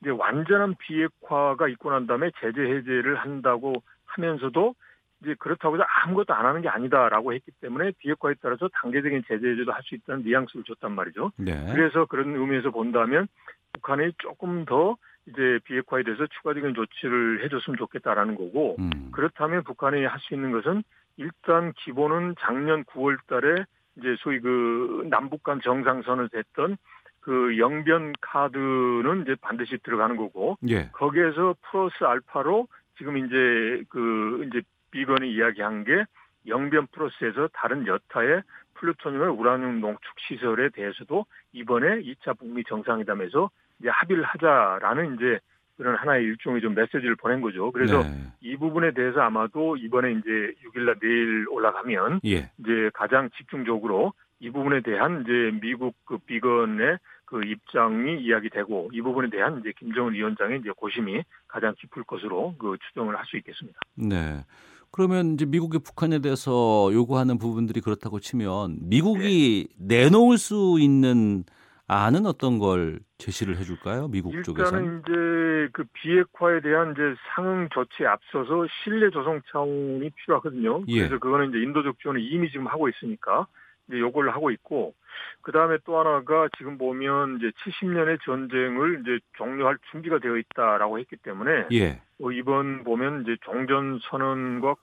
[0.00, 4.74] 이제 완전한 비핵화가 있고 난 다음에 제재 해제를 한다고 하면서도
[5.22, 9.72] 이제 그렇다고 해서 아무것도 안 하는 게 아니다라고 했기 때문에 비핵화에 따라서 단계적인 제재 해제도
[9.72, 11.32] 할 수 있다는 뉘앙스를 줬단 말이죠.
[11.36, 11.72] 네.
[11.74, 13.28] 그래서 그런 의미에서 본다면
[13.72, 19.10] 북한이 조금 더 이제 비핵화에 대해서 추가적인 조치를 해줬으면 좋겠다라는 거고 음.
[19.12, 20.82] 그렇다면 북한이 할 수 있는 것은
[21.16, 23.64] 일단 기본은 작년 9월 달에
[23.98, 26.78] 이제 소위 그 남북 간 정상선을 됐던
[27.20, 30.88] 그 영변 카드는 이제 반드시 들어가는 거고 예.
[30.92, 32.66] 거기에서 플러스 알파로
[32.96, 36.04] 지금 이제 그 이제 비건이 이야기한 게
[36.46, 38.42] 영변 플러스에서 다른 여타의
[38.74, 45.38] 플루토늄의 우라늄 농축 시설에 대해서도 이번에 2차 북미 정상회담에서 이제 합의를 하자라는 이제
[45.76, 47.72] 그런 하나의 일종의 좀 메시지를 보낸 거죠.
[47.72, 48.08] 그래서 네.
[48.40, 52.50] 이 부분에 대해서 아마도 이번에 이제 6일날 내일 올라가면 예.
[52.58, 59.30] 이제 가장 집중적으로 이 부분에 대한 이제 미국 그 비건의 그 입장이 이야기되고 이 부분에
[59.30, 63.78] 대한 이제 김정은 위원장의 이제 고심이 가장 깊을 것으로 그 추정을 할 수 있겠습니다.
[63.94, 64.44] 네.
[64.92, 71.44] 그러면 이제 미국이 북한에 대해서 요구하는 부분들이 그렇다고 치면 미국이 내놓을 수 있는
[71.86, 74.08] 안은 어떤 걸 제시를 해줄까요?
[74.08, 74.76] 미국 쪽에서?
[74.76, 77.02] 일단은 이제 그 비핵화에 대한 이제
[77.34, 80.84] 상응 조치에 앞서서 신뢰 조성 차원이 필요하거든요.
[80.88, 80.98] 예.
[80.98, 83.46] 그래서 그거는 이제 인도적 지원을 이미 지금 하고 있으니까
[83.88, 84.94] 이제 요걸 하고 있고
[85.42, 91.16] 그 다음에 또 하나가 지금 보면 이제 70년의 전쟁을 이제 종료할 준비가 되어 있다라고 했기
[91.16, 92.00] 때문에 예.
[92.22, 94.74] 어, 이번 보면 이제 종전 선언과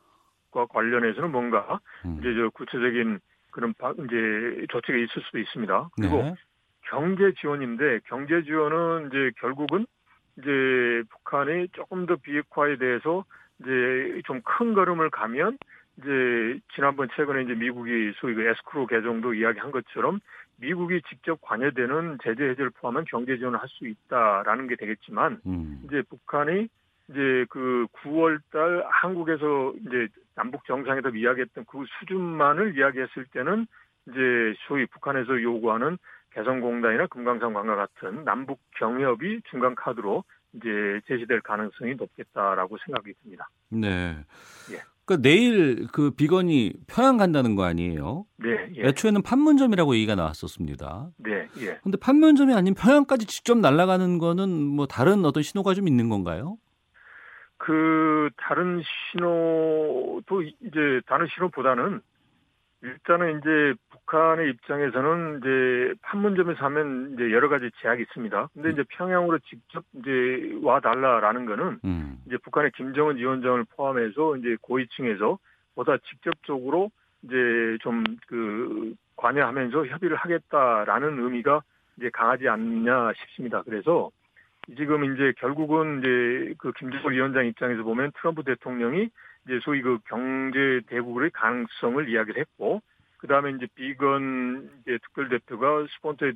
[0.52, 2.18] 과 관련해서는 뭔가 음.
[2.20, 3.20] 이제 저 구체적인
[3.52, 5.90] 그런 바- 이제 조치가 있을 수도 있습니다.
[5.98, 6.36] 그리고 네.
[6.84, 9.86] 경제 지원인데 경제 지원은 이제 결국은
[10.38, 13.26] 이제 북한이 조금 더 비핵화에 대해서
[13.60, 15.58] 이제 좀 큰 걸음을 가면
[15.98, 20.20] 이제 지난번 최근에 이제 미국이 소위 그 에스크로 개정도 이야기한 것처럼
[20.60, 25.82] 미국이 직접 관여되는 제재 해제를 포함한 경제 지원을 할 수 있다라는 게 되겠지만 음.
[25.86, 26.68] 이제 북한이
[27.10, 33.66] 이제 그 9월 달 한국에서 이제 남북 정상회담 이야기했던 그 수준만을 이야기했을 때는
[34.08, 35.98] 이제 소위 북한에서 요구하는
[36.32, 43.48] 개성공단이나 금강산 관과 같은 남북 경협이 중간 카드로 이제 제시될 가능성이 높겠다라고 생각이 듭니다.
[43.70, 44.18] 네.
[44.72, 44.97] 예.
[45.08, 48.26] 그러니까 내일 그 비건이 평양 간다는 거 아니에요?
[48.36, 48.90] 네, 예.
[48.90, 51.10] 애초에는 판문점이라고 얘기가 나왔었습니다.
[51.18, 51.80] 네, 예.
[51.82, 56.58] 근데 판문점이 아닌 평양까지 직접 날아가는 거는 뭐 다른 어떤 신호가 좀 있는 건가요?
[57.58, 62.02] 그 다른 신호도 이제 다른 신호보다는
[62.84, 68.50] 일단은 이제 북한의 입장에서는 이제 판문점에서 하면 이제 여러 가지 제약이 있습니다.
[68.54, 72.18] 근데 이제 평양으로 직접 이제 와 달라라는 거는 음.
[72.26, 75.38] 이제 북한의 김정은 위원장을 포함해서 이제 고위층에서
[75.76, 76.90] 보다 직접적으로
[77.24, 81.62] 이제 좀 그 관여하면서 협의를 하겠다라는 의미가
[81.98, 83.64] 이제 강하지 않냐 싶습니다.
[83.64, 84.12] 그래서
[84.78, 89.10] 지금 이제 결국은 이제 그 김정은 위원장 입장에서 보면 트럼프 대통령이
[89.46, 92.82] 이제 소위 그 경제 대국의 가능성을 이야기를 했고
[93.18, 96.32] 그 다음에 이제 비건 이제 특별 대표가 스폰서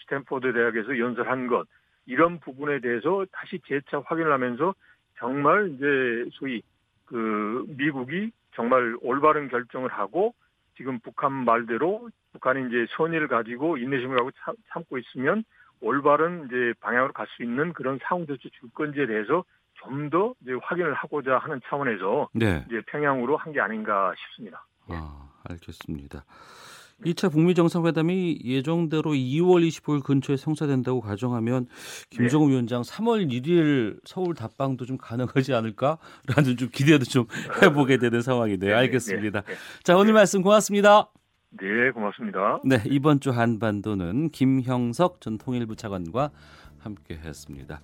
[0.00, 1.66] 스탠포드 대학에서 연설한 것
[2.06, 4.74] 이런 부분에 대해서 다시 재차 확인을 하면서
[5.18, 6.62] 정말 이제 소위
[7.06, 10.34] 그 미국이 정말 올바른 결정을 하고
[10.76, 15.44] 지금 북한 말대로 북한이 이제 선의를 가지고 인내심을 참, 참고 있으면
[15.80, 19.44] 올바른 이제 방향으로 갈 수 있는 그런 상황 조치 줄 건지에 대해서
[19.74, 22.64] 좀 더 이제 확인을 하고자 하는 차원에서 네.
[22.68, 24.64] 이제 평양으로 한 게 아닌가 싶습니다.
[24.88, 26.24] 아, 알겠습니다.
[27.04, 31.66] 2차 북미 정상회담이 예정대로 2월 25일 근처에 성사된다고 가정하면
[32.10, 37.26] 김정은 위원장 3월 1일 서울 답방도 좀 가능하지 않을까라는 좀 기대도 좀
[37.62, 38.76] 해보게 되는 상황이네요.
[38.76, 39.42] 알겠습니다.
[39.82, 41.08] 자 오늘 말씀 고맙습니다.
[41.52, 42.60] 네, 고맙습니다.
[42.64, 46.30] 네, 이번 주 한반도는 김형석 전 통일부 차관과
[46.78, 47.80] 함께 했습니다.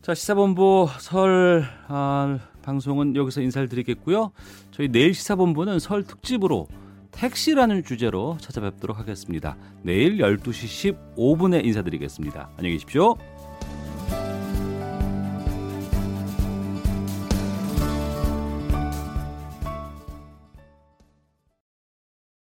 [0.00, 2.38] 자, 시사본부 설 아,
[2.68, 4.30] 방송은 여기서 인사를 드리겠고요.
[4.72, 6.68] 저희 내일 시사본부는 설 특집으로
[7.12, 9.56] 택시라는 주제로 찾아뵙도록 하겠습니다.
[9.82, 12.50] 내일 12시 15분에 인사드리겠습니다.
[12.58, 13.16] 안녕히 계십시오.